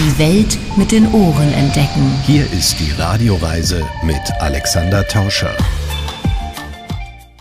Die 0.00 0.16
Welt 0.16 0.56
mit 0.76 0.92
den 0.92 1.12
Ohren 1.12 1.52
entdecken. 1.54 2.12
Hier 2.24 2.44
ist 2.52 2.78
die 2.78 2.92
Radioreise 2.92 3.84
mit 4.04 4.20
Alexander 4.38 5.04
Tauscher. 5.04 5.56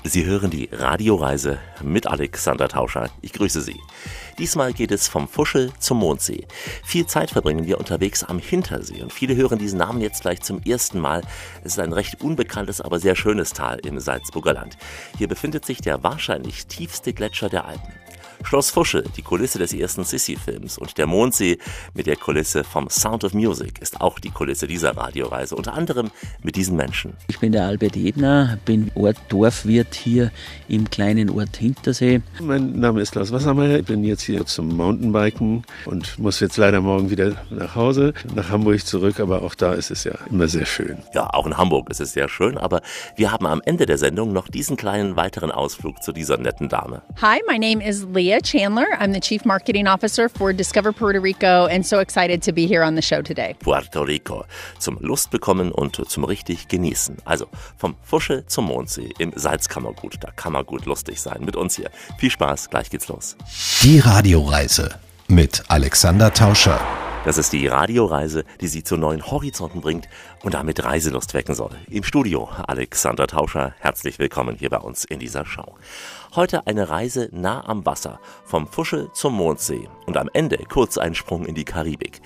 Sie 0.04 0.26
hören 0.26 0.50
die 0.50 0.68
Radioreise 0.72 1.60
mit 1.84 2.08
Alexander 2.08 2.68
Tauscher. 2.68 3.12
Ich 3.22 3.34
grüße 3.34 3.62
Sie. 3.62 3.80
Diesmal 4.40 4.74
geht 4.74 4.92
es 4.92 5.08
vom 5.08 5.28
Fuschel 5.28 5.72
zum 5.78 6.00
Mondsee. 6.00 6.48
Viel 6.84 7.06
Zeit 7.06 7.30
verbringen 7.30 7.68
wir 7.68 7.78
unterwegs 7.78 8.23
am 8.23 8.39
Hintersee 8.39 9.04
und 9.04 9.14
viele 9.14 9.36
hören 9.36 9.60
diesen 9.60 9.78
Namen 9.78 10.02
jetzt 10.02 10.21
gleich 10.21 10.42
zum 10.42 10.64
ersten 10.64 11.00
Mal. 11.00 11.21
Es 11.64 11.74
ist 11.74 11.80
ein 11.80 11.94
recht 11.94 12.21
unbekanntes, 12.21 12.82
aber 12.82 13.00
sehr 13.00 13.16
schönes 13.16 13.54
Tal 13.54 13.78
im 13.86 14.00
Salzburger 14.00 14.54
Land. 14.54 14.78
Hier 15.16 15.28
befindet 15.28 15.64
sich 15.64 15.82
der 15.82 16.02
wahrscheinlich 16.02 16.66
tiefste 16.66 17.14
Gletscher 17.14 17.50
der 17.50 17.66
Alpen. 17.66 17.94
Schloss 18.44 18.70
Fuschel, 18.70 19.04
die 19.16 19.22
Kulisse 19.22 19.60
des 19.60 19.74
ersten 19.74 20.04
Sissi-Films 20.04 20.78
und 20.78 20.98
der 20.98 21.08
Mondsee 21.08 21.58
mit 21.94 22.08
der 22.08 22.16
Kulisse 22.16 22.64
vom 22.64 22.90
Sound 22.90 23.24
of 23.24 23.34
Music 23.34 23.82
ist 23.82 24.00
auch 24.00 24.20
die 24.20 24.30
Kulisse 24.30 24.68
dieser 24.68 24.95
Radioreise, 24.95 25.55
unter 25.55 25.73
anderem 25.73 26.12
mit 26.44 26.55
diesen 26.55 26.76
Menschen. 26.76 27.14
Ich 27.28 27.40
bin 27.40 27.52
der 27.52 27.66
Albert 27.66 27.98
Ebner, 27.98 28.58
bin 28.66 28.92
Ort 28.95 29.18
Dorfwirt 29.30 29.95
hier 29.95 30.31
im 30.68 30.90
kleinen 30.90 31.30
Ort 31.30 31.58
Hintersee. 31.58 32.22
Mein 32.40 32.80
Name 32.80 33.02
ist 33.02 33.12
Klaus 33.12 33.31
Wassermeier, 33.31 33.80
ich 33.80 33.86
bin 33.86 34.04
jetzt 34.04 34.22
hier 34.22 34.45
zum 34.45 34.76
Mountainbiken 34.76 35.64
und 35.86 36.17
muss 36.20 36.40
jetzt 36.40 36.58
leider 36.58 36.81
morgen 36.81 37.09
wieder 37.09 37.36
nach 37.50 37.76
Hause, 37.76 38.14
nach 38.34 38.50
Hamburg 38.50 38.86
zurück, 38.86 39.20
aber 39.20 39.42
auch 39.42 39.56
da 39.56 39.73
ist 39.73 39.92
es 39.92 40.04
ja 40.04 40.14
immer 40.30 40.48
sehr 40.48 40.66
schön. 40.66 40.98
Ja, 41.14 41.30
auch 41.34 41.45
in 41.45 41.58
Hamburg 41.58 41.90
ist 41.90 42.02
es 42.02 42.14
sehr 42.14 42.30
schön, 42.30 42.58
aber 42.58 42.81
wir 43.16 43.31
haben 43.31 43.45
am 43.45 43.62
Ende 43.66 43.86
der 43.86 43.98
Sendung 43.98 44.34
noch 44.34 44.48
diesen 44.48 44.78
kleinen 44.78 45.16
weiteren 45.16 45.52
Ausflug 45.52 46.02
zu 46.04 46.12
dieser 46.12 46.38
netten 46.38 46.70
Dame. 46.70 47.02
Hi, 47.22 47.40
my 47.48 47.58
name 47.58 47.86
is 47.86 48.06
Leah 48.27 48.41
Chandler. 48.41 48.88
I'm 48.99 49.13
the 49.13 49.22
Chief 49.22 49.45
Marketing 49.45 49.88
Officer 49.88 50.27
for 50.27 50.52
Discover 50.52 50.91
Puerto 50.91 51.22
Rico 51.22 51.67
and 51.67 51.86
so 51.86 51.99
excited 51.99 52.41
to 52.41 52.52
be 52.52 52.67
here 52.67 52.84
on 52.84 52.95
the 52.95 53.02
show 53.02 53.22
today. 53.22 53.55
Puerto 53.59 54.02
Rico. 54.02 54.45
Zum 54.80 54.98
Lust 55.00 55.31
bekommen 55.31 55.72
und 55.72 55.95
zum 56.09 56.25
richtig 56.25 56.67
genießen. 56.67 57.20
Also 57.23 57.48
vom 57.78 57.95
Fuschel 58.03 58.45
zum 58.48 58.66
Mondsee 58.66 59.14
im 59.17 59.31
Salzkammergut. 59.33 60.16
Da 60.20 60.31
kann 60.31 60.52
man 60.52 60.66
gut 60.66 60.86
lustig 60.86 61.22
sein 61.22 61.45
mit 61.45 61.55
uns 61.55 61.78
hier. 61.78 61.89
Viel 62.17 62.30
Spaß, 62.30 62.70
gleich 62.70 62.89
geht's 62.89 63.08
los. 63.08 63.38
Die 63.83 64.00
Radioreise 64.00 65.00
mit 65.30 65.64
Alexander 65.70 66.33
Tauscher. 66.33 66.81
Das 67.28 67.38
ist 67.38 67.52
die 67.52 67.67
Radioreise, 67.67 68.45
die 68.61 68.70
Sie 68.70 68.86
zu 68.86 68.95
neuen 68.95 69.30
Horizonten 69.30 69.81
bringt 69.81 70.08
und 70.44 70.53
damit 70.53 70.86
Reiselust 70.86 71.33
wecken 71.33 71.56
soll. 71.56 71.72
Im 71.89 72.03
Studio 72.03 72.47
Alexander 72.66 73.28
Tauscher, 73.28 73.75
herzlich 73.80 74.17
willkommen 74.17 74.56
hier 74.56 74.70
bei 74.70 74.78
uns 74.78 75.03
in 75.03 75.20
dieser 75.20 75.45
Show. 75.45 75.75
Heute 76.38 76.67
eine 76.67 76.88
Reise 76.88 77.28
nah 77.33 77.67
am 77.67 77.86
Wasser, 77.86 78.22
vom 78.45 78.66
Fuschel 78.66 79.09
zum 79.11 79.33
Mondsee 79.33 79.89
und 80.05 80.16
am 80.16 80.30
Ende 80.31 80.58
kurz 80.70 80.98
ein 80.98 81.16
Sprung 81.16 81.45
in 81.45 81.53
die 81.53 81.66
Karibik. 81.66 82.22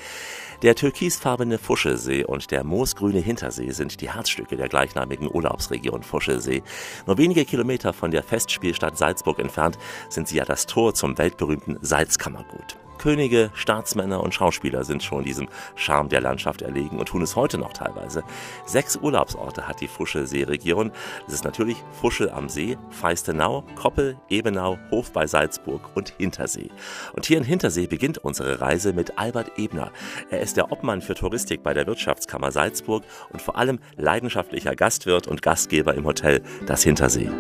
Der 0.61 0.75
türkisfarbene 0.75 1.57
Fuschelsee 1.57 2.23
und 2.23 2.51
der 2.51 2.63
moosgrüne 2.63 3.21
Hintersee 3.21 3.71
sind 3.71 4.01
die 4.01 4.13
Herzstücke 4.13 4.55
der 4.55 4.69
gleichnamigen 4.69 5.33
Urlaubsregion 5.33 6.03
Fuschelsee. 6.03 6.61
Nur 7.07 7.17
wenige 7.17 7.45
Kilometer 7.45 7.91
von 7.93 8.11
der 8.11 8.21
Festspielstadt 8.21 8.99
Salzburg 8.99 9.39
entfernt 9.39 9.79
sind 10.09 10.27
sie 10.27 10.37
ja 10.37 10.45
das 10.45 10.67
Tor 10.67 10.93
zum 10.93 11.17
weltberühmten 11.17 11.79
Salzkammergut. 11.81 12.77
Könige, 13.01 13.49
Staatsmänner 13.55 14.21
und 14.21 14.35
Schauspieler 14.35 14.83
sind 14.83 15.01
schon 15.01 15.23
diesem 15.23 15.49
Charme 15.73 16.09
der 16.09 16.21
Landschaft 16.21 16.61
erlegen 16.61 16.99
und 16.99 17.07
tun 17.07 17.23
es 17.23 17.35
heute 17.35 17.57
noch 17.57 17.73
teilweise. 17.73 18.23
Sechs 18.67 18.95
Urlaubsorte 18.95 19.67
hat 19.67 19.81
die 19.81 19.87
Fuschelsee-Region. 19.87 20.91
Das 21.25 21.33
ist 21.33 21.43
natürlich 21.43 21.77
Fuschel 21.99 22.29
am 22.29 22.47
See, 22.47 22.77
Feistenau, 22.91 23.63
Koppel, 23.73 24.17
Ebenau, 24.29 24.77
Hof 24.91 25.11
bei 25.13 25.25
Salzburg 25.25 25.81
und 25.95 26.13
Hintersee. 26.19 26.69
Und 27.13 27.25
hier 27.25 27.39
in 27.39 27.43
Hintersee 27.43 27.87
beginnt 27.87 28.19
unsere 28.19 28.61
Reise 28.61 28.93
mit 28.93 29.17
Albert 29.17 29.57
Ebner. 29.57 29.91
Er 30.29 30.41
ist 30.41 30.55
der 30.57 30.71
Obmann 30.71 31.01
für 31.01 31.15
Touristik 31.15 31.63
bei 31.63 31.73
der 31.73 31.87
Wirtschaftskammer 31.87 32.51
Salzburg 32.51 33.03
und 33.31 33.41
vor 33.41 33.57
allem 33.57 33.79
leidenschaftlicher 33.97 34.75
Gastwirt 34.75 35.25
und 35.25 35.41
Gastgeber 35.41 35.95
im 35.95 36.05
Hotel 36.05 36.43
Das 36.67 36.83
Hintersee. 36.83 37.31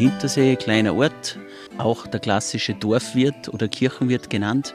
Hintersee, 0.00 0.56
kleiner 0.56 0.94
Ort, 0.94 1.38
auch 1.76 2.06
der 2.06 2.20
klassische 2.20 2.72
Dorfwirt 2.72 3.50
oder 3.50 3.68
Kirchenwirt 3.68 4.30
genannt. 4.30 4.74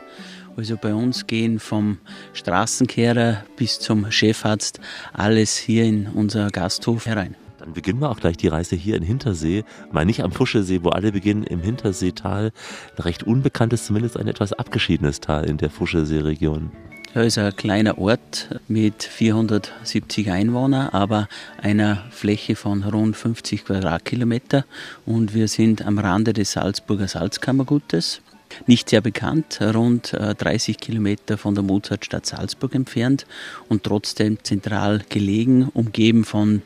Also 0.55 0.77
bei 0.77 0.93
uns 0.93 1.25
gehen 1.25 1.57
vom 1.57 1.97
Straßenkehrer 2.33 3.43
bis 3.57 3.79
zum 3.79 4.11
Chefarzt 4.11 4.79
alles 5.13 5.57
hier 5.57 5.83
in 5.85 6.05
unser 6.13 6.51
Gasthof 6.51 7.07
herein. 7.07 7.35
Dann 7.57 7.73
beginnen 7.73 7.99
wir 8.01 8.11
auch 8.11 8.19
gleich 8.19 8.37
die 8.37 8.49
Reise 8.49 8.75
hier 8.75 8.97
in 8.97 9.01
Hintersee. 9.01 9.63
Mal 9.91 10.05
nicht 10.05 10.21
am 10.21 10.31
Fuschelsee, 10.31 10.83
wo 10.83 10.89
alle 10.89 11.11
beginnen, 11.11 11.43
im 11.43 11.59
Hinterseetal. 11.59 12.51
Ein 12.95 13.01
recht 13.01 13.23
unbekanntes, 13.23 13.87
zumindest 13.87 14.17
ein 14.17 14.27
etwas 14.27 14.53
abgeschiedenes 14.53 15.21
Tal 15.21 15.45
in 15.45 15.57
der 15.57 15.71
Fuschelsee-Region. 15.71 16.69
Ja, 17.15 17.21
ist 17.21 17.37
ein 17.37 17.55
kleiner 17.55 17.97
Ort 17.97 18.49
mit 18.67 19.01
470 19.03 20.31
Einwohnern, 20.31 20.89
aber 20.89 21.29
einer 21.61 22.03
Fläche 22.11 22.57
von 22.57 22.83
rund 22.83 23.15
50 23.15 23.63
Quadratkilometer. 23.63 24.65
Und 25.05 25.33
wir 25.33 25.47
sind 25.47 25.85
am 25.87 25.97
Rande 25.97 26.33
des 26.33 26.51
Salzburger 26.51 27.07
Salzkammergutes. 27.07 28.19
Nicht 28.67 28.89
sehr 28.89 29.01
bekannt, 29.01 29.59
rund 29.61 30.13
30 30.13 30.77
Kilometer 30.77 31.37
von 31.37 31.55
der 31.55 31.63
Mozartstadt 31.63 32.25
Salzburg 32.25 32.75
entfernt 32.75 33.25
und 33.69 33.83
trotzdem 33.83 34.37
zentral 34.43 35.01
gelegen, 35.09 35.69
umgeben 35.73 36.23
von 36.25 36.61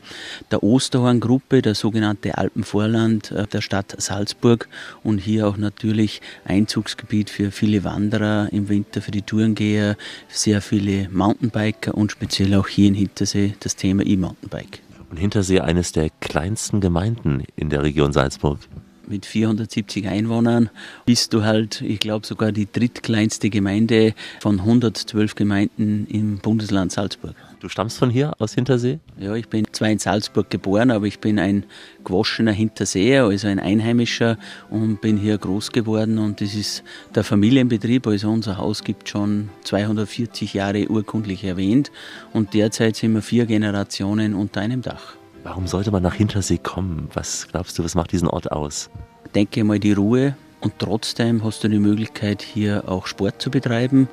der 0.51 0.63
Osterhorn-Gruppe, 0.63 1.61
der 1.61 1.75
sogenannte 1.75 2.37
Alpenvorland 2.37 3.33
der 3.51 3.61
Stadt 3.61 3.95
Salzburg 3.97 4.67
und 5.03 5.19
hier 5.19 5.47
auch 5.47 5.57
natürlich 5.57 6.21
Einzugsgebiet 6.45 7.29
für 7.29 7.51
viele 7.51 7.83
Wanderer 7.83 8.49
im 8.51 8.69
Winter, 8.69 9.01
für 9.01 9.11
die 9.11 9.21
Tourengeher, 9.21 9.97
sehr 10.27 10.61
viele 10.61 11.09
Mountainbiker 11.09 11.95
und 11.95 12.11
speziell 12.11 12.53
auch 12.55 12.67
hier 12.67 12.87
in 12.87 12.95
Hintersee 12.95 13.55
das 13.59 13.75
Thema 13.75 14.05
E-Mountainbike. 14.05 14.81
Und 15.09 15.17
Hintersee 15.17 15.59
eines 15.59 15.91
der 15.91 16.09
kleinsten 16.19 16.81
Gemeinden 16.81 17.43
in 17.55 17.69
der 17.69 17.81
Region 17.83 18.13
Salzburg 18.13 18.59
mit 19.09 19.25
470 19.25 20.07
Einwohnern 20.07 20.69
bist 21.05 21.33
du 21.33 21.43
halt, 21.43 21.81
ich 21.81 21.99
glaube, 21.99 22.25
sogar 22.25 22.51
die 22.51 22.67
drittkleinste 22.71 23.49
Gemeinde 23.49 24.13
von 24.39 24.59
112 24.59 25.35
Gemeinden 25.35 26.07
im 26.09 26.37
Bundesland 26.37 26.91
Salzburg. 26.91 27.35
Du 27.59 27.67
stammst 27.67 27.97
von 27.97 28.09
hier 28.09 28.33
aus 28.39 28.53
Hintersee? 28.53 28.99
Ja, 29.19 29.35
ich 29.35 29.49
bin 29.49 29.65
zwar 29.73 29.89
in 29.89 29.99
Salzburg 29.99 30.49
geboren, 30.49 30.91
aber 30.91 31.07
ich 31.07 31.19
bin 31.19 31.39
ein 31.39 31.65
gewaschener 32.05 32.53
Hinterseer, 32.53 33.25
also 33.25 33.47
ein 33.47 33.59
Einheimischer 33.59 34.37
und 34.69 35.01
bin 35.01 35.17
hier 35.17 35.37
groß 35.37 35.73
geworden 35.73 36.19
und 36.19 36.39
das 36.39 36.55
ist 36.55 36.83
der 37.15 37.25
Familienbetrieb, 37.25 38.07
also 38.07 38.29
unser 38.29 38.57
Haus 38.57 38.83
gibt 38.85 39.09
schon 39.09 39.49
240 39.65 40.53
Jahre 40.53 40.87
urkundlich 40.87 41.43
erwähnt 41.43 41.91
und 42.31 42.53
derzeit 42.53 42.95
sind 42.95 43.13
wir 43.13 43.21
vier 43.21 43.45
Generationen 43.45 44.35
unter 44.35 44.61
einem 44.61 44.81
Dach. 44.81 45.18
Warum 45.43 45.67
sollte 45.67 45.91
man 45.91 46.03
nach 46.03 46.15
Hintersee 46.15 46.57
kommen? 46.57 47.09
Was 47.13 47.47
glaubst 47.47 47.77
du, 47.79 47.83
was 47.83 47.95
macht 47.95 48.11
diesen 48.11 48.27
Ort 48.27 48.51
aus? 48.51 48.89
Denke 49.33 49.63
mal 49.63 49.79
die 49.79 49.93
Ruhe 49.93 50.35
und 50.61 50.73
trotzdem 50.79 51.43
hast 51.43 51.63
du 51.63 51.69
die 51.69 51.79
Möglichkeit, 51.79 52.41
hier 52.41 52.89
auch 52.89 53.07
Sport 53.07 53.41
zu 53.41 53.49
betreiben. 53.49 54.09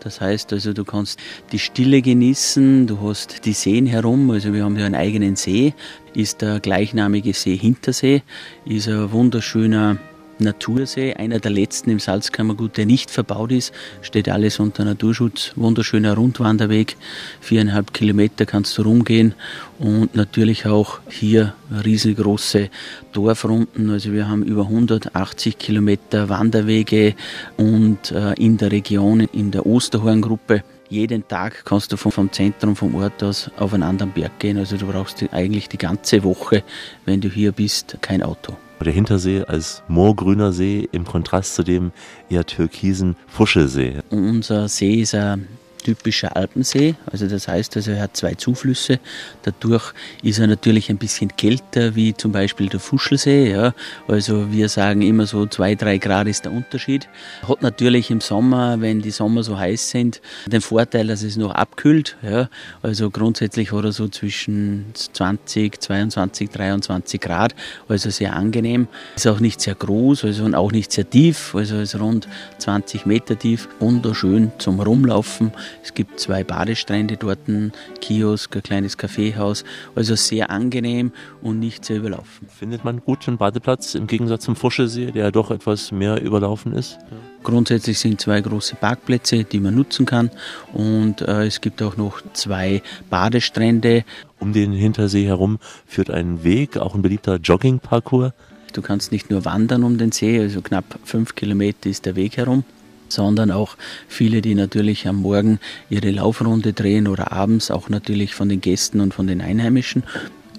Das 0.00 0.20
heißt 0.20 0.52
also, 0.52 0.72
du 0.72 0.84
kannst 0.84 1.20
die 1.52 1.58
Stille 1.58 2.00
genießen, 2.00 2.86
du 2.86 3.00
hast 3.02 3.44
die 3.44 3.52
Seen 3.52 3.86
herum, 3.86 4.30
also 4.30 4.54
wir 4.54 4.64
haben 4.64 4.76
ja 4.78 4.86
einen 4.86 4.94
eigenen 4.94 5.36
See, 5.36 5.74
ist 6.14 6.40
der 6.40 6.60
gleichnamige 6.60 7.34
See 7.34 7.56
Hintersee, 7.56 8.22
ist 8.64 8.88
ein 8.88 9.12
wunderschöner 9.12 9.98
Natursee, 10.40 11.14
einer 11.14 11.38
der 11.38 11.50
letzten 11.50 11.90
im 11.90 11.98
Salzkammergut, 11.98 12.76
der 12.76 12.86
nicht 12.86 13.10
verbaut 13.10 13.52
ist, 13.52 13.72
steht 14.02 14.28
alles 14.28 14.58
unter 14.58 14.84
Naturschutz, 14.84 15.52
wunderschöner 15.56 16.14
Rundwanderweg, 16.14 16.96
viereinhalb 17.40 17.92
Kilometer 17.92 18.46
kannst 18.46 18.76
du 18.78 18.82
rumgehen. 18.82 19.34
Und 19.78 20.14
natürlich 20.14 20.66
auch 20.66 21.00
hier 21.08 21.54
riesengroße 21.84 22.70
Dorfrunden, 23.12 23.90
also 23.90 24.12
wir 24.12 24.28
haben 24.28 24.42
über 24.42 24.62
180 24.62 25.58
Kilometer 25.58 26.28
Wanderwege 26.28 27.14
und 27.56 28.10
äh, 28.10 28.34
in 28.34 28.56
der 28.56 28.72
Region, 28.72 29.20
in 29.20 29.50
der 29.50 29.66
Osterhorngruppe. 29.66 30.62
Jeden 30.90 31.26
Tag 31.28 31.64
kannst 31.64 31.92
du 31.92 31.96
vom, 31.96 32.10
vom, 32.10 32.32
Zentrum, 32.32 32.74
vom 32.74 32.96
Ort 32.96 33.22
aus 33.22 33.48
auf 33.56 33.72
einen 33.72 33.84
anderen 33.84 34.12
Berg 34.12 34.40
gehen. 34.40 34.58
Also 34.58 34.76
du 34.76 34.86
brauchst 34.86 35.24
eigentlich 35.32 35.68
die 35.68 35.78
ganze 35.78 36.24
Woche, 36.24 36.64
wenn 37.04 37.20
du 37.20 37.28
hier 37.28 37.52
bist, 37.52 37.96
kein 38.00 38.24
Auto. 38.24 38.56
Der 38.82 38.92
Hintersee 38.92 39.44
als 39.44 39.82
moorgrüner 39.88 40.52
See 40.52 40.88
im 40.90 41.04
Kontrast 41.04 41.54
zu 41.54 41.62
dem 41.62 41.92
eher 42.28 42.46
türkisen 42.46 43.14
Fuschelsee. 43.28 43.98
Unser 44.10 44.68
See 44.68 44.94
ist 44.94 45.14
ein 45.14 45.46
typischer 45.82 46.36
Alpensee. 46.36 46.94
Also 47.10 47.26
das 47.26 47.48
heißt, 47.48 47.76
also 47.76 47.92
er 47.92 48.02
hat 48.02 48.16
zwei 48.16 48.34
Zuflüsse. 48.34 49.00
Dadurch 49.42 49.92
ist 50.22 50.38
er 50.38 50.46
natürlich 50.46 50.90
ein 50.90 50.98
bisschen 50.98 51.34
kälter 51.36 51.94
wie 51.94 52.14
zum 52.14 52.32
Beispiel 52.32 52.68
der 52.68 52.80
Fuschelsee. 52.80 53.50
Ja. 53.50 53.74
Also 54.08 54.52
wir 54.52 54.68
sagen 54.68 55.02
immer 55.02 55.26
so 55.26 55.46
zwei, 55.46 55.74
drei 55.74 55.98
Grad 55.98 56.26
ist 56.26 56.44
der 56.44 56.52
Unterschied. 56.52 57.08
Hat 57.46 57.62
natürlich 57.62 58.10
im 58.10 58.20
Sommer, 58.20 58.80
wenn 58.80 59.00
die 59.00 59.10
Sommer 59.10 59.42
so 59.42 59.58
heiß 59.58 59.90
sind, 59.90 60.20
den 60.46 60.60
Vorteil, 60.60 61.06
dass 61.06 61.22
es 61.22 61.36
noch 61.36 61.54
abkühlt. 61.54 62.16
Ja. 62.22 62.48
Also 62.82 63.10
grundsätzlich 63.10 63.72
hat 63.72 63.84
er 63.84 63.92
so 63.92 64.08
zwischen 64.08 64.86
20, 64.94 65.80
22, 65.80 66.50
23 66.50 67.20
Grad. 67.20 67.54
Also 67.88 68.10
sehr 68.10 68.34
angenehm. 68.34 68.88
Ist 69.16 69.26
auch 69.26 69.40
nicht 69.40 69.60
sehr 69.60 69.74
groß 69.74 70.24
also 70.24 70.44
und 70.44 70.54
auch 70.54 70.72
nicht 70.72 70.92
sehr 70.92 71.08
tief. 71.08 71.54
Also 71.54 71.76
ist 71.78 71.98
rund 71.98 72.28
20 72.58 73.06
Meter 73.06 73.38
tief. 73.38 73.68
Wunderschön 73.78 74.52
zum 74.58 74.80
Rumlaufen. 74.80 75.52
Es 75.82 75.94
gibt 75.94 76.20
zwei 76.20 76.44
Badestrände 76.44 77.16
dort, 77.16 77.48
ein 77.48 77.72
Kiosk, 78.00 78.56
ein 78.56 78.62
kleines 78.62 78.98
Kaffeehaus. 78.98 79.64
Also 79.94 80.14
sehr 80.14 80.50
angenehm 80.50 81.12
und 81.42 81.58
nicht 81.58 81.84
sehr 81.84 81.98
überlaufen. 81.98 82.48
Findet 82.48 82.84
man 82.84 83.00
gut 83.00 83.26
einen 83.28 83.38
Badeplatz 83.38 83.94
im 83.94 84.06
Gegensatz 84.06 84.44
zum 84.44 84.56
Fuschelsee, 84.56 85.10
der 85.12 85.30
doch 85.30 85.50
etwas 85.50 85.92
mehr 85.92 86.20
überlaufen 86.22 86.72
ist? 86.72 86.98
Grundsätzlich 87.42 87.98
sind 87.98 88.20
zwei 88.20 88.40
große 88.40 88.76
Parkplätze, 88.76 89.44
die 89.44 89.60
man 89.60 89.74
nutzen 89.74 90.04
kann. 90.04 90.30
Und 90.72 91.22
äh, 91.22 91.46
es 91.46 91.60
gibt 91.60 91.82
auch 91.82 91.96
noch 91.96 92.20
zwei 92.34 92.82
Badestrände. 93.08 94.04
Um 94.38 94.52
den 94.52 94.72
Hintersee 94.72 95.26
herum 95.26 95.58
führt 95.86 96.10
ein 96.10 96.44
Weg, 96.44 96.76
auch 96.76 96.94
ein 96.94 97.02
beliebter 97.02 97.36
Joggingparcours. 97.36 98.32
Du 98.72 98.82
kannst 98.82 99.10
nicht 99.10 99.30
nur 99.30 99.44
wandern 99.44 99.82
um 99.82 99.98
den 99.98 100.12
See, 100.12 100.38
also 100.38 100.60
knapp 100.60 100.84
fünf 101.04 101.34
Kilometer 101.34 101.90
ist 101.90 102.06
der 102.06 102.14
Weg 102.14 102.36
herum 102.36 102.64
sondern 103.12 103.50
auch 103.50 103.76
viele, 104.08 104.42
die 104.42 104.54
natürlich 104.54 105.06
am 105.08 105.16
Morgen 105.16 105.58
ihre 105.88 106.10
Laufrunde 106.10 106.72
drehen 106.72 107.08
oder 107.08 107.32
abends 107.32 107.70
auch 107.70 107.88
natürlich 107.88 108.34
von 108.34 108.48
den 108.48 108.60
Gästen 108.60 109.00
und 109.00 109.14
von 109.14 109.26
den 109.26 109.40
Einheimischen. 109.40 110.04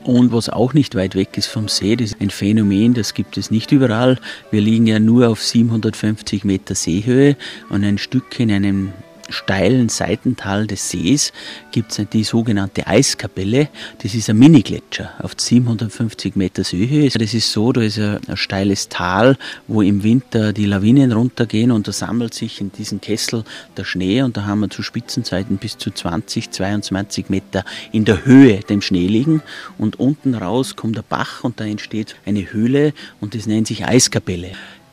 Und 0.03 0.31
was 0.31 0.49
auch 0.49 0.73
nicht 0.73 0.95
weit 0.95 1.13
weg 1.13 1.37
ist 1.37 1.47
vom 1.47 1.67
See, 1.67 1.95
das 1.95 2.13
ist 2.13 2.21
ein 2.21 2.31
Phänomen, 2.31 2.95
das 2.95 3.13
gibt 3.13 3.37
es 3.37 3.51
nicht 3.51 3.71
überall. 3.71 4.17
Wir 4.49 4.61
liegen 4.61 4.87
ja 4.87 4.99
nur 4.99 5.29
auf 5.29 5.43
750 5.43 6.43
Meter 6.43 6.73
Seehöhe 6.73 7.37
und 7.69 7.83
ein 7.83 7.99
Stück 7.99 8.39
in 8.39 8.51
einem 8.51 8.93
steilen 9.31 9.89
Seitental 9.89 10.67
des 10.67 10.89
Sees 10.89 11.33
gibt 11.71 11.97
es 11.97 12.05
die 12.11 12.23
sogenannte 12.23 12.87
Eiskapelle. 12.87 13.69
Das 14.01 14.13
ist 14.13 14.29
ein 14.29 14.37
Mini-Gletscher 14.37 15.11
auf 15.19 15.33
750 15.37 16.35
Meter 16.35 16.63
Höhe. 16.63 17.09
Das 17.09 17.33
ist 17.33 17.51
so, 17.51 17.71
da 17.71 17.81
ist 17.81 17.99
ein, 17.99 18.19
ein 18.27 18.37
steiles 18.37 18.89
Tal, 18.89 19.37
wo 19.67 19.81
im 19.81 20.03
Winter 20.03 20.53
die 20.53 20.65
Lawinen 20.65 21.11
runtergehen 21.11 21.71
und 21.71 21.87
da 21.87 21.91
sammelt 21.91 22.33
sich 22.33 22.61
in 22.61 22.71
diesem 22.71 23.01
Kessel 23.01 23.43
der 23.77 23.83
Schnee 23.83 24.21
und 24.21 24.37
da 24.37 24.45
haben 24.45 24.61
wir 24.61 24.69
zu 24.69 24.83
Spitzenzeiten 24.83 25.57
bis 25.57 25.77
zu 25.77 25.91
20, 25.91 26.51
22 26.51 27.29
Meter 27.29 27.65
in 27.91 28.05
der 28.05 28.25
Höhe 28.25 28.59
dem 28.59 28.81
Schnee 28.81 29.07
liegen 29.07 29.41
und 29.77 29.99
unten 29.99 30.35
raus 30.35 30.75
kommt 30.75 30.97
der 30.97 31.03
Bach 31.03 31.43
und 31.43 31.59
da 31.59 31.65
entsteht 31.65 32.15
eine 32.25 32.51
Höhle 32.51 32.93
und 33.19 33.35
das 33.35 33.45
nennt 33.45 33.67
sich 33.67 33.85
Eiskapelle. 33.85 34.51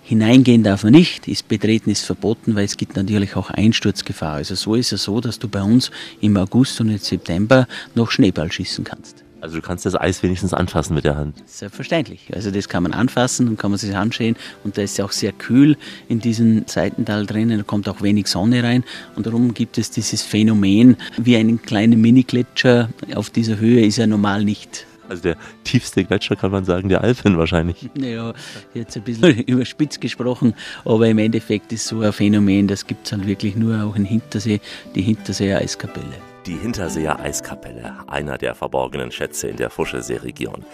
Hineingehen 0.09 0.63
darf 0.63 0.85
man 0.85 0.93
nicht, 0.93 1.29
ist 1.29 1.49
Betreten 1.49 1.91
ist 1.91 2.07
verboten, 2.07 2.57
weil 2.57 2.65
es 2.65 2.79
gibt 2.79 2.97
natürlich 2.97 3.37
auch 3.37 3.51
Einsturzgefahr. 3.51 4.37
Also 4.37 4.55
so 4.55 4.75
ist 4.75 4.91
es 4.91 5.03
so, 5.03 5.21
dass 5.21 5.39
du 5.39 5.49
bei 5.49 5.61
uns 5.61 5.91
im 6.23 6.35
August 6.39 6.81
und 6.81 6.89
im 6.89 6.97
September 6.97 7.69
noch 7.95 8.11
Schneeball 8.11 8.51
schießen 8.51 8.85
kannst. 8.85 9.23
Also 9.43 9.57
du 9.57 9.61
kannst 9.61 9.85
das 9.85 9.95
Eis 9.95 10.23
wenigstens 10.23 10.55
anfassen 10.55 10.95
mit 10.95 11.05
der 11.05 11.17
Hand. 11.17 11.37
Selbstverständlich. 11.45 12.31
Also 12.35 12.51
das 12.51 12.71
kann 12.71 12.85
man 12.85 12.95
anfassen 12.95 13.49
und 13.49 13.59
kann 13.59 13.71
man 13.71 13.77
sich 13.77 13.95
anschauen. 13.95 14.37
Und 14.65 14.79
da 14.79 14.83
ist 14.83 14.97
ja 14.97 15.05
auch 15.05 15.13
sehr 15.13 15.33
kühl 15.33 15.77
in 16.09 16.21
diesem 16.21 16.67
Seitental 16.67 17.27
drinnen. 17.27 17.59
Da 17.59 17.65
kommt 17.65 17.87
auch 17.87 18.01
wenig 18.01 18.29
Sonne 18.29 18.63
rein. 18.63 18.85
Und 19.15 19.27
darum 19.27 19.53
gibt 19.53 19.77
es 19.77 19.91
dieses 19.91 20.23
Phänomen, 20.23 20.97
wie 21.19 21.37
einen 21.37 21.61
kleinen 21.61 22.01
Mini-Gletscher 22.01 22.89
auf 23.15 23.29
dieser 23.29 23.59
Höhe 23.59 23.85
ist 23.85 23.99
er 23.99 24.07
normal 24.07 24.43
nicht. 24.43 24.87
Also 25.09 25.23
der 25.23 25.37
tiefste 25.65 26.05
Gletscher 26.05 26.37
kann 26.37 26.51
man 26.51 26.65
sagen, 26.65 26.89
der 26.89 27.03
Alpen 27.03 27.39
wahrscheinlich. 27.39 27.89
Naja, 27.95 28.33
jetzt 28.75 28.97
ein 28.97 29.03
bisschen 29.03 29.39
überspitzt 29.47 30.01
gesprochen, 30.01 30.55
aber 30.85 31.09
im 31.09 31.19
Endeffekt 31.19 31.73
ist 31.73 31.87
so 31.87 32.01
ein 32.01 32.13
Phänomen, 32.13 32.69
das 32.69 32.87
gibt 32.87 33.07
es 33.07 33.13
halt 33.13 33.27
wirklich 33.27 33.57
nur 33.57 33.83
auch 33.85 33.97
in 33.97 34.05
Hintersee, 34.05 34.61
die 34.95 35.03
Hinterseer 35.03 35.59
Eiskapelle. 35.59 36.07
Die 36.47 36.57
Hinterseer 36.57 37.21
Eiskapelle, 37.21 37.97
einer 38.07 38.39
der 38.39 38.55
verborgenen 38.55 39.11
Schätze 39.11 39.49
in 39.49 39.57
der 39.57 39.69
Fuschelsee-Region. 39.69 40.65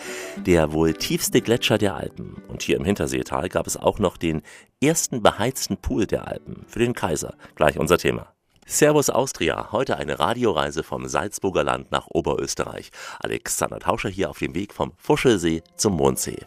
Der 0.46 0.72
wohl 0.72 0.94
tiefste 0.94 1.40
Gletscher 1.40 1.78
der 1.78 1.96
Alpen. 1.96 2.36
Und 2.46 2.62
hier 2.62 2.76
im 2.76 2.84
Hinterseetal 2.84 3.48
gab 3.48 3.66
es 3.66 3.76
auch 3.76 3.98
noch 3.98 4.16
den 4.16 4.42
ersten 4.81 5.22
beheizten 5.22 5.76
Pool 5.76 6.06
der 6.06 6.28
Alpen 6.28 6.64
für 6.69 6.78
den 6.78 6.94
Kaiser. 6.94 7.34
Gleich 7.56 7.78
unser 7.78 7.98
Thema. 7.98 8.33
Servus 8.66 9.11
Austria, 9.11 9.69
heute 9.72 9.99
eine 9.99 10.19
Radioreise 10.19 10.82
vom 10.82 11.06
Salzburger 11.06 11.64
Land 11.64 11.93
nach 11.93 12.06
Oberösterreich. 12.08 12.90
Alexander 13.20 13.78
Tauscher 13.78 14.08
hier 14.08 14.31
auf 14.31 14.38
dem 14.38 14.55
Weg 14.55 14.72
vom 14.72 14.93
Fuschelsee 14.96 15.62
zum 15.76 15.96
Mondsee. 15.96 16.38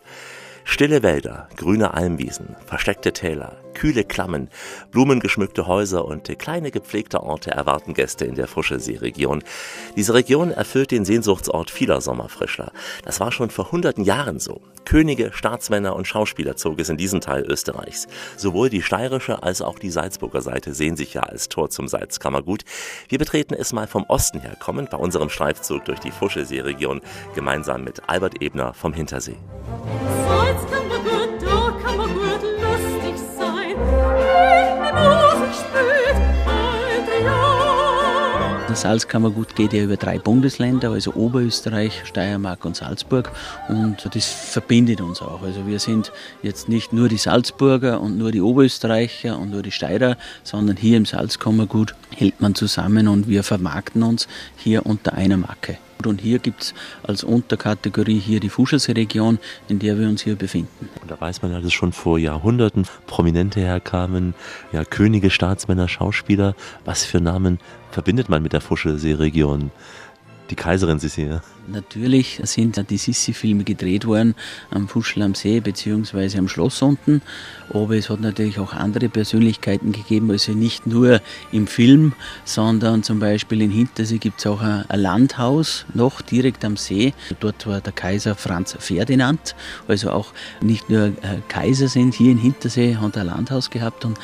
Stille 0.63 1.03
Wälder, 1.03 1.47
grüne 1.55 1.93
Almwiesen, 1.93 2.55
versteckte 2.65 3.13
Täler, 3.13 3.55
kühle 3.73 4.03
Klammen, 4.03 4.49
blumengeschmückte 4.91 5.67
Häuser 5.67 6.03
und 6.05 6.27
kleine 6.39 6.71
gepflegte 6.71 7.21
Orte 7.21 7.51
erwarten 7.51 7.93
Gäste 7.93 8.25
in 8.25 8.35
der 8.35 8.47
Fuschelsee-Region. 8.47 9.43
Diese 9.95 10.13
Region 10.13 10.51
erfüllt 10.51 10.91
den 10.91 11.05
Sehnsuchtsort 11.05 11.71
vieler 11.71 12.01
Sommerfrischler. 12.01 12.73
Das 13.05 13.19
war 13.19 13.31
schon 13.31 13.51
vor 13.51 13.71
hunderten 13.71 14.03
Jahren 14.03 14.39
so. 14.39 14.61
Könige, 14.87 15.33
Staatsmänner 15.33 15.97
und 15.97 16.07
Schauspieler 16.07 16.55
zog 16.55 16.79
es 16.79 16.87
in 16.87 16.95
diesen 16.95 17.19
Teil 17.19 17.43
Österreichs. 17.43 18.07
Sowohl 18.37 18.69
die 18.69 18.81
steirische 18.81 19.43
als 19.43 19.61
auch 19.61 19.79
die 19.79 19.89
Salzburger 19.89 20.41
Seite 20.41 20.73
sehen 20.73 20.95
sich 20.95 21.13
ja 21.13 21.23
als 21.23 21.49
Tor 21.49 21.69
zum 21.69 21.89
Salzkammergut. 21.89 22.63
Wir 23.09 23.17
betreten 23.17 23.53
es 23.53 23.73
mal 23.73 23.85
vom 23.85 24.05
Osten 24.07 24.39
her 24.39 24.55
kommend 24.57 24.89
bei 24.89 24.97
unserem 24.97 25.29
Streifzug 25.29 25.83
durch 25.83 25.99
die 25.99 26.11
Fuschelsee-Region 26.11 27.01
gemeinsam 27.35 27.83
mit 27.83 28.07
Albert 28.07 28.41
Ebner 28.41 28.73
vom 28.73 28.93
Hintersee. 28.93 29.35
Salz 30.25 30.76
Salzkammergut 38.77 39.55
geht 39.55 39.73
ja 39.73 39.83
über 39.83 39.97
drei 39.97 40.19
Bundesländer, 40.19 40.91
also 40.91 41.13
Oberösterreich, 41.13 42.03
Steiermark 42.05 42.63
und 42.63 42.75
Salzburg. 42.75 43.31
Und 43.67 44.07
das 44.13 44.25
verbindet 44.25 45.01
uns 45.01 45.21
auch. 45.21 45.41
Also 45.41 45.65
wir 45.65 45.79
sind 45.79 46.11
jetzt 46.43 46.69
nicht 46.69 46.93
nur 46.93 47.09
die 47.09 47.17
Salzburger 47.17 47.99
und 47.99 48.17
nur 48.17 48.31
die 48.31 48.41
Oberösterreicher 48.41 49.37
und 49.37 49.51
nur 49.51 49.63
die 49.63 49.71
Steirer, 49.71 50.15
sondern 50.43 50.77
hier 50.77 50.97
im 50.97 51.05
Salzkammergut 51.05 51.95
hält 52.15 52.39
man 52.39 52.55
zusammen 52.55 53.07
und 53.07 53.27
wir 53.27 53.43
vermarkten 53.43 54.03
uns 54.03 54.27
hier 54.55 54.85
unter 54.85 55.13
einer 55.13 55.37
Marke. 55.37 55.77
Und 56.05 56.21
hier 56.21 56.39
gibt 56.39 56.61
es 56.61 56.73
als 57.03 57.23
Unterkategorie 57.23 58.19
hier 58.19 58.39
die 58.39 58.49
Fuschelsee-Region, 58.49 59.39
in 59.67 59.79
der 59.79 59.97
wir 59.97 60.07
uns 60.07 60.21
hier 60.21 60.35
befinden. 60.35 60.89
Und 61.01 61.09
da 61.09 61.19
weiß 61.19 61.41
man 61.41 61.51
ja, 61.51 61.59
dass 61.59 61.73
schon 61.73 61.91
vor 61.91 62.19
Jahrhunderten 62.19 62.85
Prominente 63.07 63.59
herkamen, 63.59 64.33
ja, 64.71 64.85
Könige, 64.85 65.29
Staatsmänner, 65.29 65.87
Schauspieler. 65.87 66.55
Was 66.85 67.05
für 67.05 67.21
Namen 67.21 67.59
verbindet 67.91 68.29
man 68.29 68.43
mit 68.43 68.53
der 68.53 68.61
Fuschelsee-Region? 68.61 69.71
Die 70.49 70.55
Kaiserin 70.55 70.99
Sissi, 70.99 71.23
ja. 71.23 71.41
Natürlich 71.67 72.39
sind 72.43 72.81
die 72.89 72.97
Sissi-Filme 72.97 73.65
gedreht 73.65 74.05
worden 74.05 74.35
am 74.71 74.87
Fuschel 74.87 75.21
am 75.21 75.35
See 75.35 75.59
bzw. 75.59 76.37
am 76.37 76.47
Schloss 76.47 76.81
unten, 76.81 77.21
aber 77.69 77.97
es 77.97 78.09
hat 78.09 78.21
natürlich 78.21 78.57
auch 78.57 78.71
andere 78.71 79.09
Persönlichkeiten 79.09 79.91
gegeben, 79.91 80.31
also 80.31 80.53
nicht 80.53 80.87
nur 80.87 81.19
im 81.51 81.67
Film, 81.67 82.13
sondern 82.45 83.03
zum 83.03 83.19
Beispiel 83.19 83.61
in 83.61 83.71
Hintersee 83.71 84.17
gibt 84.17 84.39
es 84.39 84.47
auch 84.47 84.61
ein, 84.61 84.85
ein 84.87 84.99
Landhaus 85.01 85.85
noch 85.93 86.21
direkt 86.21 86.63
am 86.63 86.77
See. 86.77 87.13
Dort 87.41 87.67
war 87.67 87.81
der 87.81 87.91
Kaiser 87.91 88.35
Franz 88.35 88.77
Ferdinand, 88.79 89.53
also 89.89 90.11
auch 90.11 90.31
nicht 90.61 90.89
nur 90.89 91.07
äh, 91.07 91.41
Kaiser 91.49 91.89
sind 91.89 92.13
hier 92.13 92.31
in 92.31 92.37
Hintersee, 92.37 92.95
hat 92.95 93.17
ein 93.17 93.25
Landhaus 93.25 93.69
gehabt 93.69 94.05
und 94.05 94.17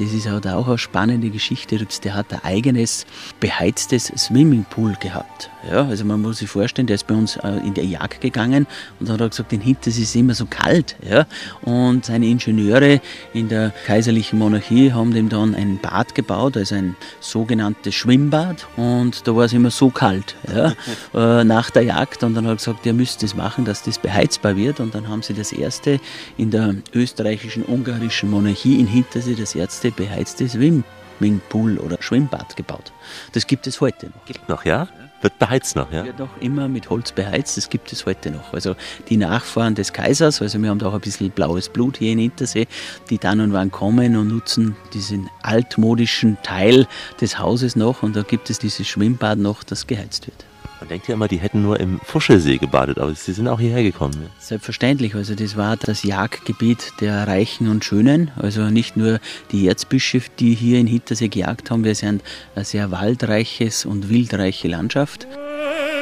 das 0.00 0.14
ist 0.14 0.26
halt 0.26 0.46
auch 0.46 0.66
eine 0.66 0.78
spannende 0.78 1.28
Geschichte. 1.28 1.86
Der 2.04 2.14
hat 2.14 2.32
ein 2.32 2.42
eigenes 2.42 3.04
beheiztes 3.38 4.06
Swimmingpool 4.16 4.96
gehabt. 4.98 5.50
Ja, 5.68 5.86
also 5.86 6.04
man 6.04 6.22
muss 6.22 6.38
sich 6.38 6.48
vorstellen, 6.48 6.86
der 6.86 6.94
ist 6.94 7.06
bei 7.06 7.14
uns 7.14 7.36
äh, 7.36 7.48
in 7.66 7.74
der 7.74 7.84
Jagd 7.84 8.20
gegangen 8.20 8.66
und 8.98 9.08
dann 9.08 9.14
hat 9.14 9.20
er 9.20 9.28
gesagt, 9.28 9.52
in 9.52 9.60
Hinters 9.60 9.98
ist 9.98 10.08
es 10.08 10.14
immer 10.14 10.34
so 10.34 10.46
kalt. 10.46 10.96
Ja? 11.08 11.26
Und 11.62 12.06
seine 12.06 12.26
Ingenieure 12.26 13.00
in 13.34 13.48
der 13.48 13.72
kaiserlichen 13.86 14.38
Monarchie 14.38 14.92
haben 14.92 15.12
dem 15.12 15.28
dann 15.28 15.54
ein 15.54 15.78
Bad 15.78 16.14
gebaut, 16.14 16.56
also 16.56 16.74
ein 16.74 16.96
sogenanntes 17.20 17.94
Schwimmbad. 17.94 18.66
Und 18.76 19.26
da 19.26 19.36
war 19.36 19.44
es 19.44 19.52
immer 19.52 19.70
so 19.70 19.90
kalt 19.90 20.34
ja? 20.54 20.72
Äh, 21.12 21.44
nach 21.44 21.70
der 21.70 21.82
Jagd. 21.82 22.22
Und 22.22 22.34
dann 22.34 22.44
hat 22.44 22.52
er 22.52 22.56
gesagt, 22.56 22.86
ihr 22.86 22.92
müsst 22.92 23.22
das 23.22 23.34
machen, 23.34 23.64
dass 23.64 23.82
das 23.82 23.98
beheizbar 23.98 24.56
wird. 24.56 24.80
Und 24.80 24.94
dann 24.94 25.08
haben 25.08 25.22
sie 25.22 25.34
das 25.34 25.52
erste 25.52 26.00
in 26.36 26.50
der 26.50 26.74
österreichischen, 26.94 27.64
ungarischen 27.64 28.30
Monarchie 28.30 28.78
in 28.78 28.86
Hintersee 28.86 29.34
das 29.34 29.54
erste 29.54 29.90
beheizte 29.90 30.48
Swimmingpool 30.48 31.78
oder 31.78 31.96
Schwimmbad 32.00 32.56
gebaut. 32.56 32.92
Das 33.32 33.46
gibt 33.46 33.66
es 33.66 33.80
heute 33.80 34.06
noch. 34.06 34.24
Gibt 34.24 34.48
noch, 34.48 34.64
ja? 34.64 34.88
Wird 35.22 35.38
beheizt 35.38 35.76
noch, 35.76 35.92
ja? 35.92 36.04
Wird 36.04 36.18
noch 36.18 36.40
immer 36.40 36.68
mit 36.68 36.88
Holz 36.88 37.12
beheizt, 37.12 37.56
das 37.56 37.68
gibt 37.68 37.92
es 37.92 38.06
heute 38.06 38.30
noch. 38.30 38.54
Also 38.54 38.74
die 39.08 39.18
Nachfahren 39.18 39.74
des 39.74 39.92
Kaisers, 39.92 40.40
also 40.40 40.60
wir 40.62 40.70
haben 40.70 40.78
da 40.78 40.88
auch 40.88 40.94
ein 40.94 41.00
bisschen 41.00 41.30
blaues 41.30 41.68
Blut 41.68 41.98
hier 41.98 42.12
in 42.12 42.18
Hintersee, 42.18 42.66
die 43.10 43.18
dann 43.18 43.40
und 43.40 43.52
wann 43.52 43.70
kommen 43.70 44.16
und 44.16 44.28
nutzen 44.28 44.76
diesen 44.94 45.28
altmodischen 45.42 46.38
Teil 46.42 46.86
des 47.20 47.38
Hauses 47.38 47.76
noch 47.76 48.02
und 48.02 48.16
da 48.16 48.22
gibt 48.22 48.48
es 48.48 48.58
dieses 48.58 48.88
Schwimmbad 48.88 49.38
noch, 49.38 49.62
das 49.62 49.86
geheizt 49.86 50.26
wird. 50.26 50.49
Man 50.80 50.88
denkt 50.88 51.08
ja 51.08 51.14
immer, 51.14 51.28
die 51.28 51.36
hätten 51.36 51.60
nur 51.60 51.78
im 51.78 52.00
Fuschelsee 52.00 52.56
gebadet, 52.56 52.98
aber 52.98 53.14
sie 53.14 53.32
sind 53.32 53.46
auch 53.48 53.60
hierher 53.60 53.82
gekommen. 53.82 54.14
Ja? 54.22 54.28
Selbstverständlich, 54.38 55.14
also 55.14 55.34
das 55.34 55.54
war 55.58 55.76
das 55.76 56.04
Jagdgebiet 56.04 56.92
der 57.00 57.28
Reichen 57.28 57.68
und 57.68 57.84
Schönen, 57.84 58.30
also 58.36 58.70
nicht 58.70 58.96
nur 58.96 59.20
die 59.52 59.68
Erzbischöfe, 59.68 60.30
die 60.38 60.54
hier 60.54 60.80
in 60.80 60.86
Hintersee 60.86 61.28
gejagt 61.28 61.70
haben, 61.70 61.84
wir 61.84 61.94
sind 61.94 62.22
ein 62.54 62.64
sehr 62.64 62.90
waldreiches 62.90 63.84
und 63.84 64.08
wildreiche 64.08 64.68
Landschaft. 64.68 65.26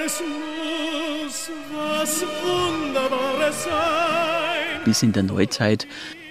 Es 0.06 0.20
muss 0.20 1.50
was 1.74 2.22
Wunderbares 2.22 3.64
sein. 3.64 4.84
Bis 4.84 5.02
in 5.02 5.12
der 5.12 5.24
Neuzeit 5.24 5.88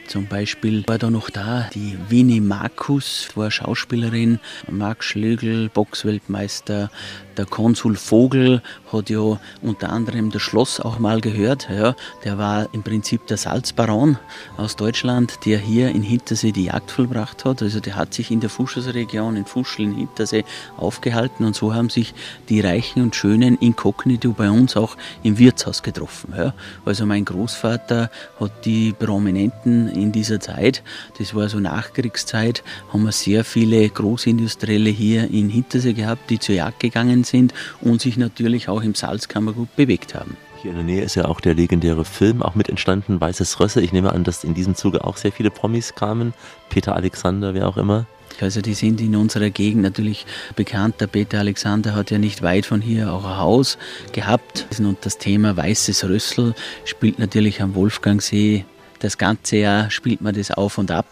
zum 0.08 0.28
Beispiel 0.28 0.84
war 0.88 0.98
da 0.98 1.10
noch 1.10 1.30
da 1.30 1.70
die 1.74 1.98
Winnie 2.10 2.42
Markus, 2.42 3.30
war 3.36 3.52
Schauspielerin, 3.52 4.40
Marc 4.70 5.04
Schlögl, 5.04 5.70
Boxweltmeister, 5.70 6.90
der 7.36 7.46
Konsul 7.46 7.96
Vogel 7.96 8.62
hat 8.92 9.10
ja 9.10 9.40
unter 9.62 9.90
anderem 9.90 10.32
das 10.32 10.42
Schloss 10.42 10.80
auch 10.80 11.00
mal 11.00 11.22
gehört. 11.22 11.68
Ja, 11.70 11.96
der 12.24 12.38
war 12.38 12.70
im 12.74 12.84
Prinzip 12.84 13.28
der 13.28 13.38
Salzbaron 13.38 14.18
aus 14.58 14.76
Deutschland, 14.76 15.46
der 15.46 15.58
hier 15.60 15.90
in 15.90 16.02
Hintersee 16.02 16.52
die 16.52 16.66
Jagd 16.66 16.92
vollbracht 16.92 17.46
hat. 17.46 17.62
Also 17.62 17.80
der 17.80 17.96
hat 17.96 18.14
sich 18.14 18.32
in 18.32 18.40
der 18.40 18.50
Fuschersregion, 18.50 19.36
in 19.36 19.46
Fuschel, 19.46 19.86
in 19.86 19.96
Hintersee 19.96 20.46
aufgehalten 20.78 21.46
und 21.46 21.56
so 21.56 21.74
haben 21.74 21.90
sich 21.90 22.14
die 22.50 22.62
Reichen 22.62 23.02
und 23.02 23.16
Schönen 23.16 23.58
inkognito 23.58 24.32
bei 24.32 24.50
uns 24.50 24.78
auch 24.78 24.98
im 25.24 25.38
Wirtshaus 25.38 25.84
getroffen. 25.84 26.34
Ja. 26.38 26.54
Also 26.86 27.06
mein 27.06 27.26
Großvater 27.26 28.10
hat 28.40 28.66
die 28.66 28.94
Prominenten 28.94 29.90
in 29.90 30.12
dieser 30.12 30.40
Zeit, 30.40 30.84
das 31.18 31.36
war 31.36 31.50
so 31.50 31.60
Nachkriegszeit, 31.60 32.64
haben 32.92 33.04
wir 33.04 33.12
sehr 33.12 33.44
viele 33.44 33.88
Großindustrielle 33.90 34.90
hier 34.90 35.30
in 35.32 35.50
Hintersee 35.50 35.94
gehabt, 35.94 36.30
die 36.30 36.40
zur 36.40 36.56
Jagd 36.56 36.80
gegangen 36.80 37.24
sind 37.24 37.54
und 37.82 38.02
sich 38.02 38.18
natürlich 38.18 38.70
auch 38.70 38.77
im 38.84 38.96
Salzkammergut 38.96 39.76
bewegt 39.76 40.16
haben. 40.16 40.38
Hier 40.62 40.72
in 40.72 40.78
der 40.78 40.86
Nähe 40.86 41.04
ist 41.04 41.16
ja 41.16 41.26
auch 41.26 41.40
der 41.40 41.54
legendäre 41.54 42.04
Film 42.04 42.42
auch 42.42 42.56
mit 42.56 42.68
entstanden, 42.68 43.22
Weißes 43.22 43.60
Rösse. 43.60 43.82
Ich 43.82 43.94
nehme 43.94 44.12
an, 44.12 44.24
dass 44.24 44.44
in 44.44 44.54
diesem 44.54 44.76
Zuge 44.76 45.04
auch 45.04 45.18
sehr 45.18 45.32
viele 45.32 45.52
Promis 45.52 45.94
kamen. 45.94 46.34
Peter 46.70 46.96
Alexander, 46.96 47.54
wer 47.54 47.68
auch 47.68 47.78
immer. 47.78 48.08
Also 48.42 48.62
die 48.62 48.74
sind 48.74 49.02
in 49.02 49.16
unserer 49.16 49.50
Gegend 49.50 49.82
natürlich 49.82 50.26
bekannt. 50.56 50.96
Der 51.00 51.08
Peter 51.08 51.40
Alexander 51.40 51.96
hat 51.96 52.12
ja 52.12 52.18
nicht 52.18 52.42
weit 52.42 52.66
von 52.66 52.82
hier 52.82 53.12
auch 53.14 53.26
ein 53.26 53.38
Haus 53.38 53.78
gehabt. 54.12 54.68
Und 54.80 54.98
das 55.02 55.18
Thema 55.18 55.58
Weißes 55.58 56.04
Rössel 56.06 56.54
spielt 56.86 57.20
natürlich 57.20 57.62
am 57.62 57.76
Wolfgangsee 57.76 58.66
das 59.00 59.18
ganze 59.18 59.58
Jahr 59.58 59.90
spielt 59.90 60.22
man 60.22 60.36
das 60.36 60.52
auf 60.52 60.78
und 60.78 60.92
ab 60.92 61.06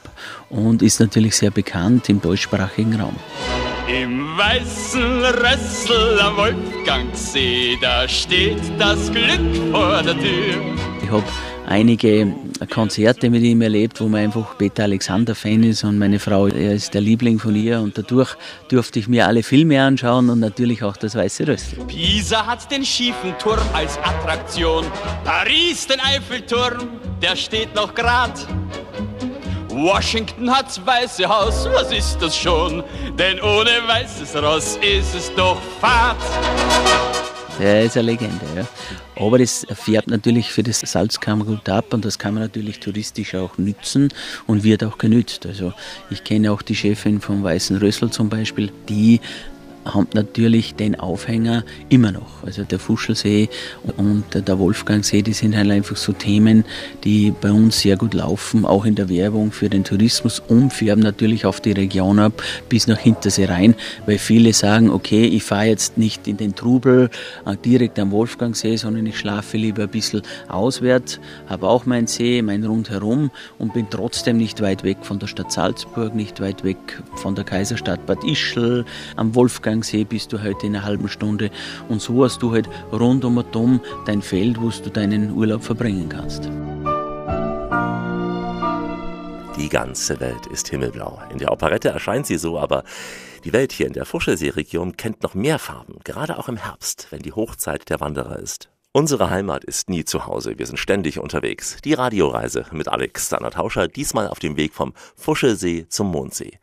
und 0.50 0.82
ist 0.82 1.00
natürlich 1.00 1.36
sehr 1.36 1.52
bekannt 1.52 2.10
im 2.10 2.22
deutschsprachigen 2.22 3.00
Raum. 3.00 3.16
Im 3.88 4.36
weißen 4.38 5.24
Rössel 5.24 6.20
am 6.20 6.38
Wolfgangsee, 6.38 7.78
da 7.82 8.08
steht 8.08 8.62
das 8.80 9.12
Glück 9.12 9.72
vor 9.72 10.02
der 10.02 10.18
Tür. 10.18 10.76
Ich 11.04 11.12
habe 11.12 11.24
einige 11.68 12.34
Konzerte 12.70 13.30
mit 13.30 13.44
ihm 13.44 13.62
erlebt, 13.62 14.00
wo 14.00 14.08
man 14.08 14.22
einfach 14.22 14.58
Peter 14.58 14.84
Alexander 14.84 15.36
Fan 15.36 15.64
ist 15.64 15.84
und 15.84 15.98
meine 15.98 16.20
Frau, 16.20 16.48
er 16.48 16.74
ist 16.74 16.94
der 16.94 17.02
Liebling 17.02 17.40
von 17.40 17.56
ihr 17.56 17.80
und 17.80 17.98
dadurch 17.98 18.36
durfte 18.70 19.00
ich 19.00 19.08
mir 19.08 19.28
alle 19.28 19.44
Filme 19.44 19.82
anschauen 19.82 20.30
und 20.30 20.40
natürlich 20.40 20.84
auch 20.84 20.98
das 20.98 21.16
Weiße 21.16 21.48
Rössel. 21.48 21.80
Pisa 21.86 22.46
hat 22.46 22.72
den 22.72 22.86
schiefen 22.86 23.34
Turm 23.40 23.60
als 23.74 23.98
Attraktion, 24.00 24.86
Paris 25.24 25.88
den 25.88 26.00
Eiffelturm, 26.00 26.88
der 27.22 27.36
steht 27.36 27.74
noch 27.76 27.94
grad. 27.94 28.48
Washington 29.70 30.50
hat's 30.50 30.80
Weiße 30.86 31.28
Haus, 31.28 31.68
was 31.74 31.92
ist 31.92 32.18
das 32.22 32.38
schon? 32.38 32.84
Denn 33.20 33.42
ohne 33.42 33.72
weißes 33.88 34.42
Ross 34.42 34.80
ist 34.82 35.14
es 35.14 35.36
doch 35.36 35.62
Fahrt. 35.82 36.16
Der 37.60 37.84
ist 37.84 37.96
eine 37.96 38.12
Legende, 38.12 38.46
ja. 38.56 38.68
Aber 39.16 39.40
das 39.40 39.66
färbt 39.74 40.10
natürlich 40.10 40.52
für 40.52 40.64
das 40.64 40.82
Salzkammergut 40.82 41.70
ab 41.70 41.94
und 41.94 42.04
das 42.04 42.20
kann 42.20 42.34
man 42.34 42.44
natürlich 42.44 42.80
touristisch 42.80 43.34
auch 43.36 43.58
nützen 43.58 44.10
und 44.46 44.64
wird 44.64 44.84
auch 44.84 44.98
genützt. 44.98 45.46
Also 45.46 45.74
ich 46.10 46.24
kenne 46.24 46.52
auch 46.52 46.62
die 46.62 46.76
Chefin 46.76 47.22
vom 47.22 47.44
Weißen 47.44 47.78
Rössel 47.78 48.12
zum 48.12 48.30
Beispiel, 48.30 48.72
die 48.90 49.22
haben 49.86 50.08
natürlich 50.14 50.76
den 50.76 51.00
Aufhänger 51.00 51.64
immer 51.90 52.12
noch. 52.12 52.44
Also 52.44 52.64
der 52.64 52.80
Fuschelsee 52.80 53.50
und 53.98 54.24
der 54.34 54.60
Wolfgangsee, 54.60 55.22
die 55.22 55.34
sind 55.34 55.56
halt 55.56 55.70
einfach 55.70 55.96
so 55.96 56.12
Themen, 56.12 56.66
die 57.04 57.32
bei 57.40 57.52
uns 57.52 57.80
sehr 57.82 57.96
gut 57.96 58.14
laufen, 58.14 58.66
auch 58.66 58.86
in 58.86 58.96
der 58.96 59.10
Werbung 59.10 59.52
für 59.52 59.70
den 59.70 59.84
Tourismus 59.84 60.40
und 60.40 60.74
färben 60.74 61.04
natürlich 61.04 61.46
auf 61.46 61.62
die 61.62 61.72
Region 61.72 62.20
ab 62.20 62.42
bis 62.68 62.88
nach 62.88 62.98
Hintersee 62.98 63.46
rein, 63.46 63.76
weil 64.06 64.18
viele 64.18 64.54
sagen, 64.54 64.90
okay, 64.90 65.26
ich 65.26 65.44
fahre 65.44 65.66
jetzt 65.66 65.98
nicht 65.98 66.28
in 66.28 66.38
den 66.38 66.56
Trubel 66.56 67.10
äh, 67.46 67.56
direkt 67.64 68.00
am 68.00 68.12
Wolfgangsee, 68.12 68.78
sondern 68.78 69.06
ich 69.06 69.20
schlafe 69.20 69.58
lieber 69.58 69.84
ein 69.84 69.90
bisschen 69.90 70.24
auswärts, 70.48 71.20
habe 71.48 71.68
auch 71.68 71.86
meinen 71.86 72.08
See, 72.08 72.42
mein 72.42 72.64
Rundherum 72.64 73.32
und 73.60 73.74
bin 73.74 73.88
trotzdem 73.90 74.38
nicht 74.38 74.62
weit 74.62 74.84
weg 74.84 74.98
von 75.02 75.20
der 75.20 75.28
Stadt 75.28 75.52
Salzburg, 75.52 76.16
nicht 76.16 76.42
weit 76.42 76.64
weg 76.64 76.78
von 77.16 77.36
der 77.36 77.44
Kaiserstadt 77.44 78.06
Bad 78.06 78.24
Ischl, 78.24 78.86
am 79.16 79.36
Wolfgang 79.36 79.75
See 79.84 80.04
bist 80.04 80.34
du 80.34 80.44
heute 80.44 80.68
in 80.68 80.76
einer 80.76 80.86
halben 80.86 81.08
Stunde 81.08 81.52
und 81.90 82.02
so 82.02 82.24
hast 82.24 82.42
du 82.42 82.54
halt 82.54 82.70
rund 82.92 83.26
um 83.26 83.38
um 83.38 83.82
dein 84.06 84.22
Feld, 84.22 84.62
wo 84.62 84.70
du 84.70 84.90
deinen 84.90 85.32
Urlaub 85.32 85.64
verbringen 85.64 86.10
kannst. 86.10 86.50
Die 89.58 89.70
ganze 89.70 90.20
Welt 90.20 90.46
ist 90.48 90.68
himmelblau. 90.68 91.22
In 91.32 91.38
der 91.38 91.52
Operette 91.52 91.90
erscheint 91.90 92.28
sie 92.28 92.38
so, 92.38 92.60
aber 92.60 92.84
die 93.46 93.54
Welt 93.54 93.72
hier 93.72 93.88
in 93.88 93.94
der 93.94 94.06
Fuschelsee-Region 94.06 94.98
kennt 94.98 95.24
noch 95.24 95.34
mehr 95.34 95.60
Farben, 95.60 96.00
gerade 96.04 96.38
auch 96.38 96.50
im 96.50 96.58
Herbst, 96.58 97.08
wenn 97.10 97.22
die 97.22 97.32
Hochzeit 97.32 97.90
der 97.90 98.00
Wanderer 98.00 98.38
ist. 98.38 98.70
Unsere 98.92 99.30
Heimat 99.30 99.64
ist 99.64 99.90
nie 99.90 100.06
zu 100.06 100.26
Hause, 100.26 100.58
wir 100.58 100.66
sind 100.66 100.78
ständig 100.78 101.20
unterwegs. 101.20 101.78
Die 101.84 101.94
Radioreise 101.94 102.66
mit 102.72 102.88
Alexander 102.88 103.52
Tauscher, 103.52 103.88
diesmal 103.88 104.28
auf 104.28 104.40
dem 104.40 104.56
Weg 104.56 104.74
vom 104.74 104.94
Fuschelsee 105.16 105.88
zum 105.90 106.12
Mondsee. 106.12 106.60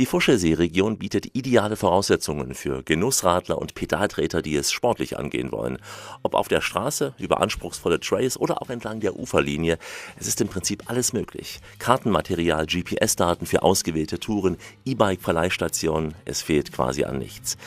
Die 0.00 0.06
Fuschelsee-Region 0.06 0.96
bietet 0.96 1.36
ideale 1.36 1.76
Voraussetzungen 1.76 2.54
für 2.54 2.82
Genussradler 2.82 3.58
und 3.58 3.74
Pedaltreter, 3.74 4.40
die 4.40 4.56
es 4.56 4.72
sportlich 4.72 5.18
angehen 5.18 5.52
wollen. 5.52 5.76
Ob 6.22 6.34
auf 6.34 6.48
der 6.48 6.62
Straße, 6.62 7.12
über 7.18 7.42
anspruchsvolle 7.42 8.00
Trails 8.00 8.40
oder 8.40 8.62
auch 8.62 8.70
entlang 8.70 9.00
der 9.00 9.18
Uferlinie, 9.18 9.76
es 10.18 10.26
ist 10.26 10.40
im 10.40 10.48
Prinzip 10.48 10.84
alles 10.86 11.12
möglich. 11.12 11.60
Kartenmaterial, 11.78 12.64
GPS-Daten 12.64 13.44
für 13.44 13.62
ausgewählte 13.62 14.18
Touren, 14.18 14.56
E-Bike-Verleihstationen, 14.86 16.14
es 16.24 16.40
fehlt 16.40 16.72
quasi 16.72 17.04
an 17.04 17.18
nichts. 17.18 17.58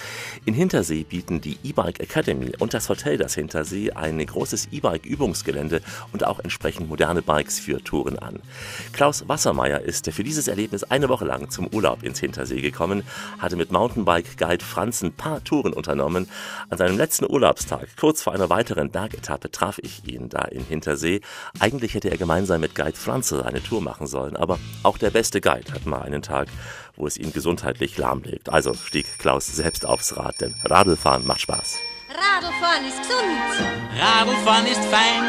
In 0.44 0.56
Hintersee 0.56 1.04
bieten 1.04 1.40
die 1.40 1.60
E-Bike 1.64 2.00
Academy 2.00 2.54
und 2.58 2.74
das 2.74 2.90
Hotel 2.90 3.20
Das 3.20 3.36
Hintersee 3.36 3.92
ein 3.92 4.18
großes 4.26 4.70
E-Bike-Übungsgelände 4.72 5.84
und 6.12 6.26
auch 6.26 6.40
entsprechend 6.40 6.90
moderne 6.90 7.22
Bikes 7.22 7.60
für 7.60 7.84
Touren 7.84 8.18
an. 8.18 8.40
Klaus 8.92 9.30
Wassermeier 9.30 9.82
ist 9.82 10.10
für 10.12 10.24
dieses 10.24 10.48
Erlebnis 10.48 10.84
eine 10.84 11.10
Woche 11.10 11.26
lang 11.26 11.52
zum 11.52 11.68
Urlaub 11.68 12.02
ins 12.02 12.23
Hintersee 12.24 12.62
gekommen, 12.62 13.04
hatte 13.40 13.56
mit 13.56 13.72
Mountainbike-Guide 13.72 14.64
Franz 14.64 15.02
ein 15.02 15.14
paar 15.14 15.44
Touren 15.44 15.74
unternommen. 15.74 16.30
An 16.70 16.78
seinem 16.78 16.98
letzten 16.98 17.30
Urlaubstag, 17.30 17.88
kurz 18.00 18.22
vor 18.24 18.34
einer 18.34 18.50
weiteren 18.50 18.90
Bergetappe, 18.90 19.52
traf 19.52 19.78
ich 19.82 20.08
ihn 20.08 20.30
da 20.30 20.44
in 20.46 20.64
Hintersee. 20.64 21.22
Eigentlich 21.60 21.94
hätte 21.94 22.10
er 22.10 22.18
gemeinsam 22.18 22.62
mit 22.62 22.76
Guide 22.76 22.98
Franze 22.98 23.46
eine 23.46 23.62
Tour 23.62 23.82
machen 23.82 24.08
sollen, 24.08 24.36
aber 24.36 24.58
auch 24.84 24.98
der 24.98 25.12
beste 25.12 25.42
Guide 25.42 25.74
hat 25.74 25.86
mal 25.86 26.02
einen 26.02 26.22
Tag, 26.22 26.48
wo 26.96 27.08
es 27.08 27.18
ihn 27.18 27.34
gesundheitlich 27.34 27.98
lahmlegt. 27.98 28.50
Also 28.50 28.74
stieg 28.74 29.06
Klaus 29.20 29.48
selbst 29.48 29.86
aufs 29.86 30.16
Rad, 30.16 30.40
denn 30.42 30.56
Radlfahren 30.64 31.28
macht 31.28 31.42
Spaß. 31.42 31.78
Radlfahren 32.10 32.86
ist 32.88 32.98
gesund. 32.98 33.24
Radlfahren 34.00 34.68
ist 34.68 34.84
fein, 34.86 35.24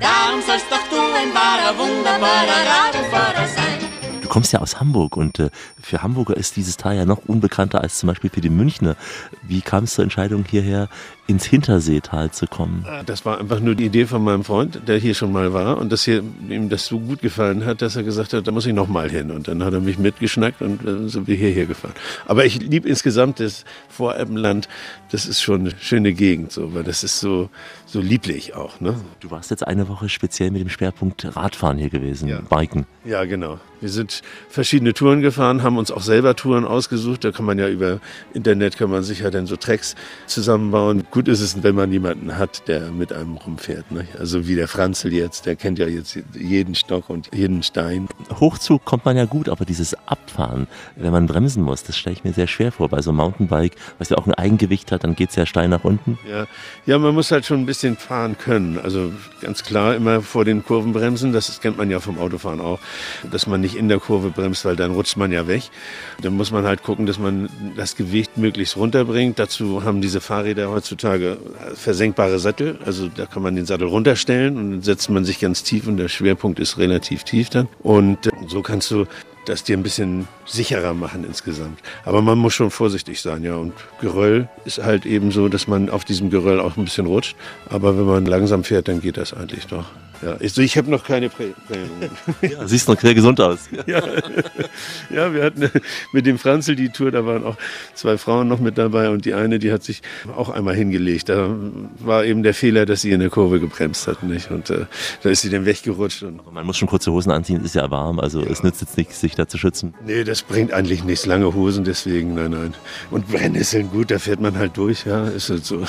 darum 0.00 0.40
sollst 0.46 0.66
doch 0.70 0.86
du 0.88 0.96
ein 0.96 1.34
wahrer, 1.34 1.76
wunderbarer 1.78 2.62
Radlfahrer 2.66 3.48
sein. 3.48 3.87
Du 4.28 4.34
kommst 4.34 4.52
ja 4.52 4.60
aus 4.60 4.78
Hamburg 4.78 5.16
und 5.16 5.38
äh, 5.38 5.48
für 5.80 6.02
Hamburger 6.02 6.36
ist 6.36 6.56
dieses 6.56 6.76
Tal 6.76 6.94
ja 6.94 7.06
noch 7.06 7.24
unbekannter 7.28 7.80
als 7.80 7.98
zum 7.98 8.08
Beispiel 8.08 8.28
für 8.28 8.42
die 8.42 8.50
Münchner. 8.50 8.94
Wie 9.40 9.62
kam 9.62 9.84
es 9.84 9.94
zur 9.94 10.04
Entscheidung, 10.04 10.44
hierher 10.44 10.90
ins 11.28 11.44
Hinterseetal 11.44 12.30
zu 12.32 12.46
kommen? 12.46 12.86
Das 13.06 13.24
war 13.24 13.38
einfach 13.38 13.60
nur 13.60 13.74
die 13.74 13.84
Idee 13.84 14.06
von 14.06 14.24
meinem 14.24 14.44
Freund, 14.44 14.80
der 14.88 14.96
hier 14.96 15.14
schon 15.14 15.30
mal 15.30 15.52
war 15.52 15.76
und 15.76 15.92
dass 15.92 16.02
hier, 16.04 16.24
ihm 16.48 16.70
das 16.70 16.86
so 16.86 16.98
gut 16.98 17.20
gefallen 17.20 17.66
hat, 17.66 17.82
dass 17.82 17.96
er 17.96 18.02
gesagt 18.02 18.32
hat, 18.32 18.46
da 18.46 18.50
muss 18.50 18.64
ich 18.66 18.72
noch 18.72 18.88
mal 18.88 19.10
hin. 19.10 19.30
Und 19.30 19.46
dann 19.46 19.62
hat 19.62 19.74
er 19.74 19.80
mich 19.80 19.98
mitgeschnackt 19.98 20.62
und 20.62 20.84
dann 20.84 21.08
sind 21.10 21.28
wir 21.28 21.36
hierher 21.36 21.66
gefahren. 21.66 21.92
Aber 22.26 22.46
ich 22.46 22.60
liebe 22.60 22.88
insgesamt 22.88 23.40
das 23.40 23.64
Voralpenland. 23.88 24.68
Das 25.10 25.26
ist 25.26 25.42
schon 25.42 25.60
eine 25.60 25.70
schöne 25.78 26.14
Gegend, 26.14 26.50
so, 26.50 26.74
weil 26.74 26.82
das 26.82 27.04
ist 27.04 27.20
so, 27.20 27.50
so 27.84 28.00
lieblich 28.00 28.54
auch. 28.54 28.80
Ne? 28.80 28.94
Du 29.20 29.30
warst 29.30 29.50
jetzt 29.50 29.66
eine 29.66 29.88
Woche 29.88 30.08
speziell 30.08 30.50
mit 30.50 30.62
dem 30.62 30.70
Schwerpunkt 30.70 31.36
Radfahren 31.36 31.76
hier 31.78 31.90
gewesen, 31.90 32.28
Ja. 32.28 32.40
Biken. 32.40 32.86
Ja, 33.04 33.24
genau. 33.24 33.58
Wir 33.80 33.90
sind 33.90 34.22
verschiedene 34.48 34.92
Touren 34.92 35.20
gefahren, 35.20 35.62
haben 35.62 35.78
uns 35.78 35.90
auch 35.92 36.02
selber 36.02 36.34
Touren 36.34 36.64
ausgesucht. 36.64 37.22
Da 37.24 37.30
kann 37.30 37.44
man 37.44 37.58
ja 37.58 37.68
über 37.68 38.00
Internet 38.34 38.76
kann 38.76 38.90
man 38.90 39.02
sich 39.04 39.20
ja 39.20 39.30
dann 39.30 39.46
so 39.46 39.56
Tracks 39.56 39.94
zusammenbauen. 40.26 41.04
Gut 41.18 41.26
ist 41.26 41.40
es, 41.40 41.64
wenn 41.64 41.74
man 41.74 41.90
jemanden 41.90 42.38
hat, 42.38 42.68
der 42.68 42.92
mit 42.92 43.12
einem 43.12 43.38
rumfährt. 43.38 43.90
Ne? 43.90 44.06
Also 44.20 44.46
wie 44.46 44.54
der 44.54 44.68
Franzl 44.68 45.12
jetzt, 45.12 45.46
der 45.46 45.56
kennt 45.56 45.80
ja 45.80 45.88
jetzt 45.88 46.16
jeden 46.32 46.76
Stock 46.76 47.10
und 47.10 47.28
jeden 47.34 47.64
Stein. 47.64 48.06
Hochzug 48.38 48.84
kommt 48.84 49.04
man 49.04 49.16
ja 49.16 49.24
gut, 49.24 49.48
aber 49.48 49.64
dieses 49.64 49.96
Abfahren, 50.06 50.68
wenn 50.94 51.10
man 51.10 51.26
bremsen 51.26 51.64
muss, 51.64 51.82
das 51.82 51.98
stelle 51.98 52.14
ich 52.14 52.22
mir 52.22 52.34
sehr 52.34 52.46
schwer 52.46 52.70
vor. 52.70 52.88
Bei 52.88 53.02
so 53.02 53.10
einem 53.10 53.16
Mountainbike, 53.16 53.74
was 53.98 54.10
ja 54.10 54.16
auch 54.16 54.28
ein 54.28 54.34
Eigengewicht 54.34 54.92
hat, 54.92 55.02
dann 55.02 55.16
geht's 55.16 55.34
ja 55.34 55.44
steil 55.44 55.66
nach 55.66 55.82
unten. 55.82 56.20
Ja. 56.30 56.46
ja, 56.86 56.98
man 57.00 57.16
muss 57.16 57.32
halt 57.32 57.44
schon 57.44 57.58
ein 57.58 57.66
bisschen 57.66 57.96
fahren 57.96 58.38
können. 58.38 58.78
Also 58.78 59.10
ganz 59.40 59.64
klar 59.64 59.96
immer 59.96 60.22
vor 60.22 60.44
den 60.44 60.64
Kurven 60.64 60.92
bremsen. 60.92 61.32
Das 61.32 61.60
kennt 61.60 61.78
man 61.78 61.90
ja 61.90 61.98
vom 61.98 62.20
Autofahren 62.20 62.60
auch, 62.60 62.78
dass 63.28 63.48
man 63.48 63.60
nicht 63.60 63.74
in 63.74 63.88
der 63.88 63.98
Kurve 63.98 64.30
bremst, 64.30 64.64
weil 64.64 64.76
dann 64.76 64.92
rutscht 64.92 65.16
man 65.16 65.32
ja 65.32 65.48
weg. 65.48 65.64
Dann 66.22 66.34
muss 66.34 66.52
man 66.52 66.64
halt 66.64 66.84
gucken, 66.84 67.06
dass 67.06 67.18
man 67.18 67.48
das 67.76 67.96
Gewicht 67.96 68.38
möglichst 68.38 68.76
runterbringt. 68.76 69.40
Dazu 69.40 69.82
haben 69.82 70.00
diese 70.00 70.20
Fahrräder 70.20 70.70
heutzutage 70.70 71.07
versenkbare 71.74 72.38
Sättel. 72.38 72.78
Also 72.84 73.08
da 73.08 73.26
kann 73.26 73.42
man 73.42 73.56
den 73.56 73.66
Sattel 73.66 73.88
runterstellen 73.88 74.56
und 74.56 74.70
dann 74.70 74.82
setzt 74.82 75.10
man 75.10 75.24
sich 75.24 75.40
ganz 75.40 75.62
tief 75.62 75.86
und 75.86 75.96
der 75.96 76.08
Schwerpunkt 76.08 76.60
ist 76.60 76.78
relativ 76.78 77.24
tief 77.24 77.50
dann. 77.50 77.68
Und 77.82 78.26
äh, 78.26 78.30
so 78.46 78.62
kannst 78.62 78.90
du 78.90 79.06
das 79.48 79.64
dir 79.64 79.76
ein 79.76 79.82
bisschen 79.82 80.28
sicherer 80.46 80.94
machen 80.94 81.24
insgesamt. 81.24 81.80
Aber 82.04 82.20
man 82.22 82.38
muss 82.38 82.54
schon 82.54 82.70
vorsichtig 82.70 83.20
sein, 83.20 83.42
ja. 83.42 83.54
Und 83.56 83.72
Geröll 84.00 84.48
ist 84.64 84.82
halt 84.82 85.06
eben 85.06 85.30
so, 85.30 85.48
dass 85.48 85.66
man 85.66 85.88
auf 85.88 86.04
diesem 86.04 86.30
Geröll 86.30 86.60
auch 86.60 86.76
ein 86.76 86.84
bisschen 86.84 87.06
rutscht. 87.06 87.34
Aber 87.70 87.96
wenn 87.96 88.04
man 88.04 88.26
langsam 88.26 88.64
fährt, 88.64 88.88
dann 88.88 89.00
geht 89.00 89.16
das 89.16 89.32
eigentlich 89.32 89.66
doch. 89.66 89.86
Ja, 90.22 90.36
ich, 90.40 90.56
ich 90.58 90.76
habe 90.76 90.90
noch 90.90 91.04
keine 91.04 91.28
Prä 91.28 91.52
Prellungen. 91.66 92.10
Ja, 92.42 92.66
siehst 92.66 92.88
noch 92.88 93.00
sehr 93.00 93.14
gesund 93.14 93.40
aus. 93.40 93.68
Ja. 93.86 94.02
ja, 95.10 95.32
wir 95.32 95.44
hatten 95.44 95.70
mit 96.12 96.26
dem 96.26 96.38
Franzl 96.38 96.74
die 96.74 96.90
Tour, 96.90 97.10
da 97.10 97.24
waren 97.24 97.44
auch 97.44 97.56
zwei 97.94 98.18
Frauen 98.18 98.48
noch 98.48 98.60
mit 98.60 98.76
dabei 98.76 99.08
und 99.08 99.24
die 99.24 99.32
eine, 99.34 99.58
die 99.58 99.72
hat 99.72 99.82
sich 99.82 100.02
auch 100.36 100.50
einmal 100.50 100.74
hingelegt. 100.74 101.28
Da 101.28 101.54
war 102.00 102.24
eben 102.24 102.42
der 102.42 102.54
Fehler, 102.54 102.84
dass 102.86 103.02
sie 103.02 103.12
in 103.12 103.20
der 103.20 103.30
Kurve 103.30 103.60
gebremst 103.60 104.06
hat, 104.08 104.22
nicht? 104.22 104.50
Und 104.50 104.68
äh, 104.70 104.86
da 105.22 105.30
ist 105.30 105.42
sie 105.42 105.50
dann 105.50 105.64
weggerutscht. 105.64 106.24
Man 106.52 106.66
muss 106.66 106.76
schon 106.76 106.88
kurze 106.88 107.12
Hosen 107.12 107.30
anziehen, 107.30 107.64
ist 107.64 107.74
ja 107.74 107.90
warm, 107.90 108.18
also 108.18 108.42
es 108.42 108.62
nützt 108.62 108.80
jetzt 108.80 108.96
nichts, 108.96 109.20
sich 109.20 109.34
da 109.34 109.46
zu 109.48 109.56
schützen. 109.58 109.94
nee, 110.04 110.24
das 110.24 110.42
bringt 110.42 110.72
eigentlich 110.72 111.04
nichts, 111.04 111.24
lange 111.24 111.54
Hosen 111.54 111.84
deswegen, 111.84 112.34
nein, 112.34 112.50
nein. 112.50 112.74
Und 113.10 113.28
Brennnesseln, 113.28 113.90
gut, 113.90 114.10
da 114.10 114.18
fährt 114.18 114.40
man 114.40 114.58
halt 114.58 114.76
durch, 114.76 115.06
ja, 115.06 115.28
ist 115.28 115.50
halt 115.50 115.64
so. 115.64 115.82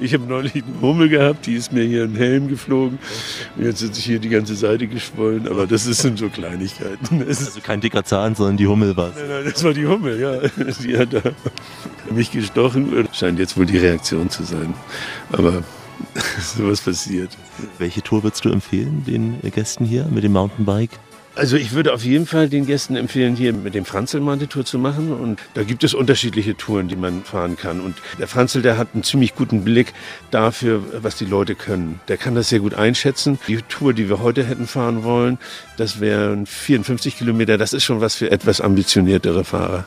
ich 0.00 0.14
habe 0.14 0.24
neulich 0.24 0.54
eine 0.54 0.80
Hummel 0.80 1.08
gehabt, 1.08 1.46
die 1.46 1.54
ist 1.54 1.72
mir 1.72 1.84
hier 1.84 2.04
einen 2.04 2.16
Helm 2.16 2.48
geflogen. 2.62 2.98
Und 3.56 3.64
jetzt 3.64 3.82
ist 3.82 3.96
hier 3.96 4.18
die 4.18 4.28
ganze 4.28 4.54
Seite 4.54 4.86
geschwollen, 4.86 5.48
aber 5.48 5.66
das 5.66 5.84
sind 5.84 6.18
so 6.18 6.28
Kleinigkeiten. 6.28 7.22
Es 7.28 7.40
ist 7.40 7.48
Also 7.48 7.60
kein 7.60 7.80
dicker 7.80 8.04
Zahn, 8.04 8.34
sondern 8.34 8.56
die 8.56 8.66
Hummel 8.66 8.96
war 8.96 9.10
Nein, 9.16 9.28
nein, 9.28 9.44
das 9.52 9.62
war 9.64 9.72
die 9.72 9.86
Hummel, 9.86 10.20
ja. 10.20 10.40
Die 10.82 10.96
hat 10.96 11.12
da 11.12 11.22
mich 12.10 12.30
gestochen. 12.30 13.08
Scheint 13.12 13.38
jetzt 13.38 13.56
wohl 13.56 13.66
die 13.66 13.78
Reaktion 13.78 14.30
zu 14.30 14.44
sein. 14.44 14.74
Aber 15.30 15.62
sowas 16.40 16.80
passiert. 16.80 17.36
Welche 17.78 18.02
Tour 18.02 18.22
würdest 18.22 18.44
du 18.44 18.50
empfehlen, 18.50 19.04
den 19.06 19.38
Gästen 19.50 19.84
hier 19.84 20.06
mit 20.06 20.24
dem 20.24 20.32
Mountainbike? 20.32 20.98
Also 21.34 21.56
ich 21.56 21.72
würde 21.72 21.94
auf 21.94 22.04
jeden 22.04 22.26
Fall 22.26 22.50
den 22.50 22.66
Gästen 22.66 22.94
empfehlen, 22.94 23.34
hier 23.34 23.54
mit 23.54 23.74
dem 23.74 23.86
Franzl 23.86 24.20
mal 24.20 24.34
eine 24.34 24.48
Tour 24.48 24.66
zu 24.66 24.78
machen. 24.78 25.12
Und 25.12 25.40
da 25.54 25.62
gibt 25.62 25.82
es 25.82 25.94
unterschiedliche 25.94 26.56
Touren, 26.58 26.88
die 26.88 26.96
man 26.96 27.24
fahren 27.24 27.56
kann. 27.56 27.80
Und 27.80 27.96
der 28.18 28.28
Franzl, 28.28 28.60
der 28.60 28.76
hat 28.76 28.88
einen 28.92 29.02
ziemlich 29.02 29.34
guten 29.34 29.64
Blick 29.64 29.94
dafür, 30.30 30.82
was 31.02 31.16
die 31.16 31.24
Leute 31.24 31.54
können. 31.54 32.00
Der 32.08 32.18
kann 32.18 32.34
das 32.34 32.50
sehr 32.50 32.60
gut 32.60 32.74
einschätzen. 32.74 33.38
Die 33.48 33.62
Tour, 33.62 33.94
die 33.94 34.10
wir 34.10 34.20
heute 34.20 34.44
hätten 34.44 34.66
fahren 34.66 35.04
wollen, 35.04 35.38
das 35.76 36.00
wären 36.00 36.46
54 36.46 37.18
Kilometer. 37.18 37.58
Das 37.58 37.72
ist 37.72 37.84
schon 37.84 38.00
was 38.00 38.14
für 38.14 38.30
etwas 38.30 38.60
ambitioniertere 38.60 39.44
Fahrer. 39.44 39.84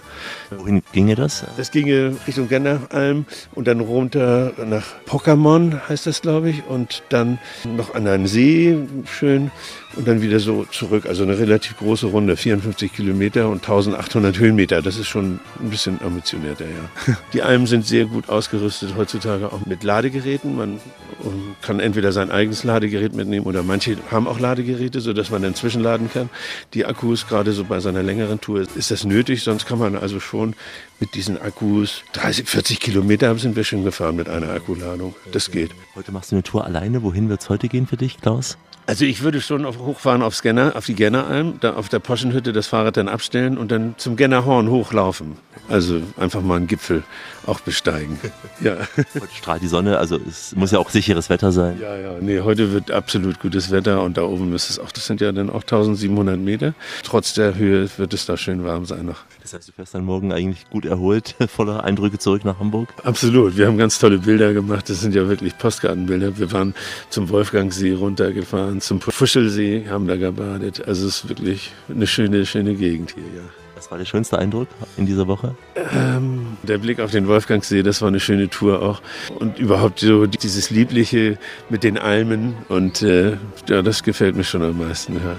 Wohin 0.49 0.81
ginge 0.93 1.15
das? 1.15 1.45
Das 1.57 1.71
ginge 1.71 2.15
Richtung 2.27 2.47
Genderalm 2.49 3.25
und 3.53 3.67
dann 3.67 3.79
runter 3.79 4.53
nach 4.65 4.85
Pokémon, 5.07 5.87
heißt 5.87 6.07
das, 6.07 6.21
glaube 6.21 6.49
ich, 6.49 6.63
und 6.67 7.03
dann 7.09 7.39
noch 7.63 7.95
an 7.95 8.07
einen 8.07 8.27
See, 8.27 8.77
schön, 9.05 9.51
und 9.95 10.07
dann 10.07 10.21
wieder 10.21 10.39
so 10.39 10.65
zurück. 10.65 11.05
Also 11.05 11.23
eine 11.23 11.37
relativ 11.37 11.77
große 11.77 12.07
Runde, 12.07 12.35
54 12.35 12.93
Kilometer 12.93 13.49
und 13.49 13.57
1800 13.57 14.37
Höhenmeter. 14.39 14.81
Das 14.81 14.97
ist 14.97 15.07
schon 15.07 15.39
ein 15.59 15.69
bisschen 15.69 15.99
ambitionierter, 16.01 16.65
ja. 16.65 17.15
Die 17.33 17.41
Almen 17.41 17.67
sind 17.67 17.85
sehr 17.85 18.05
gut 18.05 18.29
ausgerüstet 18.29 18.95
heutzutage 18.97 19.51
auch 19.51 19.65
mit 19.65 19.83
Ladegeräten. 19.83 20.55
Man 20.55 20.79
ähm, 21.23 21.55
kann 21.61 21.79
entweder 21.79 22.11
sein 22.11 22.31
eigenes 22.31 22.63
Ladegerät 22.63 23.13
mitnehmen 23.13 23.45
oder 23.45 23.63
manche 23.63 23.97
haben 24.11 24.27
auch 24.27 24.39
Ladegeräte, 24.39 25.01
sodass 25.01 25.29
man 25.29 25.41
dann 25.41 25.55
zwischenladen 25.85 26.11
kann. 26.11 26.29
Die 26.73 26.85
Akkus, 26.85 27.27
gerade 27.27 27.51
so 27.51 27.63
bei 27.63 27.79
seiner 27.79 28.03
längeren 28.03 28.41
Tour, 28.41 28.65
ist 28.75 28.91
das 28.91 29.03
nötig. 29.03 29.43
Sonst 29.43 29.65
kann 29.65 29.79
man 29.79 29.95
also 29.95 30.19
schon 30.19 30.55
mit 30.99 31.15
diesen 31.15 31.41
Akkus 31.41 32.03
30, 32.13 32.47
40 32.47 32.79
Kilometer 32.79 33.37
sind 33.37 33.55
wir 33.55 33.63
schon 33.63 33.83
gefahren 33.83 34.15
mit 34.15 34.29
einer 34.29 34.49
Akkuladung. 34.49 35.15
Das 35.31 35.51
geht. 35.51 35.71
Heute 35.95 36.11
machst 36.11 36.31
du 36.31 36.35
eine 36.35 36.43
Tour 36.43 36.65
alleine. 36.65 37.03
Wohin 37.03 37.29
wird's 37.29 37.49
heute 37.49 37.67
gehen 37.67 37.87
für 37.87 37.97
dich, 37.97 38.17
Klaus? 38.17 38.57
Also 38.87 39.03
ich 39.03 39.23
würde 39.23 39.41
schon 39.41 39.65
auf, 39.65 39.79
hochfahren 39.79 40.21
auf 40.21 40.35
Scanner, 40.35 40.73
auf 40.75 40.85
die 40.85 40.93
Genneralm, 40.93 41.55
da 41.59 41.73
auf 41.73 41.89
der 41.89 41.97
Poschenhütte 41.97 42.53
das 42.53 42.67
Fahrrad 42.67 42.97
dann 42.97 43.07
abstellen 43.07 43.57
und 43.57 43.71
dann 43.71 43.95
zum 43.97 44.15
Gennerhorn 44.15 44.69
hochlaufen. 44.69 45.37
Also 45.67 46.03
einfach 46.17 46.41
mal 46.41 46.57
einen 46.57 46.67
Gipfel 46.67 47.03
auch 47.47 47.59
besteigen. 47.59 48.19
Ja. 48.61 48.77
Heute 48.95 49.35
strahlt 49.35 49.61
die 49.61 49.67
Sonne, 49.67 49.97
also 49.97 50.17
es 50.17 50.55
muss 50.55 50.71
ja 50.71 50.79
auch 50.79 50.89
sicheres 50.89 51.29
Wetter 51.29 51.51
sein. 51.51 51.77
Ja, 51.81 51.97
ja, 51.97 52.13
nee, 52.21 52.39
heute 52.39 52.71
wird 52.71 52.89
absolut 52.89 53.39
gutes 53.41 53.69
Wetter 53.69 54.01
und 54.01 54.17
da 54.17 54.23
oben 54.23 54.53
ist 54.53 54.69
es 54.69 54.79
auch, 54.79 54.91
das 54.91 55.05
sind 55.05 55.19
ja 55.19 55.31
dann 55.33 55.49
auch 55.49 55.61
1700 55.61 56.39
Meter. 56.39 56.73
Trotz 57.03 57.33
der 57.33 57.55
Höhe 57.55 57.89
wird 57.97 58.13
es 58.13 58.25
da 58.25 58.37
schön 58.37 58.63
warm 58.63 58.85
sein 58.85 59.05
noch. 59.05 59.23
Das 59.45 59.53
heißt, 59.53 59.67
du 59.67 59.73
fährst 59.73 59.93
dann 59.93 60.05
morgen 60.05 60.33
eigentlich 60.33 60.67
gut 60.71 60.85
erholt, 60.85 61.35
voller 61.47 61.83
Eindrücke 61.83 62.17
zurück 62.17 62.43
nach 62.45 62.59
Hamburg. 62.59 62.89
Absolut, 63.03 63.55
wir 63.55 63.67
haben 63.67 63.77
ganz 63.77 63.99
tolle 63.99 64.17
Bilder 64.17 64.53
gemacht. 64.53 64.89
Das 64.89 65.01
sind 65.01 65.13
ja 65.13 65.29
wirklich 65.29 65.55
Postkartenbilder. 65.59 66.39
Wir 66.39 66.51
waren 66.51 66.73
zum 67.11 67.29
Wolfgangsee 67.29 67.93
runtergefahren, 67.93 68.81
zum 68.81 69.01
Fuschelsee, 69.01 69.85
haben 69.87 70.07
da 70.07 70.15
gebadet. 70.15 70.87
Also 70.87 71.05
es 71.05 71.17
ist 71.17 71.29
wirklich 71.29 71.73
eine 71.87 72.07
schöne, 72.07 72.47
schöne 72.47 72.73
Gegend 72.73 73.11
hier, 73.11 73.23
ja. 73.23 73.43
Was 73.75 73.91
war 73.91 73.99
der 73.99 74.05
schönste 74.05 74.39
Eindruck 74.39 74.67
in 74.97 75.05
dieser 75.05 75.27
Woche? 75.27 75.53
Ähm, 75.93 76.57
der 76.63 76.79
Blick 76.79 76.99
auf 76.99 77.11
den 77.11 77.27
Wolfgangsee, 77.27 77.83
das 77.83 78.01
war 78.01 78.07
eine 78.07 78.19
schöne 78.19 78.49
Tour 78.49 78.81
auch. 78.81 78.99
Und 79.37 79.59
überhaupt 79.59 79.99
so 79.99 80.25
dieses 80.25 80.71
Liebliche 80.71 81.37
mit 81.69 81.83
den 81.83 81.99
Almen. 81.99 82.55
Und 82.67 83.03
äh, 83.03 83.37
ja, 83.69 83.83
das 83.83 84.01
gefällt 84.01 84.35
mir 84.35 84.43
schon 84.43 84.63
am 84.63 84.79
meisten. 84.79 85.17
Ja. 85.17 85.35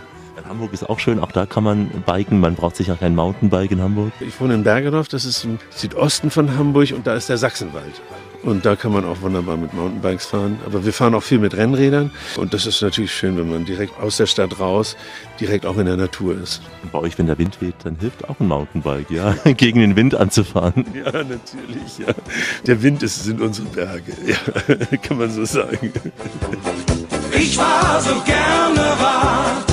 Hamburg 0.48 0.72
ist 0.72 0.88
auch 0.88 0.98
schön, 0.98 1.18
auch 1.18 1.32
da 1.32 1.46
kann 1.46 1.64
man 1.64 1.88
biken. 2.06 2.40
Man 2.40 2.54
braucht 2.54 2.76
sicher 2.76 2.96
kein 2.96 3.14
Mountainbike 3.14 3.70
in 3.70 3.80
Hamburg. 3.82 4.12
Ich 4.20 4.40
wohne 4.40 4.54
in 4.54 4.64
Bergedorf, 4.64 5.09
das 5.09 5.24
ist 5.24 5.44
im 5.44 5.59
Südosten 5.70 6.30
von 6.30 6.56
Hamburg 6.56 6.92
und 6.92 7.06
da 7.06 7.14
ist 7.14 7.28
der 7.28 7.38
Sachsenwald. 7.38 8.00
Und 8.42 8.64
da 8.64 8.76
kann 8.76 8.92
man 8.92 9.04
auch 9.04 9.22
wunderbar 9.22 9.56
mit 9.56 9.74
Mountainbikes 9.74 10.26
fahren. 10.26 10.61
Aber 10.64 10.85
wir 10.85 10.92
fahren 10.92 11.16
auch 11.16 11.22
viel 11.22 11.40
mit 11.40 11.56
Rennrädern. 11.56 12.12
Und 12.37 12.54
das 12.54 12.64
ist 12.64 12.80
natürlich 12.80 13.12
schön, 13.12 13.37
wenn 13.37 13.50
man 13.50 13.64
direkt 13.64 13.98
aus 13.98 14.18
der 14.18 14.26
Stadt 14.26 14.61
raus, 14.61 14.96
direkt 15.40 15.66
auch 15.66 15.76
in 15.78 15.87
der 15.87 15.96
Natur 15.96 16.40
ist. 16.40 16.62
Und 16.85 16.92
bei 16.92 17.00
euch, 17.00 17.18
wenn 17.18 17.26
der 17.26 17.38
Wind 17.38 17.61
weht, 17.61 17.74
dann 17.82 17.96
hilft 17.98 18.28
auch 18.28 18.38
ein 18.38 18.46
Mountainbike, 18.46 19.11
ja, 19.11 19.35
gegen 19.56 19.80
den 19.80 19.96
Wind 19.96 20.14
anzufahren. 20.14 20.85
Ja, 20.96 21.12
natürlich, 21.12 21.98
ja. 21.98 22.14
Der 22.66 22.82
Wind 22.82 23.02
ist, 23.02 23.24
sind 23.24 23.40
unsere 23.40 23.66
Berge, 23.68 24.12
ja, 24.26 24.96
kann 24.98 25.18
man 25.18 25.30
so 25.30 25.44
sagen. 25.44 25.92
Ich 27.32 27.59
war 27.59 28.00
so 28.00 28.14
gerne 28.24 28.80
Rad. 28.98 29.65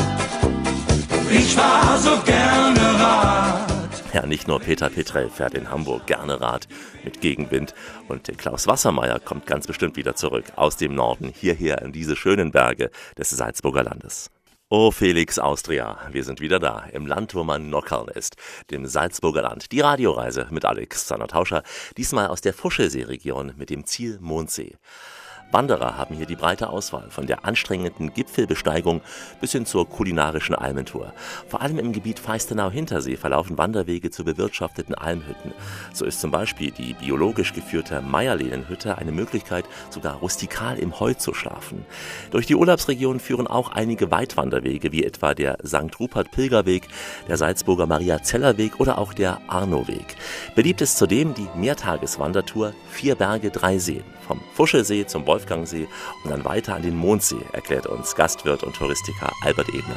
Ich 1.46 1.58
war 1.58 1.98
so 2.00 2.18
gerne 2.22 2.80
Rad. 2.80 4.04
Ja, 4.14 4.26
nicht 4.26 4.48
nur 4.48 4.62
Peter 4.62 4.90
Petrell 4.90 5.30
fährt 5.30 5.56
in 5.56 5.70
Hamburg 5.70 6.08
gerne 6.08 6.40
Rad 6.40 6.70
mit 7.04 7.20
Gegenwind 7.20 7.74
und 8.08 8.38
Klaus 8.38 8.66
Wassermeier 8.66 9.20
kommt 9.20 9.46
ganz 9.46 9.68
bestimmt 9.68 9.98
wieder 9.98 10.16
zurück 10.16 10.46
aus 10.56 10.78
dem 10.78 10.96
Norden 10.96 11.34
hierher 11.36 11.82
in 11.82 11.92
diese 11.92 12.16
schönen 12.16 12.52
Berge 12.52 12.92
des 13.18 13.32
Salzburger 13.32 13.84
Landes. 13.84 14.32
Oh 14.70 14.92
Felix 14.92 15.38
Austria, 15.38 15.98
wir 16.12 16.24
sind 16.24 16.40
wieder 16.40 16.60
da, 16.60 16.86
im 16.94 17.08
Land, 17.08 17.36
wo 17.36 17.44
man 17.44 17.70
Nockern 17.70 18.08
ist, 18.08 18.38
dem 18.72 18.86
Salzburger 18.86 19.42
Land. 19.42 19.74
Die 19.74 19.82
Radioreise 19.82 20.48
mit 20.50 20.64
Alexander 20.64 21.28
Tauscher, 21.28 21.62
diesmal 21.98 22.28
aus 22.28 22.40
der 22.40 22.54
Fuschelsee-Region 22.54 23.54
mit 23.58 23.70
dem 23.70 23.86
Ziel 23.86 24.18
Mondsee. 24.22 24.78
Wanderer 25.54 25.98
haben 25.98 26.16
hier 26.16 26.26
die 26.26 26.36
breite 26.36 26.70
Auswahl, 26.70 27.10
von 27.10 27.28
der 27.28 27.46
anstrengenden 27.46 28.12
Gipfelbesteigung 28.14 29.02
bis 29.40 29.52
hin 29.52 29.68
zur 29.68 29.88
kulinarischen 29.88 30.56
Almentour. 30.56 31.14
Vor 31.48 31.62
allem 31.62 31.78
im 31.78 31.94
Gebiet 31.94 32.20
Feistenau-Hintersee 32.20 33.18
verlaufen 33.18 33.58
Wanderwege 33.60 34.10
zu 34.10 34.24
bewirtschafteten 34.24 34.96
Almhütten. 34.96 35.54
So 35.94 36.06
ist 36.06 36.22
zum 36.22 36.32
Beispiel 36.32 36.72
die 36.72 36.96
biologisch 36.96 37.54
geführte 37.54 38.02
Meierlehnenhütte 38.02 38.98
eine 38.98 39.12
Möglichkeit, 39.12 39.66
sogar 39.92 40.16
rustikal 40.16 40.80
im 40.80 41.00
Heu 41.00 41.14
zu 41.14 41.36
schlafen. 41.36 41.86
Durch 42.32 42.48
die 42.48 42.56
Urlaubsregion 42.56 43.20
führen 43.20 43.46
auch 43.46 43.72
einige 43.72 44.10
Weitwanderwege, 44.10 44.92
wie 44.92 45.04
etwa 45.04 45.36
der 45.36 45.60
St. 45.64 46.00
Rupert 46.00 46.32
Pilgerweg, 46.32 46.88
der 47.28 47.38
Salzburger 47.38 47.86
Maria 47.86 48.24
Zeller 48.24 48.58
Weg 48.58 48.80
oder 48.80 48.98
auch 48.98 49.14
der 49.14 49.40
Arno-Weg. 49.48 50.16
Beliebt 50.56 50.82
ist 50.82 50.98
zudem 50.98 51.36
die 51.36 51.48
Mehrtageswandertour 51.56 52.74
Vier 52.90 53.16
Berge, 53.16 53.52
drei 53.52 53.78
Seen 53.78 54.04
vom 54.34 54.42
Fuschelsee 54.54 55.06
zum 55.06 55.28
Wolfgangsee 55.28 55.88
und 56.24 56.32
dann 56.32 56.44
weiter 56.44 56.76
an 56.76 56.82
den 56.82 56.96
Mondsee, 56.96 57.46
erklärt 57.52 57.86
uns 57.86 58.16
Gastwirt 58.16 58.64
und 58.64 58.76
Touristiker 58.76 59.32
Albert 59.44 59.70
Ebner. 59.70 59.96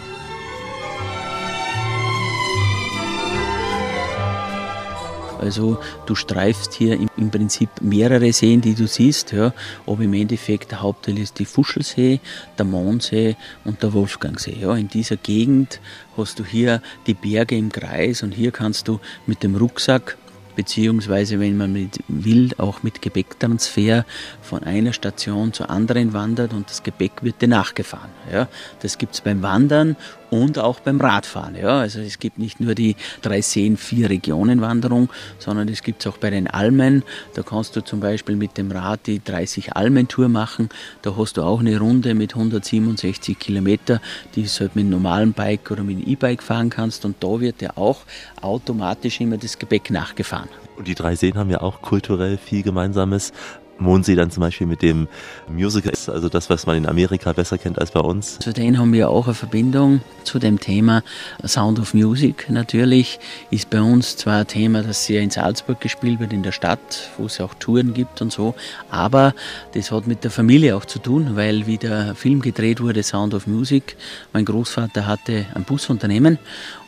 Also 5.39 5.79
du 6.07 6.15
streifst 6.15 6.75
hier 6.75 6.99
im 6.99 7.31
Prinzip 7.31 7.69
mehrere 7.81 8.33
Seen, 8.33 8.63
die 8.63 8.75
du 8.75 8.87
siehst, 8.87 9.33
ja. 9.33 9.53
aber 9.87 10.03
im 10.03 10.15
Endeffekt 10.15 10.71
der 10.71 10.81
Hauptteil 10.81 11.19
ist 11.19 11.39
die 11.39 11.45
Fuschelsee, 11.45 12.21
der 12.59 12.65
Mondsee 12.65 13.37
und 13.65 13.83
der 13.83 13.93
Wolfgangsee. 13.93 14.57
Ja. 14.59 14.75
In 14.75 14.89
dieser 14.89 15.17
Gegend 15.17 15.81
hast 16.17 16.39
du 16.39 16.45
hier 16.45 16.83
die 17.07 17.15
Berge 17.15 17.57
im 17.57 17.71
Kreis 17.71 18.23
und 18.23 18.33
hier 18.33 18.51
kannst 18.51 18.89
du 18.89 18.99
mit 19.27 19.43
dem 19.43 19.57
Rucksack 19.57 20.17
beziehungsweise 20.57 21.39
wenn 21.39 21.57
man 21.57 21.73
mit 21.73 22.01
will, 22.09 22.51
auch 22.59 22.83
mit 22.83 23.03
Gepäcktransfer 23.03 24.05
von 24.43 24.65
einer 24.65 24.93
Station 24.93 25.53
zur 25.53 25.71
anderen 25.71 26.13
wandert 26.13 26.53
und 26.53 26.69
das 26.69 26.83
Gepäck 26.83 27.23
wird 27.23 27.41
dir 27.41 27.49
nachgefahren. 27.49 28.11
Ja. 28.33 28.49
Das 28.81 28.99
gibt's 28.99 29.21
beim 29.21 29.43
Wandern 29.43 29.97
und 30.31 30.59
auch 30.59 30.81
beim 30.81 31.01
Radfahren. 31.01 31.55
Ja. 31.55 31.79
Also 31.79 32.01
es 32.01 32.19
gibt 32.19 32.39
nicht 32.39 32.61
nur 32.61 32.75
die 32.75 32.97
drei 33.23 33.41
Seen, 33.41 33.77
vier 33.77 34.11
Regionen 34.11 34.61
Wanderung, 34.61 35.09
sondern 35.39 35.69
es 35.69 35.83
gibt 35.83 36.07
auch 36.07 36.17
bei 36.17 36.31
den 36.31 36.47
Almen. 36.49 37.03
Da 37.35 37.43
kannst 37.43 37.77
du 37.77 37.85
zum 37.85 38.01
Beispiel 38.01 38.37
mit 38.37 38.57
dem 38.59 38.71
Rad 38.71 39.07
die 39.07 39.23
30 39.23 39.77
Almentour 39.77 40.29
machen. 40.29 40.69
Da 41.03 41.17
hast 41.17 41.37
du 41.37 41.43
auch 41.43 41.61
eine 41.61 41.79
Runde 41.79 42.15
mit 42.15 42.35
167 42.35 43.39
Kilometer, 43.39 44.01
die 44.35 44.43
du 44.43 44.49
halt 44.49 44.75
mit 44.75 44.83
einem 44.83 44.91
normalen 44.91 45.33
Bike 45.33 45.71
oder 45.71 45.83
mit 45.83 45.99
einem 45.99 46.07
E-Bike 46.07 46.43
fahren 46.43 46.71
kannst. 46.71 47.05
Und 47.05 47.17
da 47.21 47.41
wird 47.41 47.63
ja 47.63 47.77
auch 47.77 48.01
automatisch 48.41 49.21
immer 49.21 49.37
das 49.37 49.59
Gepäck 49.59 49.91
nachgefahren. 49.91 50.46
Und 50.77 50.89
die 50.89 50.95
drei 50.95 51.17
Seen 51.17 51.37
haben 51.37 51.51
ja 51.51 51.61
auch 51.61 51.81
kulturell 51.83 52.37
viel 52.39 52.63
Gemeinsames. 52.63 53.33
Mondsee 53.79 54.15
dann 54.15 54.31
zum 54.31 54.41
Beispiel 54.41 54.67
mit 54.67 54.83
dem 54.83 55.09
Musical 55.49 55.93
ist, 55.93 56.09
also 56.09 56.29
das, 56.29 56.49
was 56.51 56.67
man 56.67 56.77
in 56.77 56.87
Amerika 56.87 57.33
besser 57.33 57.59
kennt 57.59 57.79
als 57.79 57.91
bei 57.91 58.01
uns. 58.01 58.39
Zu 58.39 58.53
denen 58.53 58.79
haben 58.79 58.93
wir 58.93 59.11
auch 59.11 59.27
eine 59.27 59.35
Verbindung 59.35 60.01
zu 60.25 60.39
dem 60.39 60.61
Thema 60.61 61.03
Sound 61.45 61.79
of 61.79 61.95
Music. 61.95 62.49
Natürlich 62.49 63.19
ist 63.51 63.71
bei 63.71 63.81
uns 63.81 64.17
zwar 64.17 64.41
ein 64.41 64.47
Thema, 64.47 64.83
das 64.83 65.05
sehr 65.05 65.23
in 65.23 65.31
Salzburg 65.31 65.81
gespielt 65.81 66.21
wird, 66.21 66.33
in 66.33 66.43
der 66.43 66.53
Stadt, 66.53 67.11
wo 67.19 67.27
es 67.27 67.41
auch 67.41 67.55
Touren 67.55 67.95
gibt 67.95 68.23
und 68.23 68.33
so, 68.33 68.55
aber 68.91 69.35
das 69.75 69.91
hat 69.93 70.07
mit 70.07 70.25
der 70.25 70.31
Familie 70.31 70.77
auch 70.77 70.85
zu 70.85 70.99
tun, 70.99 71.37
weil 71.37 71.67
wie 71.67 71.79
der 71.79 72.15
Film 72.15 72.41
gedreht 72.41 72.81
wurde, 72.81 73.03
Sound 73.03 73.35
of 73.35 73.47
Music, 73.47 73.97
mein 74.33 74.45
Großvater 74.45 75.07
hatte 75.07 75.47
ein 75.55 75.65
Busunternehmen 75.65 76.39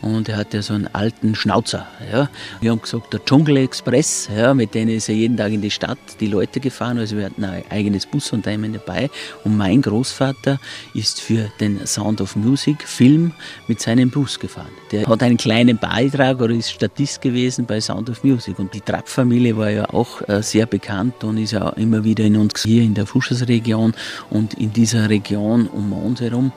und 0.01 0.29
er 0.29 0.37
hatte 0.37 0.63
so 0.63 0.75
einen 0.75 0.89
alten 0.93 1.35
Schnauzer. 1.35 1.87
Ja. 2.13 2.29
Wir 2.61 2.71
haben 2.71 2.81
gesagt, 2.81 3.13
der 3.13 3.25
Dschungel 3.25 3.57
Express, 3.59 4.29
ja, 4.35 4.55
mit 4.55 4.75
denen 4.75 4.91
ist 4.91 5.09
er 5.09 5.15
jeden 5.15 5.37
Tag 5.37 5.53
in 5.53 5.61
die 5.61 5.71
Stadt, 5.71 5.99
die 6.21 6.27
Leute 6.27 6.61
gefahren, 6.61 6.99
also 6.99 7.17
wir 7.17 7.27
hatten 7.27 7.45
ein 7.45 7.65
eigenes 7.71 8.07
Busunternehmen 8.07 8.73
dabei 8.73 9.11
und 9.45 9.57
mein 9.57 9.83
Großvater 9.83 10.61
ist 10.95 11.21
für 11.21 11.51
den 11.61 11.87
Sound 11.87 12.21
of 12.21 12.37
Music 12.37 12.83
Film 12.87 13.33
mit 13.67 13.81
seinem 13.81 14.11
Bus 14.11 14.39
gefahren. 14.39 14.71
Der 14.93 15.07
hat 15.07 15.23
einen 15.23 15.37
kleinen 15.37 15.79
Beitrag 15.79 16.41
oder 16.41 16.55
ist 16.55 16.71
Statist 16.71 17.21
gewesen 17.21 17.67
bei 17.67 17.81
Sound 17.81 18.09
of 18.11 18.23
Music 18.25 18.59
und 18.59 18.73
die 18.75 18.81
Trapp-Familie 18.81 19.57
war 19.57 19.71
ja 19.71 19.91
auch 19.91 20.27
äh, 20.29 20.43
sehr 20.43 20.67
bekannt 20.67 21.25
und 21.25 21.39
ist 21.39 21.53
ja 21.53 21.69
immer 21.71 22.05
wieder 22.05 22.25
in 22.25 22.37
uns 22.37 22.63
hier 22.63 22.83
in 22.83 22.95
der 22.95 23.07
Fuschersregion 23.07 23.95
und 24.31 24.55
in 24.55 24.73
dieser 24.73 25.09
Region 25.09 25.67
um 25.67 25.93
uns 25.93 26.21
herum 26.21 26.53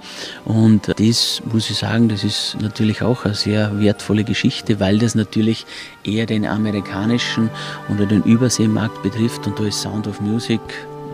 und 0.46 0.88
das 1.00 1.42
muss 1.52 1.70
ich 1.70 1.78
sagen, 1.78 2.10
das 2.10 2.24
ist 2.24 2.58
natürlich 2.62 3.02
auch 3.02 3.26
eine 3.32 3.38
sehr 3.38 3.80
wertvolle 3.80 4.24
Geschichte, 4.26 4.80
weil 4.80 5.00
das 5.00 5.16
natürlich 5.16 5.66
eher 6.04 6.26
den 6.26 6.46
amerikanischen 6.46 7.50
oder 7.90 8.06
den 8.06 8.24
Überseemarkt 8.24 9.02
betrifft 9.04 9.48
und 9.48 9.58
da 9.58 9.64
ist 9.66 9.82
Sound 9.82 10.08
of 10.08 10.20
Music 10.20 10.60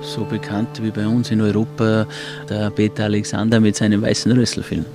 so 0.02 0.24
bekannt 0.24 0.82
wie 0.82 0.92
bei 0.92 1.08
uns 1.08 1.30
in 1.32 1.42
Europa 1.42 2.08
der 2.50 2.72
Peter 2.72 3.06
Alexander 3.06 3.60
mit 3.60 3.76
seinem 3.76 4.02
weißen 4.02 4.32
Rösselfilm. 4.32 4.86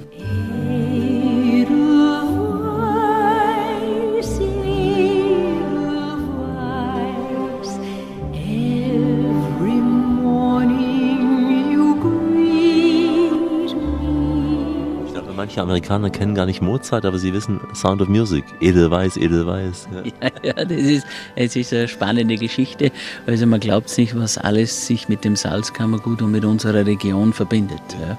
Manche 15.52 15.62
Amerikaner 15.62 16.08
kennen 16.08 16.34
gar 16.34 16.46
nicht 16.46 16.62
Mozart, 16.62 17.04
aber 17.04 17.18
sie 17.18 17.34
wissen 17.34 17.60
Sound 17.74 18.00
of 18.00 18.08
Music. 18.08 18.44
Edelweiß, 18.60 19.16
Edelweiß. 19.16 19.88
Ja. 19.92 20.02
Ja, 20.22 20.30
ja 20.42 20.64
das, 20.64 20.78
ist, 20.78 21.06
es 21.36 21.56
ist 21.56 21.72
eine 21.72 21.88
spannende 21.88 22.36
Geschichte. 22.36 22.90
Also 23.26 23.46
man 23.46 23.60
glaubt 23.60 23.96
nicht, 23.98 24.16
was 24.16 24.38
alles 24.38 24.86
sich 24.86 25.08
mit 25.08 25.24
dem 25.24 25.36
Salzkammergut 25.36 26.22
und 26.22 26.30
mit 26.30 26.44
unserer 26.44 26.86
Region 26.86 27.32
verbindet. 27.32 27.82
Ja. 28.00 28.16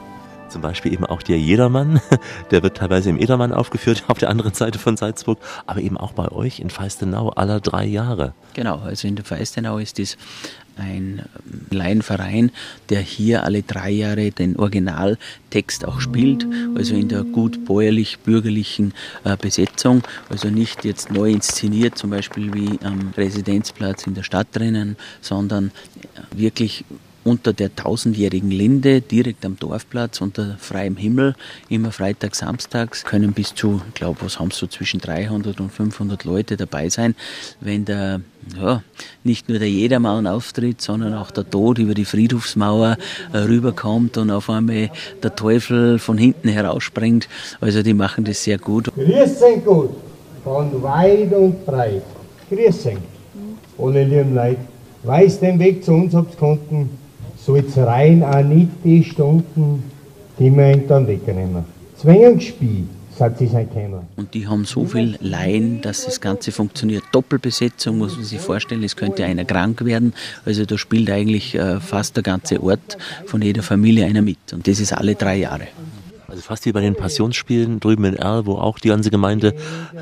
Zum 0.53 0.61
Beispiel 0.61 0.93
eben 0.93 1.03
auch 1.03 1.23
der 1.23 1.39
Jedermann, 1.39 1.99
der 2.51 2.61
wird 2.61 2.77
teilweise 2.77 3.09
im 3.09 3.17
Edermann 3.17 3.51
aufgeführt, 3.51 4.03
auf 4.07 4.19
der 4.19 4.29
anderen 4.29 4.53
Seite 4.53 4.77
von 4.77 4.95
Salzburg, 4.97 5.39
aber 5.65 5.81
eben 5.81 5.97
auch 5.97 6.11
bei 6.11 6.31
euch 6.31 6.59
in 6.59 6.69
Feistenau 6.69 7.29
aller 7.29 7.59
drei 7.59 7.85
Jahre. 7.85 8.35
Genau, 8.53 8.77
also 8.77 9.07
in 9.07 9.15
der 9.15 9.25
Feistenau 9.25 9.79
ist 9.79 9.97
es 9.97 10.15
ein 10.75 11.23
Laienverein, 11.71 12.51
der 12.89 13.01
hier 13.01 13.43
alle 13.43 13.63
drei 13.63 13.89
Jahre 13.89 14.29
den 14.29 14.55
Originaltext 14.57 15.85
auch 15.85 15.99
spielt, 15.99 16.45
also 16.75 16.93
in 16.93 17.09
der 17.09 17.23
gut 17.23 17.65
bäuerlich-bürgerlichen 17.65 18.93
äh, 19.23 19.35
Besetzung, 19.35 20.03
also 20.29 20.49
nicht 20.49 20.85
jetzt 20.85 21.11
neu 21.11 21.31
inszeniert, 21.31 21.97
zum 21.97 22.11
Beispiel 22.11 22.53
wie 22.53 22.79
am 22.85 23.11
Residenzplatz 23.17 24.05
in 24.05 24.13
der 24.13 24.23
Stadt 24.23 24.49
drinnen, 24.51 24.97
sondern 25.19 25.71
wirklich 26.31 26.85
unter 27.23 27.53
der 27.53 27.75
tausendjährigen 27.75 28.51
Linde, 28.51 29.01
direkt 29.01 29.45
am 29.45 29.57
Dorfplatz, 29.57 30.21
unter 30.21 30.57
freiem 30.59 30.97
Himmel, 30.97 31.36
immer 31.69 31.91
freitags, 31.91 32.39
samstags, 32.39 33.03
können 33.03 33.33
bis 33.33 33.55
zu, 33.55 33.81
ich 33.88 33.93
glaube, 33.93 34.19
was 34.21 34.39
haben 34.39 34.51
so 34.51 34.67
zwischen 34.67 34.99
300 34.99 35.59
und 35.59 35.71
500 35.71 36.23
Leute 36.23 36.57
dabei 36.57 36.89
sein, 36.89 37.15
wenn 37.62 37.86
der, 37.86 38.21
ja, 38.59 38.83
nicht 39.23 39.49
nur 39.49 39.59
der 39.59 39.69
Jedermann 39.69 40.27
auftritt, 40.27 40.81
sondern 40.81 41.13
auch 41.13 41.31
der 41.31 41.49
Tod 41.49 41.77
über 41.77 41.93
die 41.93 42.05
Friedhofsmauer 42.05 42.97
äh, 43.31 43.38
rüberkommt 43.38 44.17
und 44.17 44.31
auf 44.31 44.49
einmal 44.49 44.91
der 45.21 45.36
Teufel 45.36 45.99
von 45.99 46.17
hinten 46.17 46.49
herausspringt. 46.49 47.29
Also 47.62 47.83
die 47.83 47.93
machen 47.93 48.25
das 48.25 48.43
sehr 48.43 48.57
gut. 48.57 48.91
Grüß 48.93 49.41
euch 49.41 49.63
gut, 49.63 49.91
von 50.43 50.83
weit 50.83 51.33
und 51.33 51.65
breit. 51.65 52.03
Grüß 52.49 52.88
euch, 52.88 52.97
alle 53.77 54.03
lieben 54.03 54.36
Leute. 54.36 54.73
Weiß 55.03 55.41
den 55.41 55.59
Weg 55.59 55.83
zu 55.83 55.91
uns 55.91 56.13
hab's 56.13 56.38
konnten, 56.38 56.89
soll's 57.45 57.77
rein 57.77 58.23
auch 58.23 58.43
nicht 58.43 58.69
die 58.84 59.03
Stunden, 59.03 59.84
die 60.39 60.49
wir 60.49 60.73
ihn 60.73 60.88
dann 60.88 61.08
wegnehmen. 61.08 61.65
Zwängenspiel, 61.97 62.86
sagt 63.17 63.39
sie 63.39 63.47
sein 63.47 63.71
Kämmer. 63.71 64.03
Und 64.15 64.34
die 64.34 64.47
haben 64.47 64.65
so 64.65 64.86
viel 64.86 65.17
Laien, 65.21 65.82
dass 65.82 66.06
das 66.06 66.19
Ganze 66.19 66.51
funktioniert. 66.51 67.03
Doppelbesetzung 67.12 67.97
muss 67.97 68.15
man 68.15 68.25
sich 68.25 68.39
vorstellen, 68.39 68.84
es 68.84 68.95
könnte 68.95 69.25
einer 69.25 69.45
krank 69.45 69.84
werden. 69.86 70.13
Also 70.45 70.65
da 70.65 70.77
spielt 70.77 71.10
eigentlich 71.10 71.56
äh, 71.56 71.79
fast 71.79 72.15
der 72.15 72.23
ganze 72.23 72.62
Ort 72.62 72.97
von 73.25 73.41
jeder 73.41 73.63
Familie 73.63 74.06
einer 74.06 74.21
mit. 74.21 74.53
Und 74.53 74.67
das 74.67 74.79
ist 74.79 74.93
alle 74.93 75.15
drei 75.15 75.38
Jahre. 75.38 75.67
Also 76.34 76.41
fast 76.41 76.65
wie 76.65 76.72
bei 76.72 76.82
den 76.82 76.96
Passionsspielen 76.96 77.80
drüben 77.80 78.06
in 78.06 78.15
Erl, 78.15 78.48
wo 78.48 78.56
auch 78.56 78.80
die 78.80 78.88
ganze 78.88 79.12
Gemeinde 79.12 79.54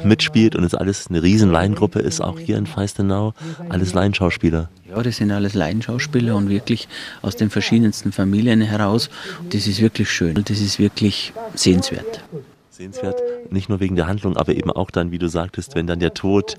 mitspielt 0.05 0.55
und 0.55 0.63
es 0.63 0.73
alles 0.73 1.07
eine 1.07 1.21
riesen 1.21 1.51
Laiengruppe 1.51 1.99
ist, 1.99 2.21
auch 2.21 2.39
hier 2.39 2.57
in 2.57 2.67
Feistenau, 2.67 3.33
alles 3.67 3.93
Laienschauspieler. 3.93 4.69
Ja, 4.89 5.03
das 5.03 5.17
sind 5.17 5.29
alles 5.31 5.55
Laienschauspieler 5.55 6.33
und 6.37 6.47
wirklich 6.47 6.87
aus 7.21 7.35
den 7.35 7.49
verschiedensten 7.49 8.13
Familien 8.13 8.61
heraus. 8.61 9.09
Das 9.49 9.67
ist 9.67 9.81
wirklich 9.81 10.09
schön 10.09 10.37
und 10.37 10.49
das 10.49 10.61
ist 10.61 10.79
wirklich 10.79 11.33
sehenswert. 11.53 12.23
Sehenswert, 12.69 13.21
nicht 13.49 13.67
nur 13.67 13.81
wegen 13.81 13.97
der 13.97 14.07
Handlung, 14.07 14.37
aber 14.37 14.55
eben 14.55 14.71
auch 14.71 14.89
dann, 14.89 15.11
wie 15.11 15.19
du 15.19 15.27
sagtest, 15.27 15.75
wenn 15.75 15.85
dann 15.85 15.99
der 15.99 16.13
Tod 16.13 16.55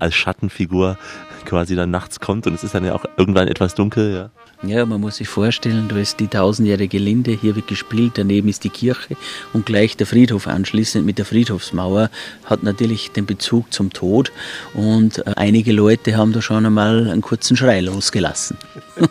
als 0.00 0.14
Schattenfigur 0.14 0.98
quasi 1.44 1.76
dann 1.76 1.90
nachts 1.90 2.20
kommt 2.20 2.46
und 2.46 2.54
es 2.54 2.64
ist 2.64 2.74
dann 2.74 2.84
ja 2.84 2.94
auch 2.94 3.04
irgendwann 3.16 3.48
etwas 3.48 3.74
dunkel, 3.74 4.14
ja. 4.14 4.30
Ja, 4.64 4.86
man 4.86 5.00
muss 5.00 5.16
sich 5.16 5.26
vorstellen, 5.28 5.88
da 5.88 5.96
ist 5.96 6.20
die 6.20 6.28
tausendjährige 6.28 6.98
Linde, 6.98 7.32
hier 7.32 7.56
wird 7.56 7.66
gespielt, 7.66 8.12
daneben 8.14 8.48
ist 8.48 8.62
die 8.62 8.70
Kirche 8.70 9.16
und 9.52 9.66
gleich 9.66 9.96
der 9.96 10.06
Friedhof 10.06 10.46
anschließend 10.46 11.04
mit 11.04 11.18
der 11.18 11.24
Friedhofsmauer 11.24 12.10
hat 12.44 12.62
natürlich 12.62 13.10
den 13.10 13.26
Bezug 13.26 13.72
zum 13.72 13.92
Tod 13.92 14.30
und 14.74 15.18
äh, 15.18 15.32
einige 15.34 15.72
Leute 15.72 16.16
haben 16.16 16.32
da 16.32 16.40
schon 16.40 16.64
einmal 16.64 17.10
einen 17.10 17.22
kurzen 17.22 17.56
Schrei 17.56 17.80
losgelassen. 17.80 18.56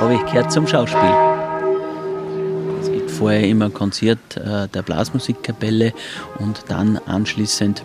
Aber 0.00 0.12
ich 0.12 0.24
gehört 0.26 0.52
zum 0.52 0.68
Schauspiel. 0.68 1.10
Es 2.80 2.90
gibt 2.90 3.10
vorher 3.10 3.42
immer 3.42 3.66
ein 3.66 3.74
Konzert 3.74 4.36
äh, 4.36 4.68
der 4.68 4.82
Blasmusikkapelle 4.82 5.92
und 6.38 6.64
dann 6.68 6.96
anschließend 7.06 7.82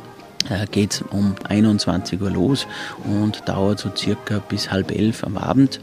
geht 0.71 0.93
es 0.93 1.01
um 1.01 1.35
21 1.47 2.21
Uhr 2.21 2.31
los 2.31 2.67
und 3.03 3.47
dauert 3.47 3.79
so 3.79 3.89
circa 3.95 4.39
bis 4.39 4.71
halb 4.71 4.91
elf 4.91 5.23
am 5.23 5.37
Abend. 5.37 5.79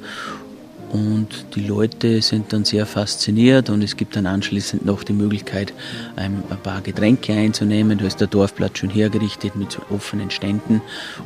Und 0.92 1.46
die 1.54 1.66
Leute 1.66 2.20
sind 2.20 2.52
dann 2.52 2.66
sehr 2.66 2.84
fasziniert 2.84 3.70
und 3.70 3.82
es 3.82 3.96
gibt 3.96 4.14
dann 4.14 4.26
anschließend 4.26 4.84
noch 4.84 5.04
die 5.04 5.14
Möglichkeit, 5.14 5.72
ein 6.16 6.42
paar 6.62 6.82
Getränke 6.82 7.32
einzunehmen. 7.32 7.96
Da 7.96 8.04
ist 8.04 8.20
der 8.20 8.26
Dorfplatz 8.26 8.78
schon 8.78 8.90
hergerichtet 8.90 9.56
mit 9.56 9.78
offenen 9.88 10.30
Ständen 10.30 10.82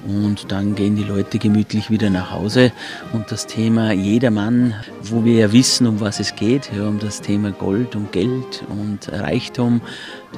und 0.07 0.53
dann 0.53 0.77
gehen 0.77 0.94
die 0.94 1.03
Leute 1.03 1.40
gemütlich 1.40 1.90
wieder 1.90 2.11
nach 2.11 2.31
Hause. 2.31 2.70
Und 3.12 3.33
das 3.33 3.49
Thema 3.49 3.90
Jedermann, 3.90 4.75
wo 5.03 5.25
wir 5.25 5.35
ja 5.35 5.53
wissen, 5.53 5.88
um 5.88 6.01
was 6.01 6.20
es 6.20 6.37
geht, 6.37 6.70
ja, 6.72 6.87
um 6.87 7.01
das 7.01 7.20
Thema 7.20 7.51
Gold 7.51 7.96
und 7.96 8.12
Geld 8.12 8.62
und 8.68 9.09
Reichtum, 9.12 9.81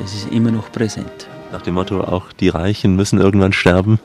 das 0.01 0.15
ist 0.15 0.33
immer 0.33 0.53
noch 0.53 0.73
präsent. 0.73 1.29
Nach 1.51 1.63
dem 1.63 1.75
Motto, 1.75 2.03
auch 2.03 2.33
die 2.33 2.49
Reichen 2.49 2.95
müssen 2.95 3.19
irgendwann 3.19 3.53
sterben. 3.53 3.99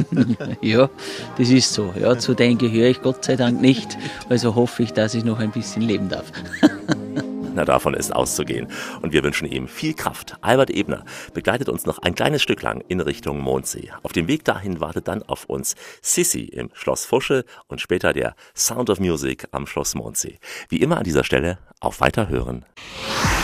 ja, 0.60 0.90
das 1.38 1.48
ist 1.50 1.72
so. 1.72 1.94
Ja, 1.98 2.18
zu 2.18 2.34
denen 2.34 2.58
gehöre 2.58 2.88
ich 2.88 3.02
Gott 3.02 3.24
sei 3.24 3.36
Dank 3.36 3.60
nicht. 3.60 3.96
Also 4.28 4.54
hoffe 4.54 4.82
ich, 4.82 4.92
dass 4.92 5.14
ich 5.14 5.24
noch 5.24 5.38
ein 5.38 5.52
bisschen 5.52 5.82
leben 5.82 6.08
darf. 6.08 6.32
Na, 7.54 7.64
davon 7.64 7.94
ist 7.94 8.14
auszugehen. 8.14 8.68
Und 9.02 9.12
wir 9.12 9.22
wünschen 9.22 9.50
ihm 9.50 9.68
viel 9.68 9.94
Kraft. 9.94 10.36
Albert 10.40 10.70
Ebner 10.70 11.04
begleitet 11.34 11.68
uns 11.68 11.86
noch 11.86 11.98
ein 11.98 12.14
kleines 12.14 12.42
Stück 12.42 12.62
lang 12.62 12.82
in 12.88 13.00
Richtung 13.00 13.40
Mondsee. 13.40 13.90
Auf 14.02 14.12
dem 14.12 14.28
Weg 14.28 14.44
dahin 14.44 14.80
wartet 14.80 15.08
dann 15.08 15.22
auf 15.22 15.46
uns 15.46 15.74
Sissi 16.02 16.44
im 16.44 16.70
Schloss 16.72 17.04
Fusche 17.04 17.44
und 17.68 17.80
später 17.80 18.12
der 18.12 18.34
Sound 18.54 18.90
of 18.90 19.00
Music 19.00 19.48
am 19.52 19.66
Schloss 19.66 19.94
Mondsee. 19.94 20.38
Wie 20.68 20.80
immer 20.80 20.98
an 20.98 21.04
dieser 21.04 21.24
Stelle 21.24 21.58
auf 21.80 22.00
Weiterhören. 22.00 22.64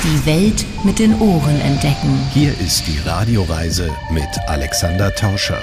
Die 0.03 0.27
Welt 0.27 0.65
mit 0.85 0.99
den 0.99 1.19
Ohren 1.21 1.61
entdecken. 1.61 2.19
Hier 2.33 2.51
ist 2.61 2.87
die 2.87 2.99
Radioreise 3.09 3.91
mit 4.13 4.29
Alexander 4.47 5.15
Tauscher. 5.15 5.63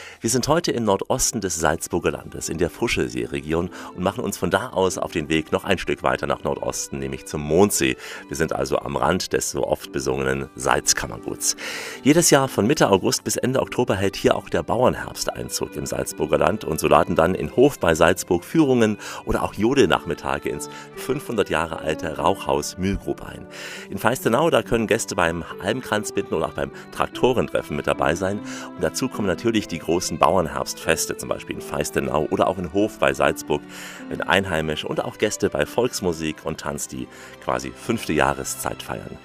Wir 0.21 0.29
sind 0.29 0.47
heute 0.47 0.71
im 0.71 0.83
Nordosten 0.83 1.41
des 1.41 1.55
Salzburger 1.55 2.11
Landes, 2.11 2.47
in 2.47 2.59
der 2.59 2.69
Fuschelsee-Region 2.69 3.71
und 3.95 4.03
machen 4.03 4.23
uns 4.23 4.37
von 4.37 4.51
da 4.51 4.69
aus 4.69 4.99
auf 4.99 5.11
den 5.11 5.29
Weg 5.29 5.51
noch 5.51 5.63
ein 5.63 5.79
Stück 5.79 6.03
weiter 6.03 6.27
nach 6.27 6.43
Nordosten, 6.43 6.99
nämlich 6.99 7.25
zum 7.25 7.41
Mondsee. 7.41 7.97
Wir 8.27 8.37
sind 8.37 8.53
also 8.53 8.77
am 8.77 8.97
Rand 8.97 9.33
des 9.33 9.49
so 9.49 9.65
oft 9.65 9.91
besungenen 9.91 10.47
Salzkammerguts. 10.53 11.55
Jedes 12.03 12.29
Jahr 12.29 12.49
von 12.49 12.67
Mitte 12.67 12.91
August 12.91 13.23
bis 13.23 13.35
Ende 13.35 13.63
Oktober 13.63 13.95
hält 13.95 14.15
hier 14.15 14.35
auch 14.35 14.47
der 14.47 14.61
Bauernherbst 14.61 15.33
Einzug 15.33 15.75
im 15.75 15.87
Salzburger 15.87 16.37
Land 16.37 16.65
und 16.65 16.79
so 16.79 16.87
laden 16.87 17.15
dann 17.15 17.33
in 17.33 17.55
Hof 17.55 17.79
bei 17.79 17.95
Salzburg 17.95 18.45
Führungen 18.45 18.99
oder 19.25 19.41
auch 19.41 19.55
Jodelnachmittage 19.55 20.49
ins 20.49 20.69
500 20.97 21.49
Jahre 21.49 21.79
alte 21.79 22.17
Rauchhaus 22.17 22.77
Mühlgrub 22.77 23.23
ein. 23.23 23.47
In 23.89 23.97
Feistenau, 23.97 24.51
da 24.51 24.61
können 24.61 24.85
Gäste 24.85 25.15
beim 25.15 25.43
Almkranzbinden 25.63 26.37
oder 26.37 26.49
auch 26.49 26.53
beim 26.53 26.69
Traktorentreffen 26.91 27.75
mit 27.75 27.87
dabei 27.87 28.13
sein 28.13 28.39
und 28.75 28.83
dazu 28.83 29.09
kommen 29.09 29.25
natürlich 29.25 29.67
die 29.67 29.79
großen 29.79 30.10
großen 30.11 30.17
Bauernherbstfeste, 30.17 31.17
zum 31.17 31.29
Beispiel 31.29 31.55
in 31.55 31.61
Feistenau 31.61 32.27
oder 32.31 32.47
auch 32.47 32.57
in 32.57 32.73
Hof 32.73 32.99
bei 32.99 33.13
Salzburg, 33.13 33.61
wenn 34.09 34.21
Einheimische 34.21 34.87
und 34.87 35.03
auch 35.03 35.17
Gäste 35.17 35.49
bei 35.49 35.65
Volksmusik 35.65 36.37
und 36.43 36.59
Tanz 36.59 36.87
die 36.87 37.07
quasi 37.43 37.71
fünfte 37.71 38.13
Jahreszeit 38.13 38.83
feiern. 38.83 39.17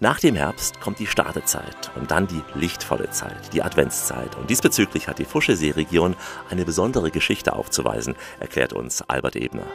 Nach 0.00 0.18
dem 0.18 0.34
Herbst 0.34 0.80
kommt 0.80 0.98
die 0.98 1.06
Startezeit 1.06 1.92
und 1.94 2.10
dann 2.10 2.26
die 2.26 2.42
lichtvolle 2.54 3.10
Zeit, 3.10 3.52
die 3.52 3.62
Adventszeit. 3.62 4.36
Und 4.36 4.50
diesbezüglich 4.50 5.06
hat 5.06 5.20
die 5.20 5.24
Fuschesee-Region 5.24 6.16
eine 6.50 6.64
besondere 6.64 7.10
Geschichte 7.10 7.52
aufzuweisen, 7.52 8.16
erklärt 8.40 8.72
uns 8.72 9.02
Albert 9.02 9.36
Ebner. 9.36 9.66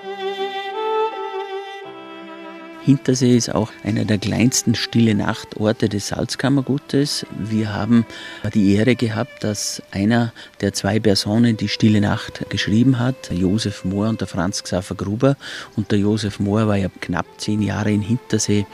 Hintersee 2.87 3.35
ist 3.35 3.53
auch 3.53 3.73
einer 3.83 4.05
der 4.05 4.17
kleinsten 4.17 4.73
Stille 4.73 5.13
Nachtorte 5.13 5.89
des 5.89 6.07
Salzkammergutes. 6.07 7.25
Wir 7.37 7.73
haben 7.73 8.05
die 8.53 8.75
Ehre 8.75 8.95
gehabt, 8.95 9.43
dass 9.43 9.83
einer 9.91 10.31
der 10.61 10.71
zwei 10.71 10.97
Personen 10.97 11.57
die 11.57 11.67
Stille 11.67 11.99
Nacht 11.99 12.49
geschrieben 12.49 12.97
hat, 12.97 13.29
Josef 13.29 13.83
Mohr 13.83 14.07
und 14.07 14.21
der 14.21 14.29
Franz 14.29 14.63
Xaver 14.63 14.95
Gruber. 14.95 15.35
Und 15.75 15.91
der 15.91 15.99
Josef 15.99 16.39
Mohr 16.39 16.67
war 16.67 16.77
ja 16.77 16.87
knapp 17.01 17.25
zehn 17.39 17.61
Jahre 17.61 17.91
in 17.91 17.99
Hintersee 18.01 18.65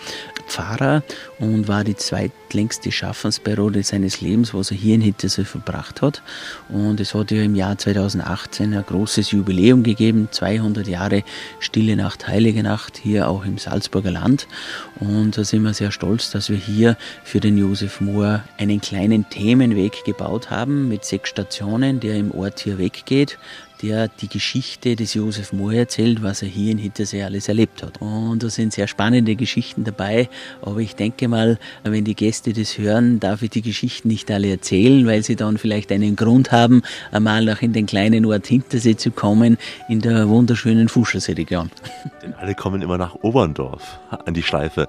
Pfarrer 0.48 1.04
und 1.40 1.68
war 1.68 1.84
die 1.84 1.96
zweitlängste 1.96 2.92
Schaffensperiode 2.92 3.84
seines 3.84 4.22
Lebens, 4.22 4.54
was 4.54 4.72
er 4.72 4.78
hier 4.78 4.96
in 4.96 5.02
Hintersee 5.02 5.46
verbracht 5.46 6.02
hat. 6.02 6.22
Und 6.70 7.00
es 7.00 7.14
hat 7.14 7.32
ja 7.32 7.42
im 7.42 7.56
Jahr 7.56 7.78
2018 7.78 8.74
ein 8.74 8.86
großes 8.86 9.32
Jubiläum 9.32 9.84
gegeben, 9.84 10.28
200 10.32 10.88
Jahre 10.88 11.24
Stille 11.60 11.96
Nacht, 11.96 12.28
Heilige 12.28 12.64
Nacht, 12.64 12.98
hier 12.98 13.30
auch 13.30 13.46
im 13.46 13.58
Salzburger 13.58 14.12
Land. 14.12 14.48
Und 15.00 15.38
da 15.38 15.44
sind 15.44 15.64
wir 15.64 15.74
sehr 15.74 15.92
stolz, 15.92 16.32
dass 16.32 16.50
wir 16.50 16.58
hier 16.58 16.98
für 17.24 17.40
den 17.40 17.58
Josef 17.58 18.02
Mohr 18.02 18.44
einen 18.58 18.82
kleinen 18.82 19.30
Themenweg 19.30 20.04
gebaut 20.06 20.50
haben 20.50 20.88
mit 20.88 21.06
sechs 21.06 21.30
Stationen, 21.30 22.00
der 22.00 22.16
im 22.16 22.32
Ort 22.32 22.60
hier 22.60 22.78
weggeht 22.78 23.38
der 23.84 24.08
die 24.08 24.30
Geschichte 24.30 24.96
des 24.96 25.14
Josef 25.14 25.52
Mohr 25.52 25.74
erzählt, 25.74 26.24
was 26.24 26.42
er 26.42 26.48
hier 26.48 26.72
in 26.72 26.78
Hintersee 26.78 27.24
alles 27.24 27.50
erlebt 27.50 27.84
hat. 27.84 28.02
Und 28.02 28.42
da 28.42 28.50
sind 28.50 28.72
sehr 28.72 28.88
spannende 28.88 29.36
Geschichten 29.36 29.84
dabei, 29.84 30.30
aber 30.62 30.80
ich 30.80 30.96
denke 30.96 31.28
mal, 31.28 31.60
wenn 31.84 32.06
die 32.06 32.16
Gäste 32.16 32.54
das 32.54 32.78
hören, 32.78 33.20
darf 33.20 33.42
ich 33.42 33.50
die 33.50 33.62
Geschichten 33.62 34.08
nicht 34.08 34.32
alle 34.32 34.50
erzählen, 34.50 35.06
weil 35.06 35.22
sie 35.24 35.36
dann 35.36 35.58
vielleicht 35.58 35.92
einen 35.92 36.16
Grund 36.16 36.52
haben, 36.52 36.82
einmal 37.12 37.44
noch 37.44 37.62
in 37.62 37.74
den 37.74 37.86
kleinen 37.86 38.26
Ort 38.26 38.48
Hintersee 38.48 38.96
zu 38.96 39.12
kommen, 39.12 39.58
in 39.90 40.00
der 40.00 40.30
wunderschönen 40.30 40.88
Fuschelsee-Region. 40.88 41.70
Denn 42.24 42.34
alle 42.36 42.56
kommen 42.56 42.82
immer 42.82 42.98
nach 42.98 43.16
Oberndorf 43.16 44.00
an 44.10 44.34
die 44.34 44.44
Schleife 44.44 44.88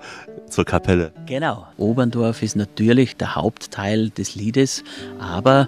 zur 0.48 0.64
Kapelle. 0.64 1.11
Genau. 1.26 1.66
Oberndorf 1.76 2.42
ist 2.42 2.54
natürlich 2.54 3.16
der 3.16 3.35
Hauptteil 3.35 4.11
des 4.11 4.37
Liedes, 4.37 4.85
aber 5.18 5.66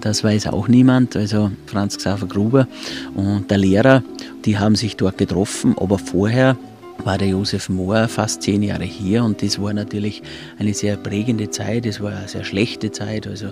das 0.00 0.24
weiß 0.24 0.48
auch 0.48 0.68
niemand. 0.68 1.16
Also 1.16 1.50
Franz 1.66 1.96
Xaver 1.96 2.26
Gruber 2.26 2.68
und 3.14 3.50
der 3.50 3.58
Lehrer, 3.58 4.02
die 4.44 4.58
haben 4.58 4.76
sich 4.76 4.96
dort 4.96 5.18
getroffen, 5.18 5.74
aber 5.78 5.98
vorher 5.98 6.56
war 7.04 7.18
der 7.18 7.28
Josef 7.28 7.68
Mohr 7.68 8.08
fast 8.08 8.42
zehn 8.42 8.62
Jahre 8.62 8.84
hier 8.84 9.24
und 9.24 9.42
das 9.42 9.60
war 9.60 9.72
natürlich 9.72 10.22
eine 10.58 10.74
sehr 10.74 10.96
prägende 10.96 11.50
Zeit. 11.50 11.86
Es 11.86 12.00
war 12.00 12.12
eine 12.12 12.28
sehr 12.28 12.44
schlechte 12.44 12.90
Zeit, 12.90 13.26
also 13.26 13.50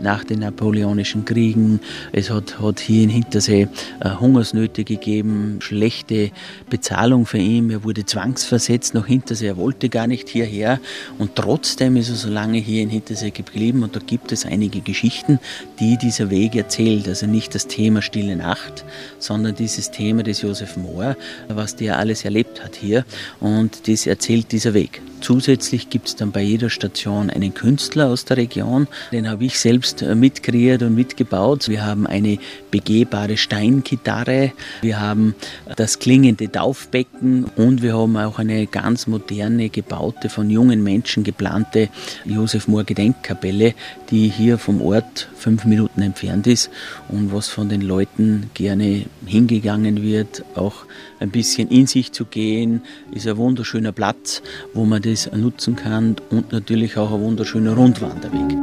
nach 0.00 0.24
den 0.24 0.40
napoleonischen 0.40 1.24
Kriegen. 1.24 1.80
Es 2.12 2.30
hat, 2.30 2.60
hat 2.60 2.80
hier 2.80 3.04
in 3.04 3.10
Hintersee 3.10 3.68
äh, 4.00 4.10
Hungersnöte 4.18 4.84
gegeben, 4.84 5.58
schlechte 5.60 6.30
Bezahlung 6.68 7.26
für 7.26 7.38
ihn. 7.38 7.70
Er 7.70 7.84
wurde 7.84 8.04
zwangsversetzt 8.04 8.94
nach 8.94 9.06
Hintersee. 9.06 9.46
Er 9.46 9.56
wollte 9.56 9.88
gar 9.88 10.06
nicht 10.06 10.28
hierher 10.28 10.80
und 11.18 11.36
trotzdem 11.36 11.96
ist 11.96 12.10
er 12.10 12.16
so 12.16 12.28
lange 12.28 12.58
hier 12.58 12.82
in 12.82 12.90
Hintersee 12.90 13.30
geblieben 13.30 13.82
und 13.82 13.96
da 13.96 14.00
gibt 14.04 14.32
es 14.32 14.44
einige 14.44 14.80
Geschichten, 14.80 15.38
die 15.78 15.96
dieser 15.96 16.30
Weg 16.30 16.56
erzählt. 16.56 17.08
Also 17.08 17.26
nicht 17.26 17.54
das 17.54 17.66
Thema 17.66 18.02
Stille 18.02 18.36
Nacht, 18.36 18.84
sondern 19.18 19.54
dieses 19.54 19.90
Thema 19.90 20.22
des 20.22 20.42
Josef 20.42 20.76
Mohr, 20.76 21.16
was 21.48 21.76
der 21.76 21.98
alles 21.98 22.24
erlebt 22.24 22.62
hat 22.62 22.76
hier 22.76 22.89
hier 22.90 23.04
und 23.40 23.88
das 23.88 24.06
erzählt 24.06 24.52
dieser 24.52 24.74
Weg. 24.74 25.00
Zusätzlich 25.20 25.90
gibt 25.90 26.08
es 26.08 26.16
dann 26.16 26.32
bei 26.32 26.40
jeder 26.40 26.70
Station 26.70 27.28
einen 27.28 27.52
Künstler 27.52 28.08
aus 28.08 28.24
der 28.24 28.38
Region. 28.38 28.88
Den 29.12 29.28
habe 29.28 29.44
ich 29.44 29.58
selbst 29.58 30.00
äh, 30.00 30.14
mitkreiert 30.14 30.82
und 30.82 30.94
mitgebaut. 30.94 31.68
Wir 31.68 31.84
haben 31.84 32.06
eine 32.06 32.38
begehbare 32.70 33.36
Steingitarre, 33.36 34.52
wir 34.80 34.98
haben 34.98 35.34
das 35.76 35.98
klingende 35.98 36.50
Taufbecken 36.50 37.44
und 37.56 37.82
wir 37.82 37.98
haben 37.98 38.16
auch 38.16 38.38
eine 38.38 38.66
ganz 38.66 39.06
moderne, 39.06 39.68
gebaute, 39.68 40.30
von 40.30 40.48
jungen 40.48 40.82
Menschen 40.82 41.22
geplante 41.22 41.90
Josef 42.24 42.66
Mohr 42.66 42.84
Gedenkkapelle, 42.84 43.74
die 44.10 44.28
hier 44.28 44.56
vom 44.56 44.80
Ort 44.80 45.28
fünf 45.36 45.64
Minuten 45.64 46.00
entfernt 46.00 46.46
ist 46.46 46.70
und 47.08 47.34
was 47.34 47.48
von 47.48 47.68
den 47.68 47.82
Leuten 47.82 48.50
gerne 48.54 49.04
hingegangen 49.26 50.02
wird, 50.02 50.44
auch 50.54 50.86
ein 51.18 51.30
bisschen 51.30 51.68
in 51.68 51.86
sich 51.86 52.12
zu 52.12 52.24
gehen, 52.24 52.79
ist 53.12 53.26
ein 53.26 53.36
wunderschöner 53.36 53.92
Platz, 53.92 54.42
wo 54.74 54.84
man 54.84 55.02
das 55.02 55.30
nutzen 55.32 55.76
kann 55.76 56.16
und 56.30 56.52
natürlich 56.52 56.96
auch 56.96 57.12
ein 57.12 57.20
wunderschöner 57.20 57.74
Rundwanderweg. 57.74 58.56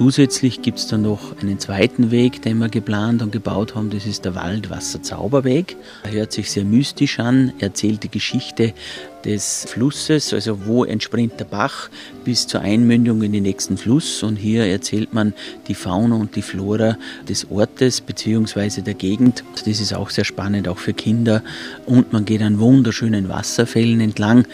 Zusätzlich 0.00 0.62
gibt 0.62 0.78
es 0.78 0.86
dann 0.86 1.02
noch 1.02 1.36
einen 1.42 1.58
zweiten 1.58 2.10
Weg, 2.10 2.40
den 2.40 2.56
wir 2.56 2.70
geplant 2.70 3.20
und 3.20 3.32
gebaut 3.32 3.74
haben. 3.74 3.90
Das 3.90 4.06
ist 4.06 4.24
der 4.24 4.34
Waldwasser-Zauberweg. 4.34 5.76
Er 6.04 6.12
hört 6.12 6.32
sich 6.32 6.50
sehr 6.50 6.64
mystisch 6.64 7.18
an, 7.18 7.52
erzählt 7.58 8.02
die 8.04 8.10
Geschichte 8.10 8.72
des 9.24 9.66
Flusses, 9.68 10.32
also 10.32 10.66
wo 10.66 10.84
entspringt 10.84 11.38
der 11.38 11.44
Bach 11.44 11.90
bis 12.24 12.46
zur 12.46 12.60
Einmündung 12.60 13.22
in 13.22 13.32
den 13.32 13.42
nächsten 13.42 13.76
Fluss. 13.76 14.22
Und 14.22 14.36
hier 14.36 14.64
erzählt 14.66 15.12
man 15.12 15.34
die 15.68 15.74
Fauna 15.74 16.16
und 16.16 16.36
die 16.36 16.42
Flora 16.42 16.96
des 17.28 17.50
Ortes 17.50 18.00
bzw. 18.00 18.82
der 18.82 18.94
Gegend. 18.94 19.44
Das 19.54 19.80
ist 19.80 19.94
auch 19.94 20.10
sehr 20.10 20.24
spannend, 20.24 20.68
auch 20.68 20.78
für 20.78 20.94
Kinder. 20.94 21.42
Und 21.86 22.12
man 22.12 22.24
geht 22.24 22.42
an 22.42 22.58
wunderschönen 22.58 23.28
Wasserfällen 23.28 24.00
entlang 24.00 24.46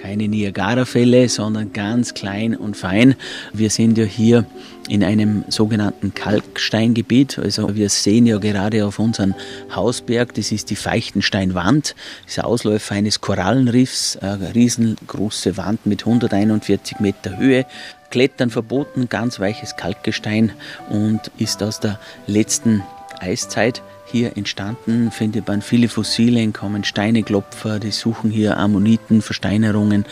keine 0.00 0.28
Niagara-Fälle, 0.28 1.28
sondern 1.28 1.72
ganz 1.72 2.14
klein 2.14 2.56
und 2.56 2.76
fein. 2.76 3.16
Wir 3.52 3.70
sind 3.70 3.98
ja 3.98 4.04
hier 4.04 4.46
in 4.88 5.04
einem 5.04 5.44
sogenannten 5.48 6.14
Kalksteingebiet. 6.14 7.38
Also 7.38 7.74
wir 7.76 7.90
sehen 7.90 8.26
ja 8.26 8.38
gerade 8.38 8.86
auf 8.86 8.98
unserem 8.98 9.34
Hausberg, 9.74 10.34
das 10.34 10.52
ist 10.52 10.70
die 10.70 10.76
Feichtensteinwand, 10.76 11.94
das 12.24 12.38
ist 12.38 12.44
Ausläufer 12.44 12.94
eines 12.94 13.20
Korallenriffs, 13.20 14.16
eine 14.16 14.54
riesengroße 14.54 15.56
Wand 15.56 15.86
mit 15.86 16.00
141 16.06 17.00
Meter 17.00 17.36
Höhe. 17.36 17.66
Klettern 18.10 18.50
verboten, 18.50 19.08
ganz 19.08 19.38
weiches 19.38 19.76
Kalkgestein 19.76 20.50
und 20.88 21.30
ist 21.38 21.62
aus 21.62 21.78
der 21.78 22.00
letzten 22.26 22.82
Eiszeit 23.20 23.82
hier 24.10 24.36
entstanden, 24.36 25.10
findet 25.10 25.48
man 25.48 25.62
viele 25.62 25.88
Fossilien, 25.88 26.52
kommen 26.52 26.84
Steineklopfer, 26.84 27.78
die 27.78 27.90
suchen 27.90 28.30
hier 28.30 28.58
Ammoniten, 28.58 29.22
Versteinerungen 29.22 30.04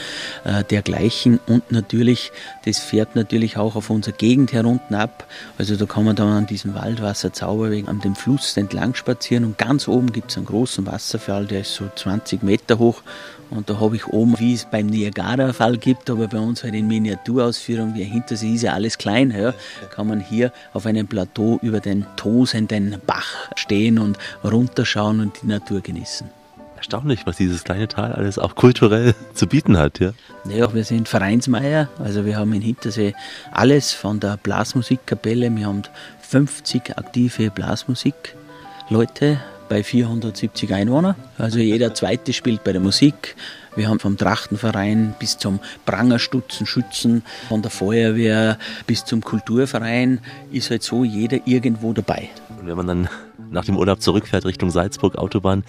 äh, 0.45 0.65
dergleichen. 0.65 1.41
Und 1.47 1.71
natürlich, 1.71 2.33
das 2.65 2.79
fährt 2.79 3.17
natürlich 3.17 3.57
auch 3.57 3.77
auf 3.77 3.91
unserer 3.91 4.15
Gegend 4.15 4.53
herunten 4.53 4.97
ab. 4.97 5.27
Also 5.59 5.77
da 5.77 5.87
kann 5.87 6.05
man 6.05 6.17
dann 6.17 6.29
an 6.29 6.47
diesem 6.47 6.75
Waldwasserzauberweg 6.75 7.89
an 7.89 8.01
dem 8.01 8.15
Fluss 8.15 8.57
entlang 8.57 8.95
spazieren. 8.95 9.45
Und 9.45 9.59
ganz 9.59 9.89
oben 9.89 10.13
gibt 10.13 10.31
es 10.31 10.37
einen 10.37 10.47
großen 10.47 10.87
Wasserfall, 10.87 11.47
der 11.47 11.61
ist 11.61 11.75
so 11.75 11.89
20 11.95 12.43
Meter 12.43 12.79
hoch 12.79 13.03
und 13.51 13.71
da 13.71 13.81
habe 13.81 13.97
ich 13.97 14.07
oben, 14.07 14.39
wie 14.39 14.55
es 14.55 14.67
beim 14.67 14.87
Niagara-Fall 14.87 15.79
gibt, 15.79 16.11
aber 16.11 16.29
bei 16.29 16.39
uns 16.39 16.63
halt 16.63 16.75
in 16.75 16.87
Miniaturausführung, 16.87 17.95
wie 17.95 18.05
hinter 18.05 18.37
sich 18.37 18.55
ist 18.55 18.63
ja 18.63 18.75
alles 18.75 18.99
klein, 18.99 19.31
ja, 19.31 19.55
kann 19.91 20.07
man 20.07 20.21
hier 20.21 20.53
auf 20.73 20.87
einem 20.87 21.07
Plateau 21.07 21.59
über 21.63 21.81
den 21.81 22.07
tosenden 22.17 22.97
Bach 23.07 23.51
stehen 23.55 23.99
und 23.99 24.19
runterschauen 24.45 25.21
und 25.21 25.43
die 25.43 25.47
Natur 25.47 25.81
genießen. 25.81 26.29
Erstaunlich, 26.77 27.27
was 27.27 27.37
dieses 27.37 27.65
kleine 27.65 27.89
Tal 27.89 28.13
alles 28.13 28.39
auch 28.39 28.55
kulturell 28.55 29.15
zu 29.35 29.47
bieten 29.47 29.77
hat, 29.79 29.99
ja. 29.99 30.13
Ja, 30.49 30.73
wir 30.73 30.85
sind 30.85 31.09
Vereinsmeier, 31.09 31.89
also 31.99 32.25
wir 32.25 32.37
haben 32.37 32.53
in 32.53 32.63
Hintersee 32.63 33.15
alles 33.51 33.93
von 33.93 34.21
der 34.21 34.37
Blasmusikkapelle, 34.37 35.55
wir 35.55 35.67
haben 35.67 35.83
50 36.21 36.97
aktive 36.97 37.51
Blasmusikleute 37.51 39.41
bei 39.69 39.83
470 39.83 40.73
Einwohnern. 40.73 41.15
Also 41.37 41.59
jeder 41.59 41.95
zweite 41.95 42.33
spielt 42.33 42.65
bei 42.65 42.73
der 42.73 42.81
Musik. 42.81 43.37
Wir 43.77 43.89
haben 43.89 44.01
vom 44.01 44.17
Trachtenverein 44.17 45.15
bis 45.19 45.39
zum 45.39 45.61
Prangerstutzen, 45.87 46.67
Schützen, 46.67 47.23
von 47.49 47.63
der 47.63 47.71
Feuerwehr 47.71 48.59
bis 48.87 49.05
zum 49.05 49.23
Kulturverein 49.23 50.21
ist 50.51 50.71
halt 50.71 50.83
so 50.83 51.05
jeder 51.05 51.39
irgendwo 51.47 51.93
dabei. 51.93 52.29
Und 52.59 52.67
wenn 52.67 52.77
man 52.77 52.87
dann 52.87 53.09
nach 53.51 53.65
dem 53.65 53.77
Urlaub 53.77 54.01
zurückfährt 54.01 54.45
Richtung 54.45 54.71
Salzburg 54.71 55.17
Autobahn, 55.17 55.65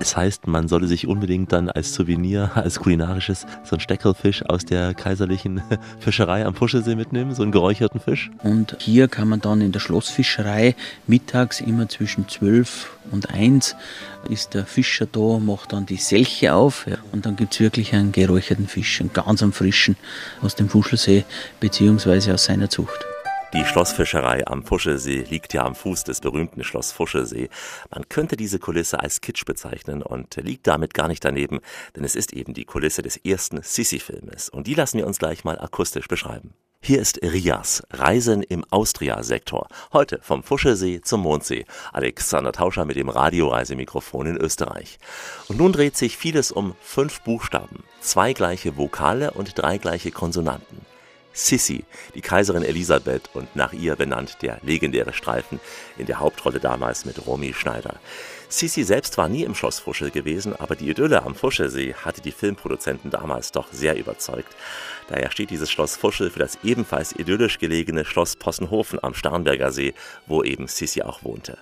es 0.00 0.16
heißt, 0.16 0.48
man 0.48 0.66
solle 0.66 0.88
sich 0.88 1.06
unbedingt 1.06 1.52
dann 1.52 1.70
als 1.70 1.94
Souvenir, 1.94 2.50
als 2.54 2.80
kulinarisches, 2.80 3.46
so 3.62 3.76
einen 3.76 3.80
Steckelfisch 3.80 4.44
aus 4.44 4.64
der 4.64 4.94
kaiserlichen 4.94 5.62
Fischerei 6.00 6.44
am 6.44 6.54
Puschelsee 6.54 6.96
mitnehmen, 6.96 7.34
so 7.34 7.42
einen 7.42 7.52
geräucherten 7.52 8.00
Fisch. 8.00 8.30
Und 8.42 8.76
hier 8.80 9.08
kann 9.08 9.28
man 9.28 9.40
dann 9.40 9.60
in 9.60 9.72
der 9.72 9.80
Schlossfischerei 9.80 10.74
mittags 11.06 11.60
immer 11.60 11.88
zwischen 11.88 12.28
12 12.28 12.90
und 13.10 13.30
1 13.30 13.76
ist 14.30 14.54
der 14.54 14.66
Fischer 14.66 15.06
da, 15.06 15.38
macht 15.38 15.72
dann 15.72 15.86
die 15.86 15.96
Selche 15.96 16.54
auf 16.54 16.86
ja, 16.86 16.96
und 17.12 17.26
dann 17.26 17.36
gibt 17.36 17.52
es 17.54 17.60
wirklich 17.60 17.94
einen 17.94 18.12
geräucherten 18.12 18.66
Fisch, 18.66 19.00
einen 19.00 19.12
ganz 19.12 19.42
am 19.42 19.52
frischen 19.52 19.96
aus 20.42 20.54
dem 20.54 20.68
Fuschelsee 20.68 21.24
beziehungsweise 21.60 22.34
aus 22.34 22.44
seiner 22.46 22.70
Zucht. 22.70 23.06
Die 23.54 23.64
Schlossfischerei 23.64 24.44
am 24.48 24.64
Fuschelsee 24.64 25.26
liegt 25.30 25.54
ja 25.54 25.64
am 25.64 25.76
Fuß 25.76 26.02
des 26.02 26.20
berühmten 26.20 26.64
Schloss 26.64 26.90
Fuschelsee. 26.90 27.48
Man 27.88 28.08
könnte 28.08 28.36
diese 28.36 28.58
Kulisse 28.58 28.98
als 28.98 29.20
Kitsch 29.20 29.44
bezeichnen 29.44 30.02
und 30.02 30.34
liegt 30.34 30.66
damit 30.66 30.92
gar 30.92 31.06
nicht 31.06 31.24
daneben, 31.24 31.60
denn 31.94 32.02
es 32.02 32.16
ist 32.16 32.32
eben 32.32 32.52
die 32.52 32.64
Kulisse 32.64 33.02
des 33.02 33.16
ersten 33.16 33.62
Sissi-Filmes. 33.62 34.48
Und 34.48 34.66
die 34.66 34.74
lassen 34.74 34.98
wir 34.98 35.06
uns 35.06 35.20
gleich 35.20 35.44
mal 35.44 35.56
akustisch 35.56 36.08
beschreiben. 36.08 36.52
Hier 36.82 37.00
ist 37.00 37.22
Rias, 37.22 37.84
Reisen 37.92 38.42
im 38.42 38.64
Austria-Sektor. 38.70 39.68
Heute 39.92 40.18
vom 40.20 40.42
Fuschelsee 40.42 41.00
zum 41.00 41.20
Mondsee. 41.20 41.64
Alexander 41.92 42.50
Tauscher 42.50 42.84
mit 42.84 42.96
dem 42.96 43.08
Radioreisemikrofon 43.08 44.26
in 44.26 44.36
Österreich. 44.36 44.98
Und 45.46 45.58
nun 45.58 45.72
dreht 45.72 45.96
sich 45.96 46.16
vieles 46.16 46.50
um 46.50 46.74
fünf 46.80 47.20
Buchstaben, 47.20 47.84
zwei 48.00 48.32
gleiche 48.32 48.76
Vokale 48.76 49.30
und 49.30 49.56
drei 49.56 49.78
gleiche 49.78 50.10
Konsonanten. 50.10 50.93
Sissi, 51.34 51.84
die 52.14 52.20
Kaiserin 52.20 52.62
Elisabeth 52.62 53.28
und 53.34 53.54
nach 53.56 53.72
ihr 53.72 53.96
benannt 53.96 54.38
der 54.40 54.58
legendäre 54.62 55.12
Streifen 55.12 55.60
in 55.98 56.06
der 56.06 56.20
Hauptrolle 56.20 56.60
damals 56.60 57.04
mit 57.04 57.26
Romy 57.26 57.52
Schneider. 57.52 57.96
Sissi 58.58 58.84
selbst 58.84 59.18
war 59.18 59.28
nie 59.28 59.42
im 59.42 59.54
Schloss 59.54 59.80
Fuschel 59.80 60.10
gewesen, 60.10 60.54
aber 60.54 60.76
die 60.76 60.88
Idylle 60.88 61.24
am 61.24 61.34
Fuschelsee 61.34 61.94
hatte 61.94 62.20
die 62.20 62.30
Filmproduzenten 62.30 63.10
damals 63.10 63.50
doch 63.50 63.66
sehr 63.72 63.96
überzeugt. 63.96 64.54
Daher 65.08 65.30
steht 65.30 65.50
dieses 65.50 65.70
Schloss 65.70 65.96
Fuschel 65.96 66.30
für 66.30 66.38
das 66.38 66.58
ebenfalls 66.62 67.12
idyllisch 67.12 67.58
gelegene 67.58 68.04
Schloss 68.04 68.36
Possenhofen 68.36 69.02
am 69.02 69.12
Starnberger 69.12 69.72
See, 69.72 69.92
wo 70.26 70.42
eben 70.42 70.66
Sissi 70.66 71.02
auch 71.02 71.24
wohnte. 71.24 71.58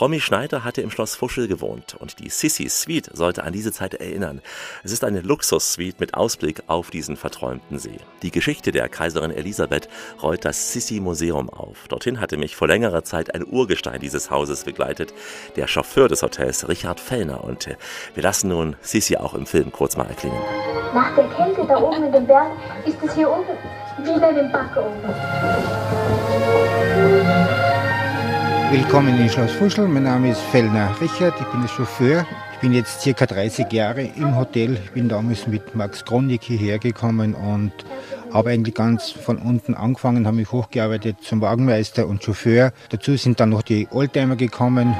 Romy 0.00 0.20
Schneider 0.20 0.62
hatte 0.62 0.80
im 0.80 0.90
Schloss 0.90 1.16
Fuschel 1.16 1.48
gewohnt 1.48 1.96
und 1.98 2.20
die 2.20 2.30
Sissi 2.30 2.68
Suite 2.68 3.10
sollte 3.12 3.42
an 3.42 3.52
diese 3.52 3.72
Zeit 3.72 3.94
erinnern. 3.94 4.40
Es 4.84 4.92
ist 4.92 5.04
eine 5.04 5.20
Luxussuite 5.20 5.96
mit 5.98 6.14
Ausblick 6.14 6.62
auf 6.68 6.90
diesen 6.90 7.16
verträumten 7.16 7.78
See. 7.78 7.98
Die 8.22 8.30
Geschichte 8.30 8.70
der 8.70 8.88
Kaiserin 8.88 9.32
Elisabeth 9.32 9.88
rollt 10.22 10.44
das 10.44 10.72
Sissi 10.72 11.00
Museum 11.00 11.50
auf. 11.50 11.88
Dorthin 11.88 12.20
hatte 12.20 12.36
mich 12.36 12.54
vor 12.54 12.68
längerer 12.68 13.02
Zeit 13.02 13.34
ein 13.34 13.44
Urgestein 13.44 14.00
dieses 14.00 14.30
Hauses 14.30 14.64
begleitet, 14.64 15.12
der 15.56 15.66
Chauffeur 15.66 16.08
des 16.08 16.22
Hotels 16.28 16.68
Richard 16.68 17.00
Fellner 17.00 17.42
und 17.42 17.66
äh, 17.66 17.76
wir 18.12 18.22
lassen 18.22 18.48
nun 18.48 18.76
Sissi 18.82 19.16
auch 19.16 19.32
im 19.32 19.46
Film 19.46 19.72
kurz 19.72 19.96
mal 19.96 20.06
erklingen. 20.06 20.38
Nach 20.94 21.14
der 21.16 21.26
Kälte 21.28 21.64
da 21.66 21.78
oben 21.78 22.04
in 22.04 22.12
den 22.12 22.26
Bergen 22.26 22.52
ist 22.84 22.98
es 23.02 23.14
hier 23.14 23.30
unten 23.30 23.52
wieder 24.06 24.28
in 24.28 24.36
den 24.36 24.52
Backofen. 24.52 24.92
Willkommen 28.70 29.18
in 29.18 29.28
Schloss 29.30 29.52
Fuschel. 29.52 29.88
Mein 29.88 30.02
Name 30.02 30.30
ist 30.32 30.40
Fellner 30.52 30.94
Richard. 31.00 31.32
Ich 31.40 31.46
bin 31.46 31.62
der 31.62 31.68
Chauffeur. 31.68 32.26
Ich 32.52 32.58
bin 32.58 32.74
jetzt 32.74 33.00
circa 33.00 33.24
30 33.24 33.72
Jahre 33.72 34.02
im 34.02 34.36
Hotel. 34.36 34.74
Ich 34.84 34.90
bin 34.90 35.08
damals 35.08 35.46
mit 35.46 35.74
Max 35.74 36.04
Kronig 36.04 36.42
hierher 36.42 36.78
gekommen 36.78 37.34
und 37.34 37.72
habe 38.34 38.50
eigentlich 38.50 38.74
ganz 38.74 39.10
von 39.10 39.38
unten 39.38 39.74
angefangen, 39.74 40.26
habe 40.26 40.36
mich 40.36 40.52
hochgearbeitet 40.52 41.22
zum 41.22 41.40
Wagenmeister 41.40 42.06
und 42.06 42.22
Chauffeur. 42.22 42.72
Dazu 42.90 43.16
sind 43.16 43.40
dann 43.40 43.48
noch 43.48 43.62
die 43.62 43.88
Oldtimer 43.90 44.36
gekommen. 44.36 44.94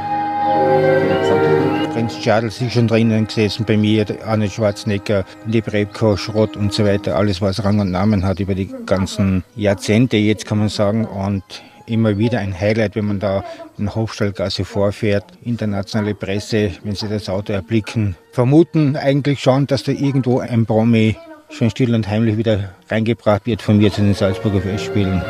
Prinz 1.92 2.20
Charles 2.20 2.60
ist 2.60 2.72
schon 2.72 2.86
drinnen 2.86 3.26
gesessen 3.26 3.64
bei 3.66 3.76
mir, 3.76 4.06
Arnold 4.24 4.52
Schwarzenegger, 4.52 5.24
Lebrebko, 5.46 6.16
Schrott 6.16 6.56
und 6.56 6.72
so 6.72 6.84
weiter. 6.84 7.16
Alles, 7.16 7.42
was 7.42 7.64
Rang 7.64 7.80
und 7.80 7.90
Namen 7.90 8.24
hat 8.24 8.40
über 8.40 8.54
die 8.54 8.70
ganzen 8.86 9.42
Jahrzehnte, 9.56 10.16
jetzt 10.16 10.46
kann 10.46 10.58
man 10.58 10.68
sagen. 10.68 11.04
Und 11.04 11.42
immer 11.88 12.18
wieder 12.18 12.38
ein 12.38 12.58
Highlight, 12.58 12.96
wenn 12.96 13.06
man 13.06 13.18
da 13.18 13.44
in 13.78 13.94
Hofstallgasse 13.94 14.64
vorfährt. 14.64 15.24
Internationale 15.44 16.14
Presse, 16.14 16.70
wenn 16.84 16.94
sie 16.94 17.08
das 17.08 17.28
Auto 17.28 17.52
erblicken, 17.52 18.16
vermuten 18.32 18.96
eigentlich 18.96 19.40
schon, 19.40 19.66
dass 19.66 19.82
da 19.82 19.92
irgendwo 19.92 20.38
ein 20.38 20.66
Promi 20.66 21.16
schon 21.50 21.70
still 21.70 21.94
und 21.94 22.08
heimlich 22.08 22.36
wieder 22.36 22.74
reingebracht 22.88 23.46
wird 23.46 23.62
von 23.62 23.78
mir 23.78 23.90
zu 23.90 24.02
den 24.02 24.14
Salzburger 24.14 24.60
Festspielen. 24.60 25.22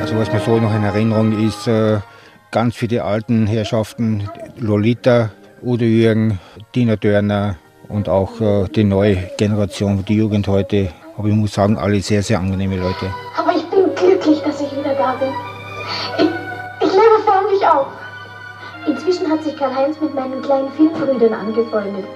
Also 0.00 0.16
was 0.16 0.32
mir 0.32 0.40
so 0.40 0.58
noch 0.58 0.74
in 0.74 0.82
Erinnerung 0.82 1.46
ist, 1.46 1.66
äh, 1.66 1.98
ganz 2.56 2.78
die 2.78 3.00
alten 3.02 3.46
Herrschaften, 3.46 4.30
Lolita, 4.56 5.28
Udo 5.62 5.84
Jürgen, 5.84 6.38
Tina 6.72 6.96
Dörner 6.96 7.56
und 7.86 8.08
auch 8.08 8.40
äh, 8.40 8.64
die 8.74 8.82
neue 8.82 9.16
Generation, 9.36 10.02
die 10.08 10.16
Jugend 10.16 10.48
heute. 10.48 10.88
Aber 11.18 11.28
ich 11.28 11.34
muss 11.34 11.52
sagen, 11.52 11.76
alle 11.76 12.00
sehr, 12.00 12.22
sehr 12.22 12.38
angenehme 12.38 12.78
Leute. 12.78 13.12
Aber 13.36 13.54
ich 13.54 13.64
bin 13.68 13.94
glücklich, 13.94 14.40
dass 14.40 14.58
ich 14.62 14.72
wieder 14.72 14.94
da 14.94 15.16
bin. 15.16 15.28
Ich, 16.16 16.86
ich 16.86 16.92
lebe 16.94 17.18
förmlich 17.26 17.62
auf. 17.66 17.88
Inzwischen 18.86 19.30
hat 19.30 19.44
sich 19.44 19.54
Karl-Heinz 19.54 20.00
mit 20.00 20.14
meinen 20.14 20.40
kleinen 20.40 20.72
Filmbrüdern 20.72 21.34
angefreundet. 21.34 22.06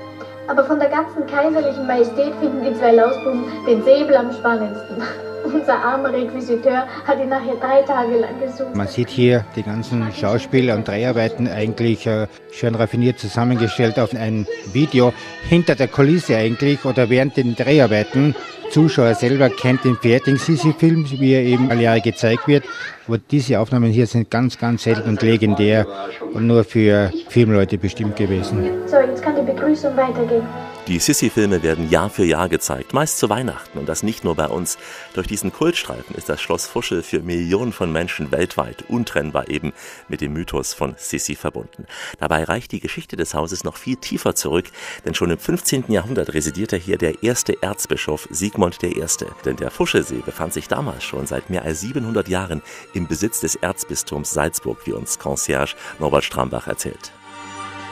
Aber 0.49 0.65
von 0.65 0.79
der 0.79 0.89
ganzen 0.89 1.27
kaiserlichen 1.27 1.87
Majestät 1.87 2.33
finden 2.41 2.65
die 2.65 2.75
zwei 2.79 2.93
Lausbuben 2.93 3.45
den 3.67 3.85
Säbel 3.85 4.17
am 4.17 4.33
spannendsten. 4.33 5.03
Unser 5.53 5.79
armer 5.79 6.13
Requisiteur 6.13 6.87
hat 7.07 7.21
ihn 7.21 7.29
nachher 7.29 7.57
drei 7.57 7.83
Tage 7.83 8.19
lang 8.19 8.41
gesucht. 8.41 8.75
Man 8.75 8.87
sieht 8.87 9.09
hier 9.09 9.45
die 9.57 9.63
ganzen 9.63 10.13
Schauspieler 10.13 10.75
und 10.75 10.87
Dreharbeiten 10.87 11.49
eigentlich 11.49 12.07
äh, 12.07 12.27
schön 12.53 12.75
raffiniert 12.75 13.19
zusammengestellt 13.19 13.99
auf 13.99 14.15
ein 14.15 14.47
Video 14.73 15.13
hinter 15.49 15.75
der 15.75 15.89
Kulisse 15.89 16.37
eigentlich 16.37 16.85
oder 16.85 17.11
während 17.11 17.37
den 17.37 17.57
Dreharbeiten. 17.57 18.35
Zuschauer 18.71 19.15
selber 19.17 19.49
kennt 19.51 19.85
den 19.85 19.97
fertigen 19.97 20.39
Sisi-Film, 20.39 21.05
wie 21.11 21.33
er 21.33 21.43
eben 21.43 21.71
alle 21.71 21.83
Jahre 21.83 22.01
gezeigt 22.01 22.47
wird. 22.47 22.65
Aber 23.09 23.19
diese 23.19 23.59
Aufnahmen 23.59 23.91
hier 23.91 24.07
sind 24.07 24.31
ganz, 24.31 24.59
ganz 24.59 24.85
selten 24.85 25.09
und 25.09 25.23
legendär 25.23 25.87
und 26.33 26.47
nur 26.47 26.63
für 26.63 27.13
Filmleute 27.29 27.79
bestimmt 27.79 28.15
gewesen. 28.15 28.71
So, 28.87 28.97
jetzt 28.99 29.23
kann 29.23 29.35
die 29.35 29.43
Begrüßung 29.43 29.97
weitergehen. 29.97 30.47
Die 30.91 30.99
Sissi-Filme 30.99 31.63
werden 31.63 31.89
Jahr 31.89 32.11
für 32.11 32.25
Jahr 32.25 32.49
gezeigt, 32.49 32.95
meist 32.95 33.19
zu 33.19 33.29
Weihnachten 33.29 33.79
und 33.79 33.89
das 33.89 34.03
nicht 34.03 34.25
nur 34.25 34.35
bei 34.35 34.49
uns. 34.49 34.77
Durch 35.15 35.29
diesen 35.29 35.53
Kultstreifen 35.53 36.17
ist 36.17 36.29
das 36.29 36.41
Schloss 36.41 36.67
Fuschel 36.67 37.05
für 37.05 37.21
Millionen 37.21 37.73
von 37.73 37.93
Menschen 37.93 38.33
weltweit 38.33 38.83
untrennbar 38.89 39.49
eben 39.49 39.73
mit 40.09 40.21
dem 40.21 40.33
Mythos 40.33 40.75
von 40.75 40.97
Sissi 40.99 41.37
verbunden. 41.37 41.87
Dabei 42.19 42.43
reicht 42.43 42.73
die 42.73 42.81
Geschichte 42.81 43.15
des 43.15 43.35
Hauses 43.35 43.63
noch 43.63 43.77
viel 43.77 43.99
tiefer 43.99 44.35
zurück, 44.35 44.67
denn 45.05 45.15
schon 45.15 45.31
im 45.31 45.39
15. 45.39 45.85
Jahrhundert 45.93 46.35
residierte 46.35 46.77
hier 46.77 46.99
der 46.99 47.23
erste 47.23 47.63
Erzbischof 47.63 48.27
Sigmund 48.33 48.83
I. 48.83 49.01
Denn 49.45 49.55
der 49.55 49.71
Fuschelsee 49.71 50.23
befand 50.27 50.55
sich 50.55 50.67
damals 50.67 51.05
schon 51.05 51.25
seit 51.29 51.51
mehr 51.51 51.63
als 51.63 51.83
700 51.83 52.27
Jahren 52.27 52.63
im 52.95 53.07
Besitz 53.07 53.39
des 53.39 53.55
Erzbistums 53.55 54.33
Salzburg, 54.33 54.85
wie 54.87 54.93
uns 54.93 55.21
Concierge 55.21 55.77
Norbert 56.01 56.25
Strambach 56.25 56.67
erzählt. 56.67 57.13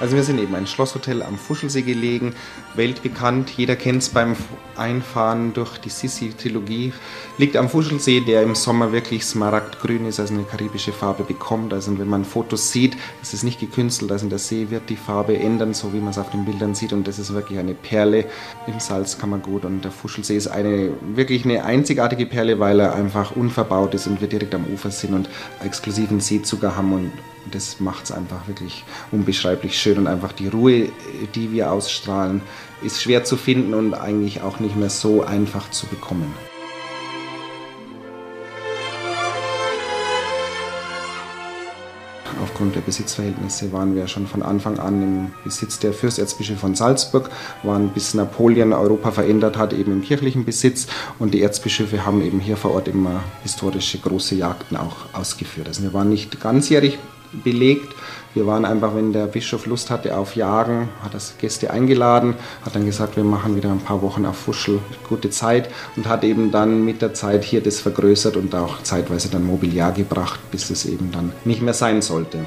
Also 0.01 0.15
wir 0.15 0.23
sind 0.23 0.39
eben 0.39 0.55
ein 0.55 0.69
Schlosshotel 0.69 1.25
am 1.25 1.37
Fuschelsee 1.37 1.83
gelegen, 1.83 2.33
weltbekannt, 2.77 3.51
jeder 3.57 3.75
kennt 3.75 4.03
es 4.03 4.11
beim 4.11 4.37
Einfahren 4.77 5.55
durch 5.55 5.79
die 5.79 5.89
Sissi-Trilogie. 5.89 6.93
Liegt 7.39 7.57
am 7.57 7.69
Fuschelsee, 7.69 8.19
der 8.19 8.43
im 8.43 8.57
Sommer 8.57 8.91
wirklich 8.91 9.25
smaragdgrün 9.25 10.07
ist, 10.07 10.19
also 10.19 10.35
eine 10.35 10.43
karibische 10.43 10.91
Farbe 10.91 11.23
bekommt. 11.23 11.73
Also 11.73 11.97
wenn 11.97 12.09
man 12.09 12.25
Fotos 12.25 12.73
sieht, 12.73 12.97
es 13.23 13.33
ist 13.33 13.45
nicht 13.45 13.61
gekünstelt, 13.61 14.11
also 14.11 14.29
der 14.29 14.41
See 14.41 14.71
wird 14.71 14.91
die 14.91 14.97
Farbe 14.97 15.39
ändern, 15.39 15.73
so 15.73 15.93
wie 15.93 16.01
man 16.01 16.09
es 16.09 16.19
auf 16.19 16.31
den 16.31 16.45
Bildern 16.45 16.75
sieht. 16.75 16.93
Und 16.93 17.07
das 17.07 17.21
ist 17.21 17.33
wirklich 17.33 17.61
eine 17.61 17.75
Perle. 17.75 18.25
Im 18.67 18.81
Salzkammergut 18.81 19.65
und 19.65 19.85
der 19.85 19.93
Fuschelsee 19.93 20.37
ist 20.37 20.49
eine 20.49 20.91
wirklich 21.15 21.45
eine 21.45 21.65
einzigartige 21.65 22.27
Perle, 22.27 22.59
weil 22.59 22.81
er 22.81 22.97
einfach 22.97 23.37
unverbaut 23.37 23.95
ist 23.95 24.09
und 24.09 24.21
wir 24.21 24.27
direkt 24.27 24.57
am 24.57 24.65
Ufer 24.65 24.91
sind 24.91 25.15
und 25.15 25.29
exklusiven 25.65 26.19
Seezucker 26.19 26.75
haben. 26.75 26.93
Und 26.93 27.13
das 27.53 27.79
macht 27.79 28.07
es 28.07 28.11
einfach 28.11 28.49
wirklich 28.49 28.83
unbeschreiblich 29.13 29.79
schön. 29.79 29.99
Und 29.99 30.07
einfach 30.09 30.33
die 30.33 30.49
Ruhe, 30.49 30.89
die 31.37 31.53
wir 31.53 31.71
ausstrahlen, 31.71 32.43
ist 32.83 33.01
schwer 33.01 33.23
zu 33.23 33.37
finden 33.37 33.75
und 33.75 33.95
eigentlich 33.95 34.43
auch 34.43 34.59
nicht 34.59 34.75
mehr 34.75 34.91
so 34.91 35.23
einfach 35.23 35.71
zu 35.71 35.87
bekommen. 35.87 36.35
Aufgrund 42.59 42.75
der 42.75 42.81
Besitzverhältnisse 42.81 43.73
waren 43.73 43.95
wir 43.95 44.09
schon 44.09 44.27
von 44.27 44.43
Anfang 44.43 44.81
an 44.81 45.01
im 45.01 45.31
Besitz 45.45 45.79
der 45.79 45.93
Fürsterzbischöfe 45.93 46.59
von 46.59 46.75
Salzburg, 46.75 47.31
waren 47.63 47.91
bis 47.91 48.15
Napoleon 48.15 48.73
Europa 48.73 49.13
verändert 49.13 49.57
hat, 49.57 49.73
eben 49.73 49.93
im 49.93 50.03
kirchlichen 50.03 50.45
Besitz 50.45 50.89
und 51.21 51.35
die 51.35 51.43
Erzbischöfe 51.43 52.05
haben 52.05 52.21
eben 52.21 52.41
hier 52.41 52.57
vor 52.57 52.73
Ort 52.73 52.89
immer 52.89 53.23
historische 53.45 53.99
große 53.99 54.35
Jagden 54.35 54.77
auch 54.77 54.97
ausgeführt. 55.13 55.69
Also 55.69 55.85
wir 55.85 55.95
waren 55.95 56.09
nicht 56.09 56.41
ganzjährig 56.41 56.99
belegt. 57.45 57.95
Wir 58.35 58.47
waren 58.47 58.65
einfach, 58.65 58.95
wenn 58.95 59.13
der 59.13 59.27
Bischof 59.27 59.67
Lust 59.67 59.91
hatte 59.91 60.17
auf 60.17 60.37
Jagen, 60.37 60.91
hat 61.03 61.15
das 61.15 61.35
Gäste 61.39 61.71
eingeladen, 61.71 62.35
hat 62.65 62.75
dann 62.75 62.85
gesagt, 62.85 63.17
wir 63.17 63.25
machen 63.25 63.57
wieder 63.57 63.71
ein 63.71 63.81
paar 63.81 64.03
Wochen 64.03 64.27
auf 64.27 64.37
Fuschel 64.37 64.81
gute 65.09 65.31
Zeit 65.31 65.71
und 65.97 66.07
hat 66.07 66.25
eben 66.25 66.51
dann 66.51 66.85
mit 66.85 67.01
der 67.01 67.15
Zeit 67.15 67.43
hier 67.43 67.63
das 67.63 67.81
vergrößert 67.81 68.37
und 68.37 68.55
auch 68.55 68.83
zeitweise 68.83 69.31
dann 69.31 69.45
Mobiliar 69.45 69.93
gebracht, 69.93 70.41
bis 70.51 70.71
es 70.71 70.85
eben 70.85 71.11
dann 71.11 71.33
nicht 71.45 71.63
mehr 71.63 71.75
sein 71.75 72.03
sollte. 72.03 72.39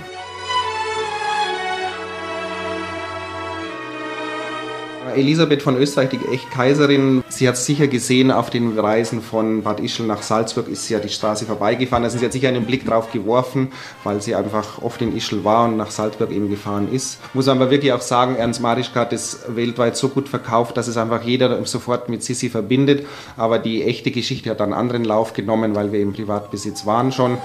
Elisabeth 5.15 5.61
von 5.61 5.77
Österreich, 5.77 6.09
die 6.09 6.19
echt 6.33 6.49
Kaiserin, 6.51 7.23
sie 7.29 7.47
hat 7.47 7.57
sicher 7.57 7.87
gesehen, 7.87 8.31
auf 8.31 8.49
den 8.49 8.77
Reisen 8.77 9.21
von 9.21 9.63
Bad 9.63 9.79
Ischl 9.79 10.03
nach 10.03 10.21
Salzburg 10.21 10.67
ist 10.67 10.85
sie 10.85 10.93
ja 10.93 10.99
die 10.99 11.09
Straße 11.09 11.45
vorbeigefahren. 11.45 12.03
Also 12.03 12.17
sie 12.17 12.25
hat 12.25 12.33
sicher 12.33 12.47
einen 12.47 12.65
Blick 12.65 12.85
drauf 12.85 13.11
geworfen, 13.11 13.71
weil 14.03 14.21
sie 14.21 14.35
einfach 14.35 14.81
oft 14.81 15.01
in 15.01 15.15
Ischl 15.15 15.43
war 15.43 15.65
und 15.65 15.77
nach 15.77 15.91
Salzburg 15.91 16.31
eben 16.31 16.49
gefahren 16.49 16.91
ist. 16.91 17.19
Muss 17.33 17.47
aber 17.47 17.69
wirklich 17.69 17.93
auch 17.93 18.01
sagen, 18.01 18.35
Ernst 18.35 18.61
Marischka 18.61 19.01
hat 19.01 19.13
es 19.13 19.41
weltweit 19.47 19.97
so 19.97 20.09
gut 20.09 20.29
verkauft, 20.29 20.77
dass 20.77 20.87
es 20.87 20.97
einfach 20.97 21.23
jeder 21.23 21.65
sofort 21.65 22.09
mit 22.09 22.23
Sissi 22.23 22.49
verbindet. 22.49 23.05
Aber 23.37 23.59
die 23.59 23.83
echte 23.83 24.11
Geschichte 24.11 24.49
hat 24.49 24.61
einen 24.61 24.73
anderen 24.73 25.03
Lauf 25.03 25.33
genommen, 25.33 25.75
weil 25.75 25.91
wir 25.91 25.99
im 25.99 26.13
Privatbesitz 26.13 26.85
waren 26.85 27.11
schon. 27.11 27.37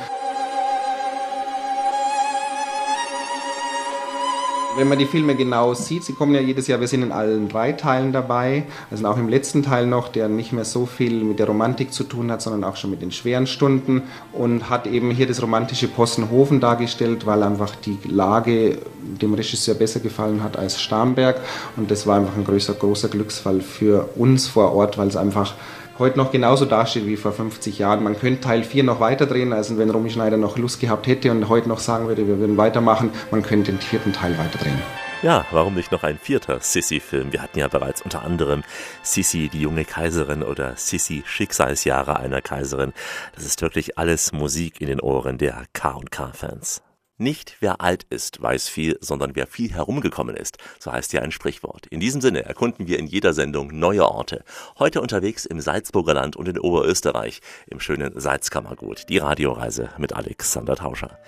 Wenn 4.77 4.89
man 4.89 4.99
die 4.99 5.07
Filme 5.07 5.35
genau 5.35 5.72
sieht, 5.72 6.05
sie 6.05 6.12
kommen 6.12 6.35
ja 6.35 6.41
jedes 6.43 6.66
Jahr, 6.66 6.81
wir 6.81 6.89
sind 6.89 7.03
in 7.03 7.11
allen 7.11 7.49
drei 7.49 7.72
Teilen 7.72 8.12
dabei, 8.12 8.64
also 8.91 9.07
auch 9.07 9.16
im 9.16 9.27
letzten 9.27 9.62
Teil 9.62 9.87
noch, 9.87 10.09
der 10.09 10.29
nicht 10.29 10.53
mehr 10.53 10.66
so 10.66 10.85
viel 10.85 11.24
mit 11.24 11.39
der 11.39 11.47
Romantik 11.47 11.95
zu 11.95 12.05
tun 12.05 12.31
hat, 12.31 12.43
sondern 12.43 12.62
auch 12.62 12.77
schon 12.77 12.91
mit 12.91 13.01
den 13.01 13.11
schweren 13.11 13.47
Stunden 13.47 14.03
und 14.35 14.68
hat 14.68 14.87
eben 14.87 15.11
hier 15.11 15.27
das 15.27 15.41
romantische 15.41 15.89
Possenhofen 15.89 16.61
dargestellt, 16.61 17.24
weil 17.24 17.43
einfach 17.43 17.74
die 17.74 17.97
Lage 18.05 18.79
dem 19.01 19.33
Regisseur 19.33 19.74
besser 19.74 20.01
gefallen 20.01 20.43
hat 20.43 20.59
als 20.59 20.79
Starnberg. 20.81 21.41
Und 21.77 21.91
das 21.91 22.07
war 22.07 22.18
einfach 22.18 22.37
ein 22.37 22.45
größer, 22.45 22.74
großer 22.74 23.09
Glücksfall 23.09 23.62
für 23.62 24.11
uns 24.16 24.47
vor 24.47 24.74
Ort, 24.74 24.99
weil 24.99 25.09
es 25.09 25.16
einfach 25.16 25.55
heute 25.99 26.18
noch 26.18 26.32
genauso 26.32 26.64
dasteht 26.64 27.07
wie 27.07 27.16
vor 27.16 27.32
50 27.32 27.78
Jahren. 27.78 28.03
Man 28.03 28.18
könnte 28.18 28.40
Teil 28.40 28.64
4 28.64 28.84
noch 28.84 29.01
weiterdrehen, 29.01 29.53
also 29.53 29.78
wenn 29.78 29.90
Romy 29.90 30.11
Schneider 30.11 30.36
noch 30.36 30.59
Lust 30.59 30.80
gehabt 30.80 31.07
hätte 31.07 31.30
und 31.30 31.49
heute 31.49 31.68
noch 31.68 31.78
sagen 31.78 32.09
würde, 32.09 32.26
wir 32.26 32.38
würden 32.38 32.57
weitermachen, 32.57 33.11
man 33.30 33.42
könnte 33.42 33.72
den 33.72 33.80
vierten 33.80 34.12
Teil 34.12 34.36
weiterdrehen. 34.38 34.80
Ja, 35.22 35.47
warum 35.51 35.74
nicht 35.74 35.92
noch 35.92 36.03
ein 36.03 36.18
vierter 36.18 36.61
Sissy-Film? 36.61 37.32
Wir 37.32 37.42
hatten 37.42 37.59
ja 37.59 37.68
bereits 37.68 38.03
unter 38.03 38.22
anderem 38.22 38.62
Sissy, 39.03 39.49
die 39.49 39.62
junge 39.62 39.84
Kaiserin 39.84 40.42
oder 40.42 40.76
Sissy, 40.76 41.22
Schicksalsjahre 41.26 42.18
einer 42.20 42.42
Kaiserin. 42.42 42.92
Das 43.34 43.44
ist 43.44 43.62
wirklich 43.62 43.99
alles 43.99 44.32
Musik 44.32 44.80
in 44.80 44.88
den 44.88 45.01
Ohren 45.01 45.38
der 45.38 45.64
K&K-Fans. 45.72 46.82
Nicht 47.19 47.57
wer 47.61 47.81
alt 47.81 48.05
ist, 48.11 48.43
weiß 48.43 48.69
viel, 48.69 48.99
sondern 49.01 49.35
wer 49.37 49.47
viel 49.47 49.73
herumgekommen 49.73 50.37
ist. 50.37 50.59
So 50.79 50.93
heißt 50.93 51.14
ja 51.14 51.23
ein 51.23 51.33
Sprichwort. 51.33 51.87
In 51.87 51.99
diesem 51.99 52.21
Sinne 52.21 52.45
erkunden 52.45 52.89
wir 52.89 52.99
in 52.99 53.07
jeder 53.07 53.33
Sendung 53.33 53.69
neue 53.69 54.07
Orte. 54.07 54.45
Heute 54.79 55.01
unterwegs 55.01 55.47
im 55.47 55.62
Salzburger 55.62 56.12
Land 56.12 56.37
und 56.37 56.47
in 56.47 56.59
Oberösterreich, 56.59 57.41
im 57.69 57.81
schönen 57.81 58.21
Salzkammergut. 58.21 59.09
Die 59.09 59.17
Radioreise 59.17 59.89
mit 59.97 60.12
Alexander 60.12 60.77
Tauscher. 60.77 61.19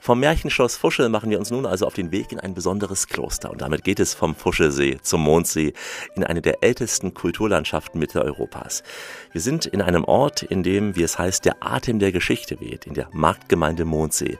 Vom 0.00 0.20
Märchenschloss 0.20 0.76
Fuschel 0.76 1.08
machen 1.08 1.30
wir 1.30 1.38
uns 1.38 1.50
nun 1.50 1.66
also 1.66 1.84
auf 1.84 1.94
den 1.94 2.12
Weg 2.12 2.30
in 2.30 2.38
ein 2.38 2.54
besonderes 2.54 3.08
Kloster. 3.08 3.50
Und 3.50 3.60
damit 3.60 3.82
geht 3.82 3.98
es 3.98 4.14
vom 4.14 4.36
Fuschelsee 4.36 4.98
zum 5.02 5.20
Mondsee 5.20 5.72
in 6.14 6.22
eine 6.22 6.40
der 6.40 6.62
ältesten 6.62 7.12
Kulturlandschaften 7.12 7.98
Mitteleuropas. 7.98 8.84
Wir 9.32 9.40
sind 9.40 9.66
in 9.66 9.82
einem 9.82 10.04
Ort, 10.04 10.44
in 10.44 10.62
dem, 10.62 10.96
wie 10.96 11.02
es 11.02 11.18
heißt, 11.18 11.44
der 11.44 11.56
Atem 11.60 11.98
der 11.98 12.12
Geschichte 12.12 12.60
weht, 12.60 12.86
in 12.86 12.94
der 12.94 13.08
Marktgemeinde 13.12 13.84
Mondsee. 13.84 14.38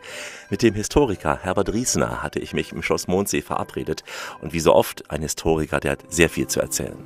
Mit 0.49 0.63
dem 0.63 0.75
Historiker 0.75 1.41
Herbert 1.43 1.73
Riesner 1.73 2.23
hatte 2.23 2.39
ich 2.39 2.53
mich 2.53 2.71
im 2.71 2.81
Schloss 2.81 3.09
Mondsee 3.09 3.43
verabredet. 3.43 4.05
Und 4.41 4.53
wie 4.53 4.61
so 4.61 4.75
oft 4.75 5.11
ein 5.11 5.23
Historiker, 5.23 5.81
der 5.81 5.93
hat 5.93 6.05
sehr 6.09 6.29
viel 6.29 6.47
zu 6.47 6.61
erzählen. 6.61 6.97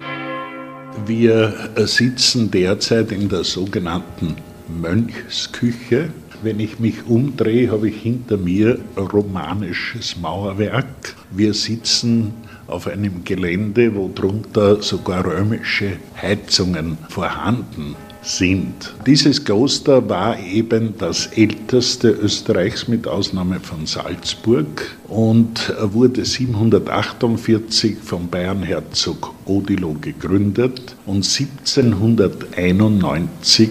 Wir 1.07 1.71
sitzen 1.77 2.51
derzeit 2.51 3.13
in 3.13 3.31
der 3.31 3.45
sogenannten 3.45 4.37
Mönchsküche. 4.69 6.11
Wenn 6.43 6.61
ich 6.61 6.81
mich 6.81 7.07
umdrehe, 7.07 7.71
habe 7.71 7.89
ich 7.89 8.03
hinter 8.03 8.37
mir 8.37 8.79
romanisches 8.97 10.17
Mauerwerk. 10.19 11.15
Wir 11.31 11.55
sitzen 11.55 12.35
auf 12.67 12.87
einem 12.87 13.25
Gelände, 13.25 13.95
wo 13.95 14.11
drunter 14.15 14.83
sogar 14.83 15.25
römische 15.25 15.97
Heizungen 16.21 16.99
vorhanden 17.09 17.97
sind. 18.23 18.95
Dieses 19.07 19.45
Kloster 19.45 20.09
war 20.09 20.39
eben 20.39 20.95
das 20.99 21.27
älteste 21.27 22.09
Österreichs 22.11 22.89
mit 22.89 23.07
Ausnahme 23.07 23.61
von 23.61 23.85
Salzburg 23.87 24.97
und 25.09 25.73
wurde 25.81 26.25
748 26.25 27.99
vom 28.03 28.29
Bayernherzog 28.29 29.35
Odilo 29.47 29.95
gegründet 30.01 30.97
und 31.07 31.25
1791 31.27 33.71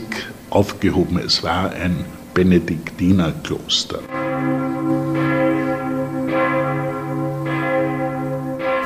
aufgehoben. 0.50 1.20
Es 1.20 1.44
war 1.44 1.72
ein 1.72 2.06
Benediktinerkloster. 2.34 4.00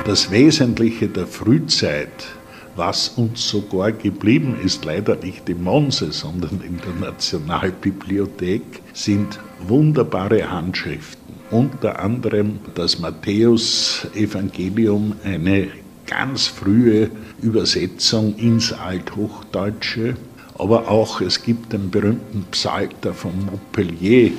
Das 0.04 0.30
Wesentliche 0.30 1.08
der 1.08 1.26
Frühzeit, 1.26 2.26
was 2.76 3.08
uns 3.10 3.48
sogar 3.48 3.92
geblieben 3.92 4.56
ist, 4.64 4.84
leider 4.84 5.14
nicht 5.16 5.48
im 5.48 5.62
Monse, 5.64 6.12
sondern 6.12 6.60
in 6.60 6.78
der 6.78 6.94
Nationalbibliothek, 7.08 8.62
sind 8.92 9.40
wunderbare 9.66 10.50
Handschriften. 10.50 11.24
Unter 11.50 12.00
anderem 12.00 12.60
das 12.74 12.98
Matthäus-Evangelium, 12.98 15.14
eine 15.24 15.68
ganz 16.06 16.46
frühe 16.46 17.10
Übersetzung 17.42 18.36
ins 18.36 18.72
Althochdeutsche, 18.72 20.16
aber 20.58 20.88
auch 20.88 21.20
es 21.20 21.42
gibt 21.42 21.72
den 21.72 21.90
berühmten 21.90 22.44
Psalter 22.50 23.12
von 23.12 23.32
Montpellier, 23.46 24.30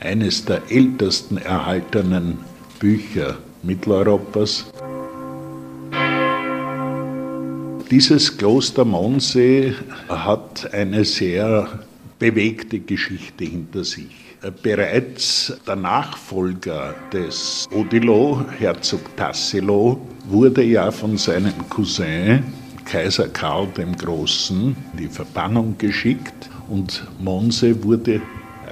eines 0.00 0.44
der 0.44 0.62
ältesten 0.70 1.38
erhaltenen 1.38 2.38
Bücher 2.78 3.38
Mitteleuropas. 3.62 4.66
Dieses 7.90 8.36
Kloster 8.36 8.84
Mondsee 8.84 9.74
hat 10.10 10.74
eine 10.74 11.06
sehr 11.06 11.66
bewegte 12.18 12.80
Geschichte 12.80 13.44
hinter 13.44 13.82
sich. 13.82 14.36
Bereits 14.62 15.58
der 15.66 15.76
Nachfolger 15.76 16.94
des 17.10 17.66
Odilo, 17.72 18.44
Herzog 18.58 19.16
Tassilo, 19.16 20.06
wurde 20.28 20.64
ja 20.64 20.90
von 20.90 21.16
seinem 21.16 21.66
Cousin 21.70 22.44
Kaiser 22.84 23.28
Karl 23.28 23.66
dem 23.68 23.96
Großen 23.96 24.76
in 24.92 24.98
die 24.98 25.08
Verbannung 25.08 25.78
geschickt 25.78 26.50
und 26.68 27.06
Monse 27.18 27.82
wurde 27.82 28.20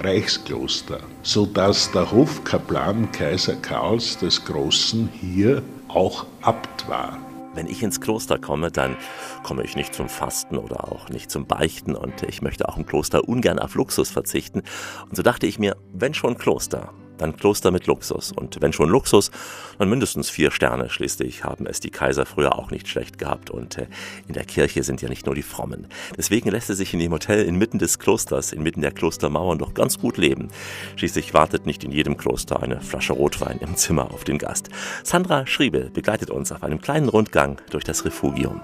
Reichskloster, 0.03 0.99
sodass 1.23 1.91
der 1.91 2.11
Hofkaplan 2.11 3.11
Kaiser 3.11 3.55
Karls 3.55 4.19
des 4.19 4.45
Großen 4.45 5.09
hier 5.19 5.63
auch 5.87 6.27
Abt 6.43 6.87
war. 6.87 7.26
Wenn 7.57 7.65
ich 7.65 7.81
ins 7.81 7.99
Kloster 7.99 8.37
komme, 8.37 8.69
dann 8.69 8.95
komme 9.41 9.63
ich 9.63 9.75
nicht 9.75 9.95
zum 9.95 10.09
Fasten 10.09 10.57
oder 10.57 10.93
auch 10.93 11.09
nicht 11.09 11.31
zum 11.31 11.47
Beichten 11.47 11.95
und 11.95 12.21
ich 12.21 12.43
möchte 12.43 12.69
auch 12.69 12.77
im 12.77 12.85
Kloster 12.85 13.27
ungern 13.27 13.57
auf 13.57 13.73
Luxus 13.73 14.11
verzichten. 14.11 14.61
Und 15.09 15.15
so 15.15 15.23
dachte 15.23 15.47
ich 15.47 15.57
mir, 15.57 15.75
wenn 15.91 16.13
schon 16.13 16.37
Kloster, 16.37 16.93
dann 17.17 17.35
Kloster 17.35 17.71
mit 17.71 17.87
Luxus. 17.87 18.31
Und 18.31 18.61
wenn 18.61 18.73
schon 18.73 18.89
Luxus, 18.89 19.31
dann 19.77 19.89
mindestens 19.89 20.29
vier 20.29 20.51
Sterne. 20.51 20.89
Schließlich 20.89 21.43
haben 21.43 21.65
es 21.65 21.79
die 21.79 21.89
Kaiser 21.89 22.25
früher 22.25 22.57
auch 22.57 22.71
nicht 22.71 22.87
schlecht 22.87 23.17
gehabt. 23.17 23.49
Und 23.49 23.77
äh, 23.77 23.87
in 24.27 24.33
der 24.33 24.45
Kirche 24.45 24.83
sind 24.83 25.01
ja 25.01 25.09
nicht 25.09 25.25
nur 25.25 25.35
die 25.35 25.43
Frommen. 25.43 25.87
Deswegen 26.17 26.49
lässt 26.49 26.69
es 26.69 26.77
sich 26.77 26.93
in 26.93 26.99
dem 26.99 27.11
Hotel 27.11 27.45
inmitten 27.45 27.79
des 27.79 27.99
Klosters, 27.99 28.51
inmitten 28.51 28.81
der 28.81 28.91
Klostermauern 28.91 29.57
doch 29.57 29.73
ganz 29.73 29.99
gut 29.99 30.17
leben. 30.17 30.49
Schließlich 30.95 31.33
wartet 31.33 31.65
nicht 31.65 31.83
in 31.83 31.91
jedem 31.91 32.17
Kloster 32.17 32.61
eine 32.61 32.81
Flasche 32.81 33.13
Rotwein 33.13 33.59
im 33.59 33.75
Zimmer 33.75 34.11
auf 34.11 34.23
den 34.23 34.37
Gast. 34.37 34.69
Sandra 35.03 35.45
Schriebel 35.47 35.89
begleitet 35.89 36.29
uns 36.29 36.51
auf 36.51 36.63
einem 36.63 36.81
kleinen 36.81 37.09
Rundgang 37.09 37.61
durch 37.69 37.83
das 37.83 38.05
Refugium. 38.05 38.61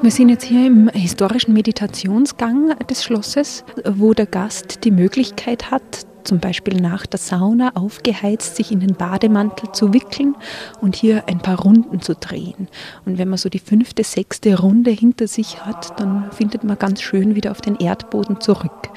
Wir 0.00 0.12
sind 0.12 0.28
jetzt 0.28 0.44
hier 0.44 0.64
im 0.64 0.88
historischen 0.90 1.52
Meditationsgang 1.54 2.78
des 2.88 3.02
Schlosses, 3.02 3.64
wo 3.84 4.14
der 4.14 4.26
Gast 4.26 4.84
die 4.84 4.92
Möglichkeit 4.92 5.72
hat, 5.72 6.06
zum 6.28 6.40
Beispiel 6.40 6.80
nach 6.80 7.06
der 7.06 7.18
Sauna 7.18 7.70
aufgeheizt, 7.74 8.54
sich 8.54 8.70
in 8.70 8.80
den 8.80 8.94
Bademantel 8.94 9.72
zu 9.72 9.94
wickeln 9.94 10.36
und 10.80 10.94
hier 10.94 11.26
ein 11.26 11.38
paar 11.38 11.58
Runden 11.58 12.02
zu 12.02 12.14
drehen. 12.14 12.68
Und 13.06 13.16
wenn 13.16 13.28
man 13.28 13.38
so 13.38 13.48
die 13.48 13.58
fünfte, 13.58 14.04
sechste 14.04 14.60
Runde 14.60 14.90
hinter 14.90 15.26
sich 15.26 15.64
hat, 15.64 15.98
dann 15.98 16.30
findet 16.30 16.64
man 16.64 16.78
ganz 16.78 17.00
schön 17.00 17.34
wieder 17.34 17.50
auf 17.50 17.62
den 17.62 17.76
Erdboden 17.76 18.40
zurück. 18.40 18.90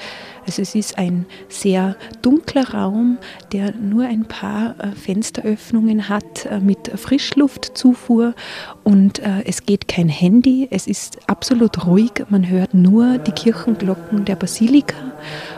Also 0.46 0.62
es 0.62 0.74
ist 0.74 0.98
ein 0.98 1.26
sehr 1.48 1.96
dunkler 2.20 2.74
Raum, 2.74 3.18
der 3.52 3.72
nur 3.74 4.04
ein 4.04 4.24
paar 4.24 4.74
äh, 4.78 4.92
Fensteröffnungen 4.92 6.08
hat 6.08 6.46
äh, 6.46 6.60
mit 6.60 6.90
Frischluftzufuhr. 6.98 8.34
Und 8.82 9.20
äh, 9.20 9.44
es 9.44 9.64
geht 9.66 9.88
kein 9.88 10.08
Handy, 10.08 10.68
es 10.70 10.86
ist 10.86 11.18
absolut 11.28 11.86
ruhig, 11.86 12.24
man 12.28 12.48
hört 12.48 12.74
nur 12.74 13.18
die 13.18 13.32
Kirchenglocken 13.32 14.24
der 14.24 14.36
Basilika, 14.36 14.96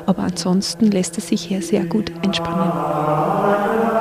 aber 0.07 0.25
ansonsten 0.25 0.91
lässt 0.91 1.17
es 1.19 1.29
sich 1.29 1.43
hier 1.43 1.63
sehr 1.63 1.85
gut 1.87 2.13
entspannen. 2.23 3.94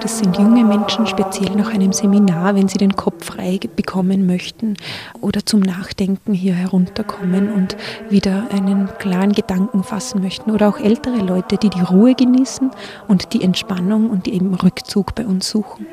Das 0.00 0.18
sind 0.18 0.38
junge 0.38 0.64
Menschen 0.64 1.06
speziell 1.06 1.56
nach 1.56 1.72
einem 1.72 1.92
Seminar, 1.92 2.54
wenn 2.54 2.68
sie 2.68 2.78
den 2.78 2.94
Kopf 2.94 3.24
frei 3.24 3.58
bekommen 3.74 4.26
möchten 4.26 4.74
oder 5.20 5.44
zum 5.44 5.60
Nachdenken 5.60 6.34
hier 6.34 6.54
herunterkommen 6.54 7.52
und 7.52 7.76
wieder 8.08 8.44
einen 8.52 8.88
klaren 8.98 9.32
Gedanken 9.32 9.82
fassen 9.82 10.22
möchten. 10.22 10.52
Oder 10.52 10.68
auch 10.68 10.78
ältere 10.78 11.18
Leute, 11.18 11.56
die 11.56 11.70
die 11.70 11.80
Ruhe 11.80 12.14
genießen 12.14 12.70
und 13.08 13.32
die 13.32 13.42
Entspannung 13.42 14.10
und 14.10 14.28
eben 14.28 14.54
Rückzug 14.54 15.14
bei 15.14 15.26
uns 15.26 15.50
suchen. 15.50 15.86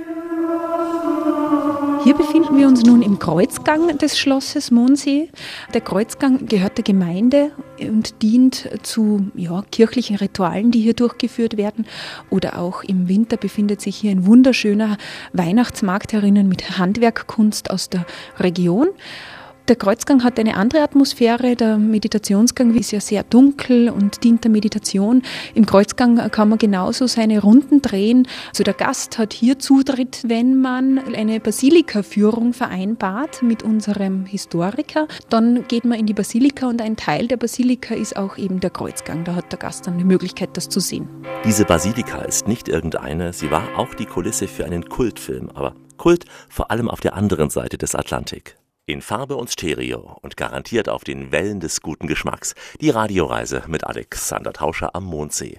Hier 2.05 2.13
befinden 2.13 2.55
wir 2.55 2.67
uns 2.67 2.83
nun 2.83 3.01
im 3.01 3.17
Kreuzgang 3.17 3.97
des 3.97 4.19
Schlosses 4.19 4.69
Mondsee. 4.69 5.31
Der 5.73 5.81
Kreuzgang 5.81 6.45
gehört 6.45 6.77
der 6.77 6.83
Gemeinde 6.83 7.49
und 7.79 8.21
dient 8.21 8.69
zu 8.83 9.31
ja, 9.33 9.63
kirchlichen 9.71 10.15
Ritualen, 10.15 10.69
die 10.69 10.81
hier 10.81 10.93
durchgeführt 10.93 11.57
werden. 11.57 11.87
Oder 12.29 12.59
auch 12.59 12.83
im 12.83 13.09
Winter 13.09 13.37
befindet 13.37 13.81
sich 13.81 13.95
hier 13.95 14.11
ein 14.11 14.27
wunderschöner 14.27 14.99
Weihnachtsmarkt 15.33 16.13
herinnen 16.13 16.47
mit 16.47 16.77
Handwerkkunst 16.77 17.71
aus 17.71 17.89
der 17.89 18.05
Region. 18.37 18.89
Der 19.67 19.75
Kreuzgang 19.75 20.23
hat 20.23 20.39
eine 20.39 20.57
andere 20.57 20.83
Atmosphäre. 20.83 21.55
Der 21.55 21.79
Meditationsgang 21.79 22.75
ist 22.75 22.91
ja 22.91 22.99
sehr 22.99 23.23
dunkel 23.23 23.89
und 23.89 24.23
dient 24.23 24.43
der 24.43 24.51
Meditation. 24.51 25.23
Im 25.55 25.65
Kreuzgang 25.65 26.29
kann 26.29 26.49
man 26.49 26.59
genauso 26.59 27.07
seine 27.07 27.41
Runden 27.41 27.81
drehen. 27.81 28.27
Also 28.49 28.63
der 28.63 28.75
Gast 28.75 29.17
hat 29.17 29.33
hier 29.33 29.57
Zutritt, 29.57 30.21
wenn 30.27 30.61
man 30.61 30.99
eine 30.99 31.39
Basilika-Führung 31.39 32.53
vereinbart 32.53 33.41
mit 33.41 33.63
unserem 33.63 34.27
Historiker. 34.27 35.07
Dann 35.29 35.67
geht 35.67 35.83
man 35.83 35.97
in 35.97 36.05
die 36.05 36.13
Basilika 36.13 36.67
und 36.67 36.79
ein 36.79 36.95
Teil 36.95 37.27
der 37.27 37.37
Basilika 37.37 37.95
ist 37.95 38.17
auch 38.17 38.37
eben 38.37 38.59
der 38.59 38.69
Kreuzgang. 38.69 39.23
Da 39.23 39.33
hat 39.33 39.51
der 39.51 39.57
Gast 39.57 39.87
dann 39.87 39.97
die 39.97 40.03
Möglichkeit, 40.03 40.49
das 40.53 40.69
zu 40.69 40.79
sehen. 40.79 41.09
Diese 41.43 41.65
Basilika 41.65 42.19
ist 42.19 42.47
nicht 42.47 42.69
irgendeine, 42.69 43.33
sie 43.33 43.49
war 43.49 43.63
auch 43.79 43.95
die 43.95 44.05
Kulisse 44.05 44.47
für 44.47 44.65
einen 44.65 44.87
Kultfilm, 44.89 45.49
aber 45.55 45.73
Kult 45.97 46.25
vor 46.49 46.69
allem 46.69 46.87
auf 46.87 46.99
der 46.99 47.15
anderen 47.15 47.49
Seite 47.49 47.79
des 47.79 47.95
Atlantik. 47.95 48.57
In 48.87 49.01
Farbe 49.01 49.35
und 49.35 49.49
Stereo 49.49 50.19
und 50.21 50.37
garantiert 50.37 50.89
auf 50.89 51.03
den 51.03 51.31
Wellen 51.31 51.59
des 51.59 51.81
guten 51.81 52.05
Geschmacks. 52.05 52.53
Die 52.81 52.91
Radioreise 52.91 53.63
mit 53.65 53.83
Alexander 53.83 54.53
Tauscher 54.53 54.93
am 54.93 55.05
Mondsee. 55.05 55.57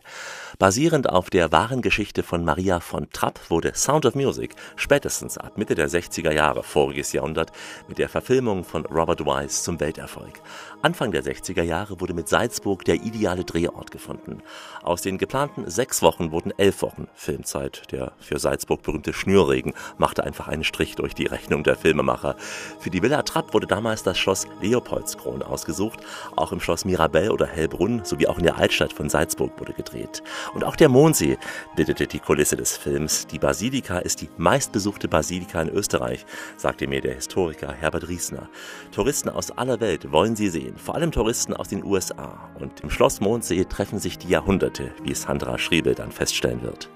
Basierend 0.61 1.11
auf 1.11 1.29
der 1.29 1.51
wahren 1.51 1.83
Geschichte 1.83 2.23
von 2.23 2.45
Maria 2.45 2.79
von 2.79 3.11
Trapp 3.11 3.41
wurde 3.51 3.73
Sound 3.75 4.07
of 4.07 4.15
Music 4.15 4.55
spätestens 4.77 5.39
ab 5.39 5.59
Mitte 5.59 5.75
der 5.75 5.91
60er 5.91 6.31
Jahre 6.31 6.63
voriges 6.63 7.13
Jahrhundert 7.13 7.51
mit 7.89 7.99
der 7.99 8.09
Verfilmung 8.09 8.63
von 8.63 8.87
Robert 8.87 9.27
Wise 9.27 9.61
zum 9.61 9.81
Welterfolg. 9.81 10.41
Anfang 10.83 11.11
der 11.11 11.25
60er 11.25 11.65
Jahre 11.65 12.01
wurde 12.01 12.15
mit 12.15 12.29
Salzburg 12.29 12.85
der 12.85 12.95
ideale 12.95 13.43
Drehort 13.45 13.91
gefunden. 13.91 14.41
Aus 14.85 15.03
den 15.03 15.19
geplanten 15.19 15.69
sechs 15.69 16.01
Wochen 16.01 16.31
wurden 16.31 16.53
elf 16.59 16.81
Wochen 16.81 17.09
Filmzeit. 17.15 17.91
Der 17.91 18.13
für 18.21 18.39
Salzburg 18.39 18.85
berühmte 18.85 19.13
Schnürregen 19.13 19.75
machte 19.99 20.23
einfach 20.23 20.47
einen 20.47 20.63
Strich 20.63 20.95
durch 20.95 21.15
die 21.15 21.27
Rechnung 21.27 21.65
der 21.65 21.75
Filmemacher. 21.75 22.37
Für 22.79 22.91
die 22.91 23.03
Villa 23.03 23.16
Trapp 23.25 23.55
wurde 23.55 23.67
damals 23.67 24.03
das 24.03 24.19
Schloss 24.19 24.47
Leopoldskron 24.61 25.43
ausgesucht. 25.43 26.01
Auch 26.37 26.53
im 26.53 26.61
Schloss 26.61 26.85
Mirabell 26.85 27.31
oder 27.31 27.47
Hellbrunn 27.47 28.05
sowie 28.05 28.27
auch 28.27 28.39
in 28.39 28.45
der 28.45 28.59
Altstadt 28.59 28.93
von 28.93 29.09
Salzburg 29.09 29.53
wurde 29.59 29.73
gedreht. 29.73 30.23
Und 30.55 30.65
auch 30.65 30.77
der 30.77 30.89
Mondsee 30.89 31.39
bildete 31.75 32.07
die 32.07 32.19
Kulisse 32.19 32.57
des 32.57 32.77
Films. 32.77 33.27
Die 33.27 33.39
Basilika 33.39 33.99
ist 33.99 34.21
die 34.23 34.29
meistbesuchte 34.37 35.09
Basilika 35.09 35.63
in 35.63 35.69
Österreich, 35.69 36.27
sagte 36.57 36.87
mir 36.87 37.01
der 37.01 37.15
Historiker 37.15 37.73
Herbert 37.73 38.09
Riesner. 38.09 38.49
Touristen 38.93 39.29
aus 39.29 39.51
aller 39.51 39.81
Welt 39.81 40.13
wollen 40.13 40.37
sie 40.37 40.49
sehen, 40.49 40.77
vor 40.77 40.95
allem 40.95 41.13
Touristen 41.13 41.55
aus 41.55 41.69
den 41.69 41.85
USA. 41.85 42.51
Und 42.59 42.81
im 42.81 42.91
Schloss 42.91 43.21
Mondsee 43.21 43.65
treffen 43.65 43.99
sich 43.99 44.19
die 44.19 44.29
Jahrhunderte, 44.29 44.93
wie 45.03 45.15
Sandra 45.15 45.59
Schriebel 45.59 45.95
dann 45.95 46.13
feststellen 46.13 46.63
wird. 46.63 46.89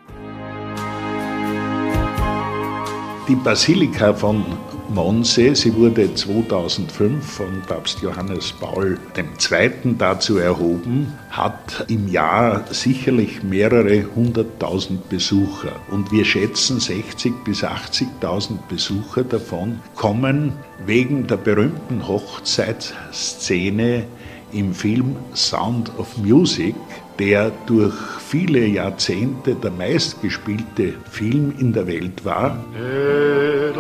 Die 3.28 3.36
Basilika 3.36 4.12
von 4.12 4.44
Monse, 4.93 5.55
sie 5.55 5.74
wurde 5.76 6.12
2005 6.12 7.24
von 7.24 7.62
Papst 7.68 8.01
Johannes 8.03 8.53
Paul 8.53 8.99
II. 9.16 9.95
dazu 9.97 10.38
erhoben, 10.38 11.16
hat 11.30 11.84
im 11.88 12.09
Jahr 12.09 12.64
sicherlich 12.70 13.45
mehrere 13.45 14.05
hunderttausend 14.16 15.09
Besucher. 15.09 15.76
Und 15.93 16.11
wir 16.11 16.24
schätzen 16.24 16.78
60.000 16.78 17.45
bis 17.45 17.62
80.000 17.62 18.59
Besucher 18.68 19.22
davon 19.22 19.78
kommen 19.95 20.55
wegen 20.84 21.28
der 21.28 21.36
berühmten 21.36 22.09
Hochzeitsszene 22.09 24.07
im 24.53 24.74
Film 24.74 25.14
Sound 25.34 25.93
of 25.99 26.18
Music, 26.18 26.74
der 27.20 27.52
durch 27.66 27.94
viele 28.18 28.66
Jahrzehnte 28.66 29.54
der 29.54 29.70
meistgespielte 29.70 30.94
Film 31.10 31.52
in 31.58 31.74
der 31.74 31.86
Welt 31.86 32.24
war. 32.24 32.64
Edelweiss, 32.74 33.70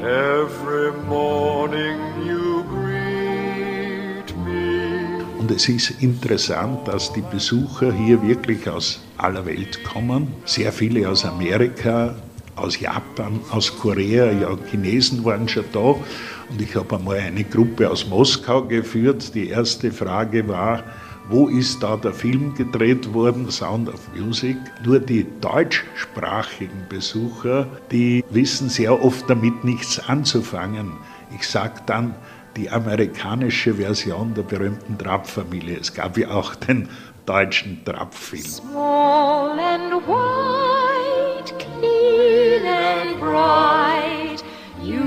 every 0.01 0.91
morning 1.07 1.99
you 2.26 2.64
greet 2.64 4.36
me. 4.43 5.24
Und 5.38 5.51
es 5.51 5.70
ist 5.70 6.01
interessant, 6.01 6.88
dass 6.88 7.14
die 7.14 7.22
Besucher 7.22 7.93
hier 7.93 8.20
wirklich 8.28 8.68
aus 8.68 8.99
aller 9.18 9.45
Welt 9.45 9.84
kommen. 9.84 10.30
Sehr 10.45 10.72
viele 10.72 11.07
aus 11.07 11.24
Amerika, 11.26 12.16
aus 12.56 12.80
Japan, 12.80 13.39
aus 13.51 13.78
Korea, 13.78 14.32
ja, 14.32 14.56
Chinesen 14.70 15.24
waren 15.26 15.47
schon 15.47 15.66
da. 15.72 15.80
Und 15.80 16.62
ich 16.62 16.76
habe 16.76 16.95
einmal 16.95 17.18
eine 17.18 17.43
Gruppe 17.43 17.89
aus 17.89 18.08
Moskau 18.08 18.64
geführt. 18.64 19.34
Die 19.34 19.49
erste 19.49 19.91
Frage 19.91 20.47
war, 20.47 20.84
wo 21.30 21.47
ist 21.47 21.82
da 21.82 21.95
der 21.95 22.14
Film 22.14 22.54
gedreht 22.54 23.14
worden, 23.14 23.49
Sound 23.49 23.88
of 23.88 24.01
Music? 24.16 24.58
Nur 24.86 24.99
die 24.99 25.26
deutschsprachigen 25.39 26.86
Besucher, 26.89 27.68
die 27.91 28.24
wissen 28.30 28.70
sehr 28.70 29.01
oft 29.04 29.30
damit 29.30 29.64
nichts 29.64 29.99
anzufangen. 30.08 30.91
Ich 31.34 31.47
sage 31.47 31.82
dann, 31.86 32.16
die 32.58 32.70
amerikanische 32.70 33.76
Version 33.76 34.34
der 34.34 34.43
berühmten 34.43 34.97
Trapp-Familie. 34.97 35.78
Es 35.80 35.93
gab 35.93 36.18
ja 36.18 36.30
auch 36.32 36.56
den 36.56 36.89
deutschen 37.26 37.84
Trapp-Film. 37.86 38.62
Bright, 43.24 44.44
you 44.82 45.04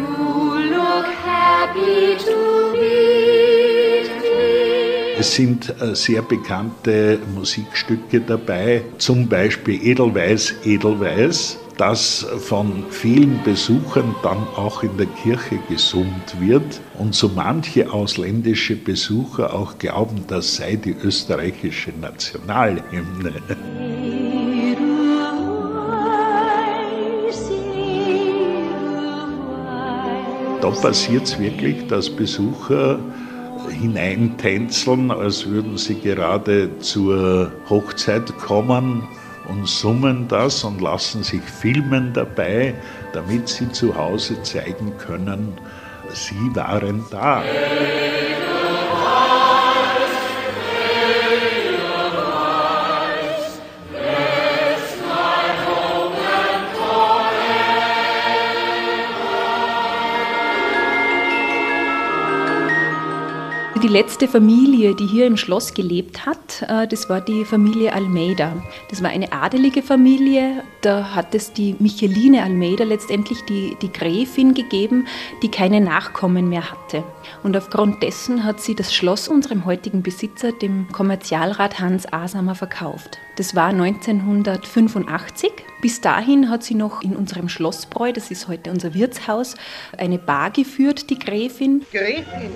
look 0.77 1.07
happy 1.07 2.17
to 2.17 2.73
me. 2.73 3.27
Es 5.19 5.35
sind 5.35 5.75
äh, 5.81 5.95
sehr 5.95 6.23
bekannte 6.23 7.19
Musikstücke 7.35 8.21
dabei, 8.21 8.83
zum 8.99 9.29
Beispiel 9.29 9.83
Edelweiß, 9.83 10.55
Edelweiß, 10.65 11.59
das 11.79 12.27
von 12.39 12.85
vielen 12.91 13.43
Besuchern 13.43 14.15
dann 14.23 14.47
auch 14.57 14.83
in 14.83 14.97
der 14.97 15.07
Kirche 15.07 15.59
gesummt 15.69 16.39
wird 16.39 16.81
und 16.99 17.15
so 17.15 17.31
manche 17.35 17.91
ausländische 17.91 18.77
Besucher 18.77 19.55
auch 19.55 19.79
glauben, 19.79 20.25
das 20.27 20.57
sei 20.57 20.77
die 20.77 20.97
österreichische 21.03 21.93
Nationalhymne. 22.01 23.33
Da 30.61 30.71
passiert 30.71 31.25
es 31.25 31.39
wirklich, 31.39 31.87
dass 31.87 32.09
Besucher 32.09 32.99
hineintänzeln, 33.71 35.11
als 35.11 35.47
würden 35.47 35.77
sie 35.77 35.97
gerade 36.01 36.79
zur 36.79 37.53
Hochzeit 37.69 38.37
kommen 38.39 39.07
und 39.49 39.69
summen 39.69 40.27
das 40.29 40.65
und 40.65 40.81
lassen 40.81 41.23
sich 41.23 41.43
filmen 41.43 42.13
dabei, 42.13 42.75
damit 43.13 43.49
sie 43.49 43.71
zu 43.71 43.95
Hause 43.97 44.43
zeigen 44.43 44.93
können, 44.99 45.53
sie 46.13 46.55
waren 46.55 47.05
da. 47.11 47.43
Die 63.83 63.89
letzte 63.89 64.27
Familie, 64.27 64.95
die 64.95 65.07
hier 65.07 65.27
im 65.27 65.37
Schloss 65.37 65.75
gelebt 65.75 66.25
hat, 66.25 66.63
äh, 66.63 66.89
das 66.89 67.11
war 67.11 67.21
die 67.21 67.45
Familie 67.45 67.93
Almeida. 67.93 68.53
Das 68.89 69.03
war 69.03 69.11
eine 69.11 69.33
adelige 69.33 69.83
Familie. 69.83 70.63
Da 70.81 71.15
hat 71.15 71.35
es 71.35 71.53
die 71.53 71.77
Micheline 71.79 72.43
Almeida 72.43 72.85
letztendlich 72.85 73.45
die, 73.45 73.77
die 73.83 73.93
Gräfin 73.93 74.55
gegeben, 74.55 75.07
die 75.43 75.51
keine 75.51 75.83
Nachkommen 75.83 76.49
mehr 76.49 76.71
hatte. 76.71 77.05
Und 77.43 77.55
aufgrund 77.55 78.03
dessen 78.03 78.45
hat 78.45 78.61
sie 78.61 78.75
das 78.75 78.95
Schloss 78.95 79.29
unserem 79.29 79.67
heutigen 79.67 80.03
Besitzer, 80.03 80.53
dem 80.53 80.91
Kommerzialrat 80.91 81.79
Hans 81.79 82.11
Asamer, 82.11 82.55
verkauft. 82.55 83.21
Das 83.37 83.55
war 83.55 83.69
1985. 83.69 85.53
Bis 85.83 86.01
dahin 86.01 86.49
hat 86.49 86.63
sie 86.63 86.75
noch 86.75 87.03
in 87.03 87.15
unserem 87.15 87.51
Schlossbräu, 87.51 88.11
das 88.13 88.31
ist 88.31 88.49
heute 88.49 88.71
unser 88.71 88.95
Wirtshaus, 88.95 89.57
eine 89.99 90.19
Bar 90.19 90.51
geführt, 90.51 91.11
die 91.11 91.19
Gräfin. 91.19 91.85
Gräfin, 91.93 92.51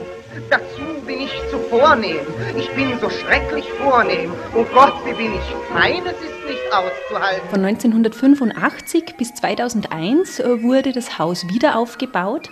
dazu 0.49 0.81
bin 1.07 1.20
ich 1.20 1.33
zu 1.51 1.59
vornehm. 1.68 2.16
Ich 2.57 2.70
bin 2.70 2.99
so 2.99 3.11
schrecklich 3.11 3.66
vornehm. 3.78 4.33
Oh 4.55 4.64
Gott, 4.72 4.95
wie 5.05 5.12
bin 5.12 5.35
ich 5.35 5.55
fein, 5.70 6.03
es 6.07 6.12
ist 6.12 6.47
nicht 6.49 6.72
auszuhalten. 6.72 7.49
Von 7.51 7.62
1985 7.62 9.16
bis 9.18 9.35
2001 9.35 10.41
äh, 10.41 10.62
wurde 10.62 10.93
das 10.93 11.18
Haus 11.18 11.47
wieder 11.49 11.76
aufgebaut. 11.76 12.51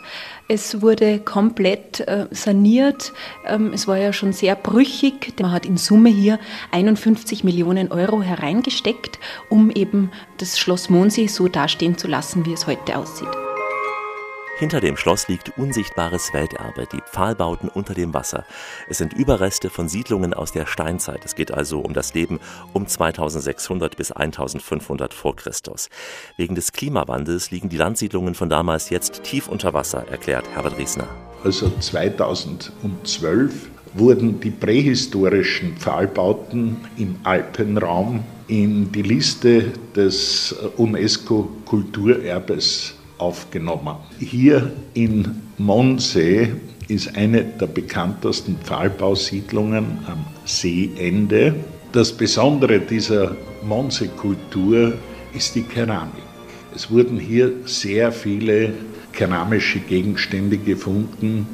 Es 0.51 0.81
wurde 0.81 1.19
komplett 1.19 2.01
äh, 2.01 2.27
saniert. 2.31 3.13
Ähm, 3.47 3.73
es 3.75 3.87
war 3.87 3.99
ja 3.99 4.15
schon 4.15 4.33
sehr 4.33 4.57
brüchig. 4.57 5.35
Man 5.41 5.53
hat 5.53 5.67
in 5.67 5.77
Summe 5.77 6.09
hier 6.09 6.39
51 6.71 7.45
Millionen 7.45 7.93
Euro 7.93 8.23
hereingesteckt, 8.23 9.19
um 9.51 9.71
eben 9.71 10.11
das 10.39 10.59
Schloss 10.59 10.89
Mondsee 10.89 11.27
so 11.27 11.49
dastehen 11.49 11.99
zu 11.99 12.09
lassen, 12.09 12.47
wie 12.47 12.55
es 12.55 12.67
heute 12.67 12.97
aussieht. 12.97 13.48
Hinter 14.59 14.81
dem 14.81 14.97
Schloss 14.97 15.29
liegt 15.29 15.57
unsichtbares 15.57 16.35
Welterbe, 16.35 16.89
die 16.93 17.01
Pfahlbauten 17.01 17.69
unter 17.69 17.95
dem 17.95 18.13
Wasser. 18.13 18.45
Es 18.89 18.99
sind 18.99 19.13
Überreste 19.13 19.71
von 19.71 19.89
Siedlungen 19.89 20.35
aus 20.35 20.51
der 20.51 20.67
Steinzeit. 20.67 21.25
Es 21.25 21.37
geht 21.37 21.53
also 21.53 21.79
um 21.79 21.95
das 21.95 22.13
Leben 22.13 22.41
um 22.73 22.85
2600 22.85 23.97
bis 23.97 24.11
1500 24.11 25.15
vor 25.15 25.37
Christus. 25.37 25.89
Wegen 26.37 26.57
des 26.57 26.73
Klimawandels 26.73 27.53
liegen 27.53 27.69
die 27.69 27.77
Landsiedlungen 27.77 28.35
von 28.35 28.51
damals 28.51 28.91
jetzt 28.91 29.23
tief 29.23 29.47
unter 29.47 29.75
Wasser, 29.75 30.09
erklärt 30.11 30.49
Herbert 30.53 30.77
Riesner. 30.77 31.07
Also 31.45 31.71
2012 31.79 33.53
wurden 33.95 34.41
die 34.41 34.51
prähistorischen 34.51 35.77
Pfahlbauten 35.77 36.79
im 36.97 37.15
Alpenraum 37.23 38.25
in 38.49 38.91
die 38.91 39.03
Liste 39.03 39.67
des 39.95 40.53
UNESCO-Kulturerbes 40.77 42.98
aufgenommen. 43.19 43.97
Hier 44.19 44.73
in 44.95 45.43
Mondsee 45.59 46.53
ist 46.89 47.15
eine 47.17 47.45
der 47.45 47.67
bekanntesten 47.67 48.57
Pfahlbausiedlungen 48.65 49.99
am 50.07 50.25
Seeende. 50.45 51.55
Das 51.93 52.13
Besondere 52.13 52.81
dieser 52.81 53.37
Mondsee-Kultur 53.63 54.95
ist 55.35 55.55
die 55.55 55.63
Keramik. 55.63 56.23
Es 56.75 56.91
wurden 56.91 57.19
hier 57.19 57.53
sehr 57.65 58.13
viele 58.13 58.73
keramische 59.13 59.81
Gegenstände 59.81 60.59
gefunden, 60.59 61.47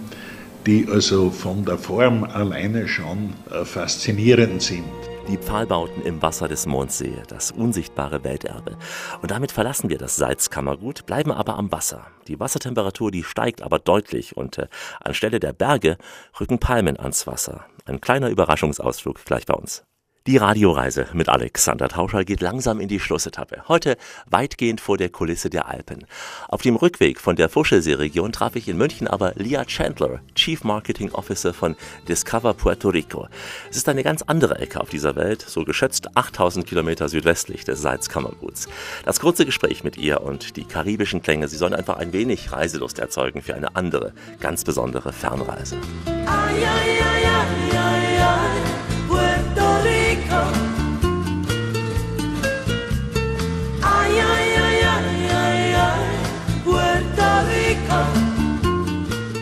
die 0.67 0.87
also 0.91 1.31
von 1.31 1.65
der 1.65 1.79
Form 1.79 2.25
alleine 2.25 2.89
schon 2.89 3.33
äh, 3.51 3.65
faszinierend 3.65 4.62
sind. 4.62 4.85
Die 5.27 5.39
Pfahlbauten 5.39 6.03
im 6.03 6.20
Wasser 6.20 6.49
des 6.49 6.66
Mondsee, 6.66 7.22
das 7.29 7.51
unsichtbare 7.51 8.25
Welterbe. 8.25 8.77
Und 9.22 9.31
damit 9.31 9.53
verlassen 9.53 9.89
wir 9.89 9.97
das 9.97 10.16
Salzkammergut, 10.16 11.07
bleiben 11.07 11.33
aber 11.33 11.57
am 11.57 11.72
Wasser. 11.72 12.07
Die 12.29 12.39
Wassertemperatur, 12.39 13.11
die 13.11 13.25
steigt 13.25 13.62
aber 13.62 13.79
deutlich 13.79 14.37
und 14.37 14.59
äh, 14.59 14.66
anstelle 15.01 15.41
der 15.41 15.55
Berge 15.55 15.97
rücken 16.39 16.59
Palmen 16.59 16.99
ans 17.01 17.27
Wasser. 17.27 17.64
Ein 17.87 18.03
kleiner 18.03 18.29
Überraschungsausflug 18.29 19.25
gleich 19.25 19.47
bei 19.47 19.55
uns. 19.55 19.85
Die 20.27 20.39
Radioreise 20.39 21.07
mit 21.12 21.29
Alexander 21.29 21.87
Tauscher 21.87 22.25
geht 22.25 22.41
langsam 22.41 22.81
in 22.81 22.89
die 22.89 22.99
Schlussetappe. 22.99 23.64
Heute 23.68 23.99
weitgehend 24.25 24.81
vor 24.81 24.97
der 24.97 25.11
Kulisse 25.11 25.51
der 25.51 25.68
Alpen. 25.68 26.07
Auf 26.49 26.62
dem 26.62 26.77
Rückweg 26.77 27.20
von 27.20 27.37
der 27.37 27.51
Vosgelsee-Region 27.51 28.33
traf 28.33 28.57
ich 28.57 28.66
in 28.66 28.79
München 28.79 29.07
aber 29.07 29.35
Leah 29.35 29.66
Chandler, 29.66 30.22
Chief 30.35 30.64
Marketing 30.64 31.12
Officer 31.12 31.53
von 31.53 31.77
Discover 32.09 32.55
Puerto 32.55 32.89
Rico. 32.89 33.29
Es 33.68 33.77
ist 33.77 33.87
eine 33.87 34.03
ganz 34.03 34.22
andere 34.22 34.59
Ecke 34.61 34.81
auf 34.81 34.89
dieser 34.89 35.14
Welt, 35.14 35.43
so 35.43 35.62
geschätzt 35.62 36.16
8000 36.16 36.66
Kilometer 36.66 37.11
südwestlich 37.11 37.66
des 37.66 37.83
Salzkammerguts. 37.83 38.66
Das 39.05 39.20
kurze 39.20 39.45
Gespräch 39.45 39.85
mit 39.85 39.99
ihr 39.99 40.22
und 40.22 40.57
die 40.57 40.64
karibischen 40.64 41.20
Klänge, 41.20 41.49
sie 41.49 41.59
sollen 41.59 41.75
einfach 41.75 41.99
ein 41.99 42.14
wenig 42.14 42.51
Reiselust 42.51 42.99
erzeugen 42.99 43.43
für 43.43 43.55
eine 43.55 43.77
andere, 43.77 44.14
ganz 44.41 44.64
besondere 44.64 45.12
Fernreise. 45.12 45.77
Ay, 46.07 46.64
ay, 46.64 46.64
ay, 46.64 47.93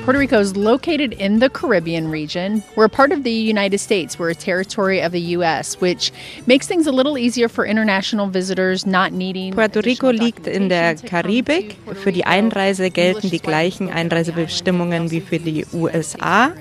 Puerto 0.04 0.18
Rico 0.18 0.40
is 0.40 0.56
located 0.56 1.12
in 1.12 1.38
the 1.38 1.48
Caribbean 1.48 2.10
region. 2.10 2.64
We're 2.74 2.88
part 2.88 3.12
of 3.12 3.22
the 3.22 3.30
United 3.30 3.78
States. 3.78 4.18
We're 4.18 4.30
a 4.30 4.34
territory 4.34 5.00
of 5.00 5.12
the 5.12 5.20
U.S., 5.36 5.80
which 5.80 6.10
makes 6.44 6.66
things 6.66 6.88
a 6.88 6.92
little 6.92 7.16
easier 7.16 7.48
for 7.48 7.64
international 7.64 8.26
visitors 8.26 8.84
not 8.84 9.12
needing. 9.12 9.54
Puerto 9.54 9.80
Rico 9.80 10.10
liegt 10.10 10.48
in 10.48 10.68
der 10.68 10.96
Karibik. 10.96 11.76
Für 12.02 12.10
die 12.10 12.26
Einreise 12.26 12.90
gelten 12.90 13.30
die 13.30 13.38
gleichen 13.38 13.90
Einreisebestimmungen 13.90 15.12
wie 15.12 15.20
für 15.20 15.38
die 15.38 15.64
USA. 15.72 16.52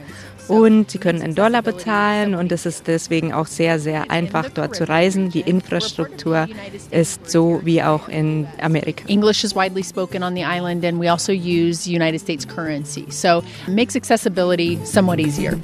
Und 0.52 0.92
sie 0.92 0.98
können 0.98 1.22
in 1.22 1.34
Dollar 1.34 1.62
bezahlen 1.62 2.36
und 2.36 2.52
es 2.52 2.66
ist 2.66 2.86
deswegen 2.86 3.32
auch 3.32 3.48
sehr, 3.48 3.80
sehr 3.80 4.12
einfach 4.12 4.50
dort 4.50 4.76
zu 4.76 4.86
reisen. 4.86 5.30
Die 5.30 5.40
Infrastruktur 5.40 6.50
ist 6.90 7.32
so 7.32 7.62
wie 7.64 7.82
auch 7.82 8.10
in 8.10 8.48
Amerika. 8.60 9.06
English 9.08 9.46
is 9.46 9.56
widely 9.56 9.82
spoken 9.82 10.24
on 10.24 10.36
the 10.36 10.44
island, 10.44 10.84
and 10.84 11.00
we 11.00 11.10
also 11.10 11.32
use 11.32 11.90
United 11.90 12.20
States 12.20 12.46
currency. 12.46 13.06
So 13.10 13.44
makes 13.66 13.96
accessibility 13.96 14.78
somewhat 14.84 15.22
easier. 15.22 15.58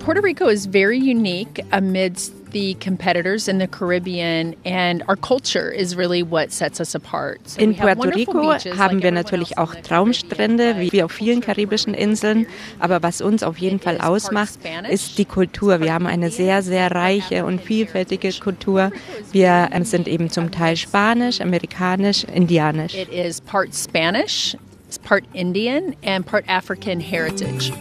Puerto 0.00 0.20
Rico 0.20 0.48
is 0.48 0.66
very 0.66 0.98
unique 0.98 1.64
amidst 1.72 2.41
the 2.52 2.74
competitors 2.74 3.48
in 3.48 3.58
the 3.58 3.66
Caribbean, 3.66 4.54
and 4.64 5.02
our 5.08 5.16
culture 5.16 5.70
is 5.70 5.96
really 5.96 6.22
what 6.22 6.52
sets 6.52 6.80
us 6.80 6.94
apart. 6.94 7.40
So 7.48 7.60
In 7.60 7.74
Puerto 7.74 8.10
Rico 8.10 8.40
beaches, 8.40 8.78
haben 8.78 8.96
like 8.96 9.02
wir 9.04 9.12
natürlich 9.12 9.58
auch 9.58 9.74
Traumstrände, 9.74 10.76
wie 10.78 11.02
auf 11.02 11.12
vielen 11.12 11.40
karibischen 11.40 11.94
Inseln. 11.94 12.46
Aber 12.78 13.02
was 13.02 13.20
uns 13.20 13.42
auf 13.42 13.58
jeden 13.58 13.80
Fall 13.80 14.00
ausmacht, 14.00 14.58
ist 14.88 15.18
die 15.18 15.24
Kultur. 15.24 15.80
Wir 15.80 15.92
haben 15.92 16.06
eine 16.06 16.30
sehr, 16.30 16.62
sehr 16.62 16.90
reiche 16.90 17.44
und 17.44 17.60
vielfältige 17.60 18.32
Kultur. 18.32 18.92
Wir 19.32 19.68
ähm, 19.72 19.84
sind 19.84 20.08
eben 20.08 20.30
zum 20.30 20.50
Teil 20.50 20.76
spanisch, 20.76 21.40
amerikanisch, 21.40 22.24
indianisch. 22.24 22.94
It 22.94 23.08
is 23.08 23.40
part 23.40 23.74
Spanish, 23.74 24.56
it's 24.86 24.98
part 24.98 25.24
Indian, 25.32 25.96
and 26.04 26.24
part 26.26 26.44
African 26.48 27.00
heritage. 27.00 27.72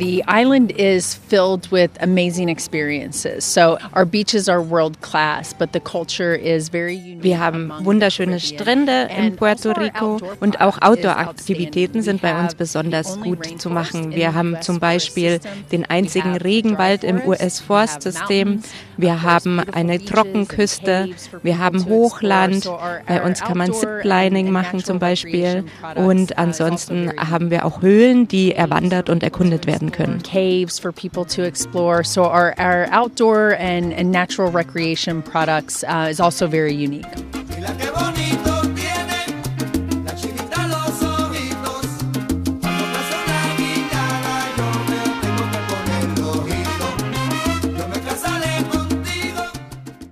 The 0.00 0.24
island 0.26 0.72
is 0.78 1.14
filled 1.14 1.70
with 1.70 1.90
amazing 2.00 2.48
experiences. 2.48 3.44
So 3.44 3.76
our 3.94 4.06
beaches 4.06 4.48
are 4.48 4.62
world 4.62 5.02
class, 5.02 5.52
but 5.52 5.74
the 5.74 5.80
culture 5.80 6.34
is 6.34 6.70
very 6.70 6.96
unique. 6.96 7.22
Wir 7.22 7.38
haben 7.38 7.70
wunderschöne 7.82 8.40
Strände 8.40 9.10
in 9.14 9.36
Puerto 9.36 9.72
Rico 9.72 10.18
und 10.40 10.62
auch 10.62 10.80
Outdoor-Aktivitäten 10.80 12.00
sind 12.00 12.22
bei 12.22 12.32
uns 12.40 12.54
besonders 12.54 13.20
gut 13.20 13.60
zu 13.60 13.68
machen. 13.68 14.12
Wir 14.12 14.32
haben 14.32 14.56
zum 14.62 14.80
Beispiel 14.80 15.38
den 15.70 15.84
einzigen 15.84 16.34
Regenwald 16.34 17.04
im 17.04 17.20
US-Forstsystem. 17.26 18.62
Wir 18.96 19.22
haben 19.22 19.60
eine 19.60 20.02
Trockenküste. 20.02 21.10
Wir 21.42 21.58
haben 21.58 21.84
Hochland. 21.84 22.64
Bei 23.06 23.22
uns 23.22 23.40
kann 23.42 23.58
man 23.58 23.74
Ziplining 23.74 24.50
machen 24.50 24.82
zum 24.82 24.98
Beispiel. 24.98 25.64
Und 25.94 26.38
ansonsten 26.38 27.12
haben 27.18 27.50
wir 27.50 27.66
auch 27.66 27.82
Höhlen, 27.82 28.28
die 28.28 28.54
erwandert 28.54 29.10
und 29.10 29.22
erkundet 29.22 29.66
werden 29.66 29.89
können. 29.90 30.22
Caves 30.22 30.78
for 30.78 30.92
people 30.92 31.24
to 31.26 31.42
explore. 31.42 32.04
So 32.04 32.24
our, 32.24 32.54
our 32.58 32.86
outdoor 32.86 33.54
and, 33.54 33.92
and 33.92 34.10
natural 34.12 34.50
recreation 34.50 35.22
products 35.22 35.84
uh, 35.84 36.08
is 36.10 36.20
also 36.20 36.46
very 36.46 36.74
unique. 36.74 37.06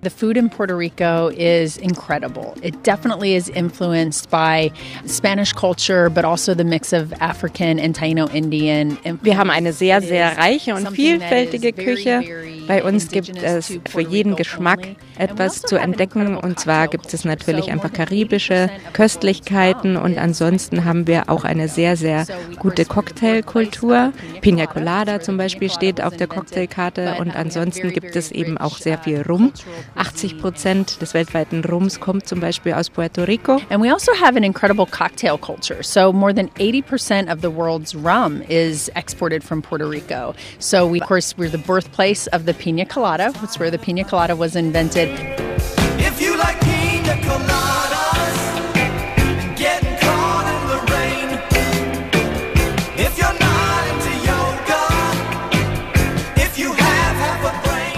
The 0.09 0.15
food 0.15 0.39
in 0.39 0.49
Puerto 0.49 0.75
Rico 0.75 1.29
is 1.37 1.77
incredible. 1.77 2.57
It 2.63 2.83
definitely 2.83 3.35
is 3.35 3.51
influenced 3.51 4.31
by 4.31 4.71
Spanish 5.05 5.53
culture, 5.53 6.09
but 6.09 6.25
also 6.25 6.55
the 6.55 6.65
mix 6.65 6.95
of 6.95 7.13
African 7.21 7.79
and 7.79 7.95
Taino 7.95 8.27
Indian. 8.33 8.97
Wir 9.21 9.37
haben 9.37 9.51
eine 9.51 9.75
sehr, 9.75 10.01
sehr 10.01 10.39
reiche 10.39 10.75
und 10.75 10.89
vielfältige 10.93 11.75
Küche. 11.75 12.23
Bei 12.67 12.83
uns 12.83 13.09
gibt 13.09 13.43
es 13.43 13.79
für 13.87 14.01
jeden 14.01 14.35
Geschmack 14.35 14.81
etwas 15.19 15.63
zu 15.63 15.77
entdecken. 15.77 16.37
Und 16.37 16.59
zwar 16.59 16.89
gibt 16.89 17.13
es 17.13 17.25
natürlich 17.25 17.71
einfach 17.71 17.93
karibische 17.93 18.71
Köstlichkeiten 18.93 19.97
und 19.97 20.17
ansonsten 20.17 20.85
haben 20.85 21.07
wir 21.07 21.29
auch 21.29 21.45
eine 21.45 21.69
sehr, 21.69 21.97
sehr 21.97 22.27
gute 22.59 22.85
Cocktailkultur. 22.85 24.13
Pina 24.41 24.67
Colada 24.67 25.21
zum 25.21 25.37
Beispiel 25.37 25.71
steht 25.71 26.03
auf 26.03 26.17
der 26.17 26.29
Cocktailkarte 26.29 27.17
und 27.19 27.37
ansonsten 27.37 27.91
gibt 27.93 28.17
es 28.17 28.31
eben 28.31 28.59
auch 28.59 28.79
sehr 28.79 28.99
viel 28.99 29.23
Rum. 29.23 29.53
80 29.99 30.39
Prozent 30.39 31.01
des 31.01 31.13
weltweiten 31.13 31.65
Rums 31.65 32.01
kommt 32.01 32.27
zum 32.27 32.41
Beispiel 32.41 32.73
aus 32.73 32.89
Puerto 32.89 33.25
Rico. 33.25 33.61
And 33.71 33.83
we 33.83 33.91
also 33.91 34.13
have 34.15 34.37
an 34.37 34.45
incredible 34.45 34.87
cocktail 34.87 35.37
culture. 35.37 35.83
So 35.83 36.13
more 36.13 36.33
than 36.33 36.49
80% 36.59 37.31
of 37.31 37.41
the 37.43 37.51
world's 37.51 37.95
rum 37.95 38.43
is 38.49 38.91
exported 38.95 39.43
from 39.43 39.63
Puerto 39.63 39.89
Rico. 39.89 40.35
So 40.59 40.87
we, 40.87 41.01
of 41.01 41.07
course, 41.07 41.37
we're 41.37 41.51
the 41.51 41.59
birthplace 41.59 42.29
of 42.29 42.47
the 42.47 42.55
pina 42.55 42.87
colada. 42.87 43.33
That's 43.41 43.59
where 43.59 43.71
the 43.71 43.79
pina 43.79 44.05
colada 44.05 44.37
was 44.37 44.57
invented. 44.57 45.09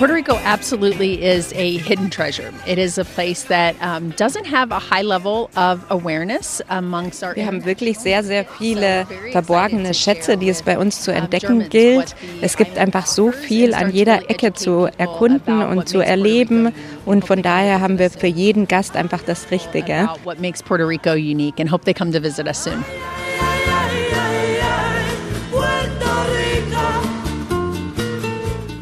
Puerto 0.00 0.14
Rico 0.14 0.36
absolutely 0.44 1.22
is 1.22 1.52
a 1.52 1.76
hidden 1.76 2.08
treasure. 2.08 2.54
It 2.66 2.78
is 2.78 2.96
a 2.96 3.04
place 3.04 3.44
that 3.48 3.76
um, 3.82 4.12
doesn't 4.12 4.46
have 4.46 4.72
a 4.72 4.78
high 4.78 5.02
level 5.02 5.50
of 5.56 5.84
awareness 5.90 6.62
amongst 6.70 7.22
our. 7.22 7.34
Wir 7.34 7.44
haben 7.44 7.66
wirklich 7.66 7.98
sehr, 7.98 8.24
sehr 8.24 8.46
viele 8.46 9.06
verborgene 9.30 9.92
Schätze, 9.92 10.38
die 10.38 10.48
es 10.48 10.62
bei 10.62 10.78
uns 10.78 11.02
zu 11.02 11.12
entdecken 11.12 11.68
gilt. 11.68 12.16
Es 12.40 12.56
gibt 12.56 12.78
einfach 12.78 13.04
so 13.04 13.30
viel 13.30 13.74
an 13.74 13.90
jeder 13.90 14.30
Ecke 14.30 14.54
zu 14.54 14.88
erkunden 14.96 15.62
und 15.64 15.86
zu 15.86 16.00
erleben. 16.00 16.72
Und 17.04 17.26
von 17.26 17.42
daher 17.42 17.82
haben 17.82 17.98
wir 17.98 18.08
für 18.08 18.26
jeden 18.26 18.66
Gast 18.68 18.96
einfach 18.96 19.20
das 19.20 19.50
Richtige. 19.50 20.08
what 20.24 20.40
makes 20.40 20.62
Puerto 20.62 20.86
Rico 20.86 21.12
unique 21.12 21.60
and 21.60 21.70
hope 21.70 21.84
they 21.84 21.92
come 21.92 22.10
to 22.10 22.22
visit 22.22 22.46
us 22.46 22.64
soon. 22.64 22.82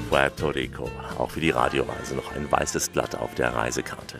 Puerto 0.08 0.52
Rico. 0.52 0.97
Auch 1.18 1.30
für 1.30 1.40
die 1.40 1.50
Radioreise 1.50 2.14
noch 2.14 2.34
ein 2.34 2.50
weißes 2.50 2.90
Blatt 2.90 3.16
auf 3.16 3.34
der 3.34 3.52
Reisekarte. 3.54 4.18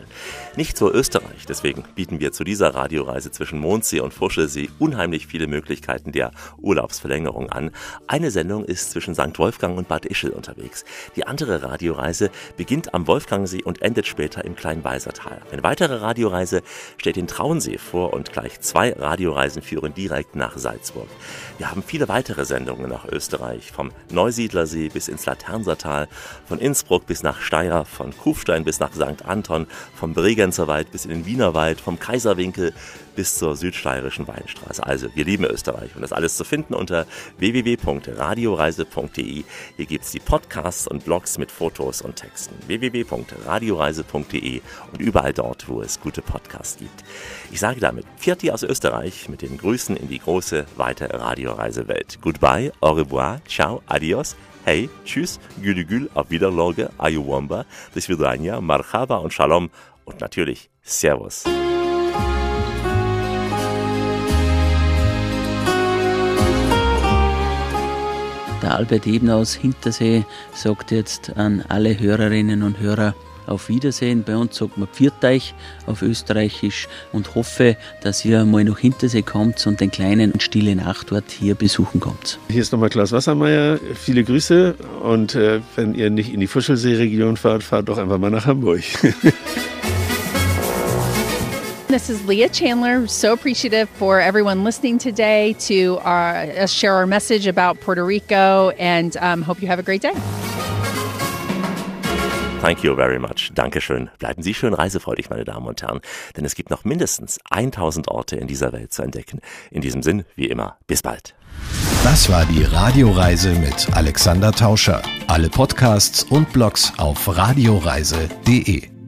Nicht 0.55 0.77
so 0.77 0.91
Österreich, 0.91 1.45
deswegen 1.47 1.83
bieten 1.95 2.19
wir 2.19 2.31
zu 2.31 2.43
dieser 2.43 2.73
Radioreise 2.73 3.31
zwischen 3.31 3.59
Mondsee 3.59 3.99
und 3.99 4.13
Fuschelsee 4.13 4.69
unheimlich 4.79 5.27
viele 5.27 5.47
Möglichkeiten 5.47 6.11
der 6.11 6.31
Urlaubsverlängerung 6.57 7.49
an. 7.49 7.71
Eine 8.07 8.31
Sendung 8.31 8.65
ist 8.65 8.91
zwischen 8.91 9.13
St. 9.13 9.37
Wolfgang 9.37 9.77
und 9.77 9.87
Bad 9.87 10.05
Ischl 10.05 10.31
unterwegs. 10.31 10.85
Die 11.15 11.25
andere 11.25 11.61
Radioreise 11.61 12.31
beginnt 12.57 12.93
am 12.95 13.05
Wolfgangsee 13.07 13.63
und 13.63 13.81
endet 13.83 14.07
später 14.07 14.43
im 14.43 14.55
Kleinweisertal. 14.55 15.39
Eine 15.51 15.63
weitere 15.63 15.95
Radioreise 15.97 16.63
stellt 16.97 17.15
den 17.15 17.27
Traunsee 17.27 17.77
vor 17.77 18.11
und 18.13 18.33
gleich 18.33 18.59
zwei 18.59 18.93
Radioreisen 18.93 19.61
führen 19.61 19.93
direkt 19.93 20.35
nach 20.35 20.57
Salzburg. 20.57 21.07
Wir 21.59 21.69
haben 21.69 21.83
viele 21.83 22.09
weitere 22.09 22.43
Sendungen 22.45 22.89
nach 22.89 23.05
Österreich, 23.05 23.71
vom 23.71 23.91
Neusiedlersee 24.11 24.89
bis 24.89 25.07
ins 25.09 25.25
Laternsertal, 25.25 26.07
von 26.47 26.59
Innsbruck 26.59 27.05
bis 27.05 27.21
nach 27.21 27.39
Steyr, 27.39 27.85
von 27.85 28.17
Kufstein 28.17 28.65
bis 28.65 28.79
nach 28.79 28.93
St. 28.93 29.25
Anton, 29.25 29.67
vom 29.95 30.13
Bregenzer 30.13 30.38
Wald 30.39 30.91
bis 30.91 31.03
in 31.03 31.11
den 31.11 31.25
Wienerwald, 31.25 31.81
vom 31.81 31.99
Kaiserwinkel 31.99 32.71
bis 33.17 33.37
zur 33.37 33.57
südsteirischen 33.57 34.25
Weinstraße. 34.25 34.85
Also, 34.85 35.09
wir 35.13 35.25
lieben 35.25 35.43
Österreich 35.43 35.93
und 35.95 36.01
das 36.01 36.13
alles 36.13 36.37
zu 36.37 36.45
finden 36.45 36.73
unter 36.73 37.05
www.radioreise.de. 37.37 39.43
Hier 39.75 39.85
gibt 39.85 40.05
es 40.05 40.11
die 40.11 40.21
Podcasts 40.21 40.87
und 40.87 41.03
Blogs 41.03 41.37
mit 41.37 41.51
Fotos 41.51 42.01
und 42.01 42.15
Texten. 42.15 42.55
www.radioreise.de 42.67 44.61
und 44.93 45.01
überall 45.01 45.33
dort, 45.33 45.67
wo 45.67 45.81
es 45.81 45.99
gute 45.99 46.21
Podcasts 46.21 46.77
gibt. 46.77 47.03
Ich 47.51 47.59
sage 47.59 47.81
damit 47.81 48.05
Vierti 48.15 48.51
aus 48.51 48.63
Österreich 48.63 49.27
mit 49.27 49.41
den 49.41 49.57
Grüßen 49.57 49.97
in 49.97 50.07
die 50.07 50.19
große, 50.19 50.67
weite 50.77 51.13
Radioreisewelt. 51.13 52.19
Goodbye, 52.21 52.71
au 52.79 52.93
revoir, 52.93 53.41
ciao, 53.45 53.83
adios. 53.87 54.37
Hey, 54.65 54.89
tschüss, 55.05 55.39
gülü 55.63 55.85
gül, 55.85 56.09
auf 56.13 56.29
Wiederlage, 56.29 56.89
ayuwamba, 56.97 57.65
bis 57.93 58.09
vidania, 58.09 58.59
marhaba 58.61 59.17
und 59.17 59.33
shalom 59.33 59.69
und 60.09 60.21
natürlich 60.21 60.69
Servus. 60.81 61.43
Der 68.61 68.75
Albert 68.75 69.07
Eben 69.07 69.29
aus 69.29 69.53
Hintersee 69.53 70.25
sagt 70.53 70.91
jetzt 70.91 71.37
an 71.37 71.63
alle 71.69 71.97
Hörerinnen 71.97 72.63
und 72.63 72.79
Hörer 72.79 73.15
auf 73.47 73.69
Wiedersehen. 73.69 74.23
Bei 74.23 74.35
uns 74.37 74.57
sagt 74.57 74.77
man 74.77 74.87
Pfirteich 74.87 75.53
auf 75.85 76.01
Österreichisch 76.01 76.87
und 77.11 77.35
hoffe, 77.35 77.77
dass 78.03 78.23
ihr 78.25 78.45
mal 78.45 78.63
nach 78.63 78.77
Hintersee 78.77 79.21
kommt 79.21 79.65
und 79.65 79.81
den 79.81 79.91
kleinen 79.91 80.39
Stille 80.39 80.75
Nachtort 80.75 81.31
hier 81.31 81.55
besuchen 81.55 81.99
kommt. 81.99 82.37
Hier 82.49 82.61
ist 82.61 82.71
nochmal 82.71 82.89
Klaus 82.89 83.11
Wassermeier. 83.11 83.79
Viele 83.95 84.23
Grüße 84.23 84.75
und 85.03 85.35
äh, 85.35 85.61
wenn 85.75 85.95
ihr 85.95 86.09
nicht 86.09 86.33
in 86.33 86.39
die 86.39 86.47
Fuschelsee-Region 86.47 87.37
fahrt, 87.37 87.63
fahrt 87.63 87.89
doch 87.89 87.97
einfach 87.97 88.17
mal 88.17 88.29
nach 88.29 88.45
Hamburg. 88.45 88.83
This 91.89 92.11
is 92.11 92.23
Leah 92.27 92.49
Chandler. 92.49 93.07
So 93.07 93.33
appreciative 93.33 93.89
for 93.89 94.19
everyone 94.19 94.63
listening 94.63 94.99
today 94.99 95.53
to 95.61 95.97
our, 96.03 96.35
us 96.35 96.71
share 96.71 96.93
our 96.93 97.07
message 97.07 97.47
about 97.47 97.79
Puerto 97.81 98.05
Rico 98.05 98.69
and 98.77 99.17
um, 99.17 99.41
hope 99.41 99.59
you 99.59 99.67
have 99.69 99.79
a 99.79 99.83
great 99.83 100.03
day. 100.03 100.13
Thank 102.61 102.83
you 102.83 102.95
very 102.95 103.17
much. 103.17 103.51
Dankeschön. 103.55 104.11
Bleiben 104.19 104.43
Sie 104.43 104.53
schön 104.53 104.75
reisefreudig, 104.75 105.31
meine 105.31 105.45
Damen 105.45 105.65
und 105.65 105.81
Herren, 105.81 106.01
denn 106.37 106.45
es 106.45 106.53
gibt 106.53 106.69
noch 106.69 106.85
mindestens 106.85 107.39
1000 107.49 108.07
Orte 108.07 108.35
in 108.35 108.45
dieser 108.45 108.71
Welt 108.71 108.93
zu 108.93 109.01
entdecken. 109.01 109.39
In 109.71 109.81
diesem 109.81 110.03
Sinn, 110.03 110.25
wie 110.35 110.45
immer, 110.45 110.77
bis 110.85 111.01
bald. 111.01 111.33
Das 112.03 112.29
war 112.29 112.45
die 112.45 112.65
Radioreise 112.65 113.55
mit 113.55 113.87
Alexander 113.95 114.51
Tauscher. 114.51 115.01
Alle 115.25 115.49
Podcasts 115.49 116.21
und 116.23 116.53
Blogs 116.53 116.93
auf 116.99 117.35
radioreise.de. 117.35 118.98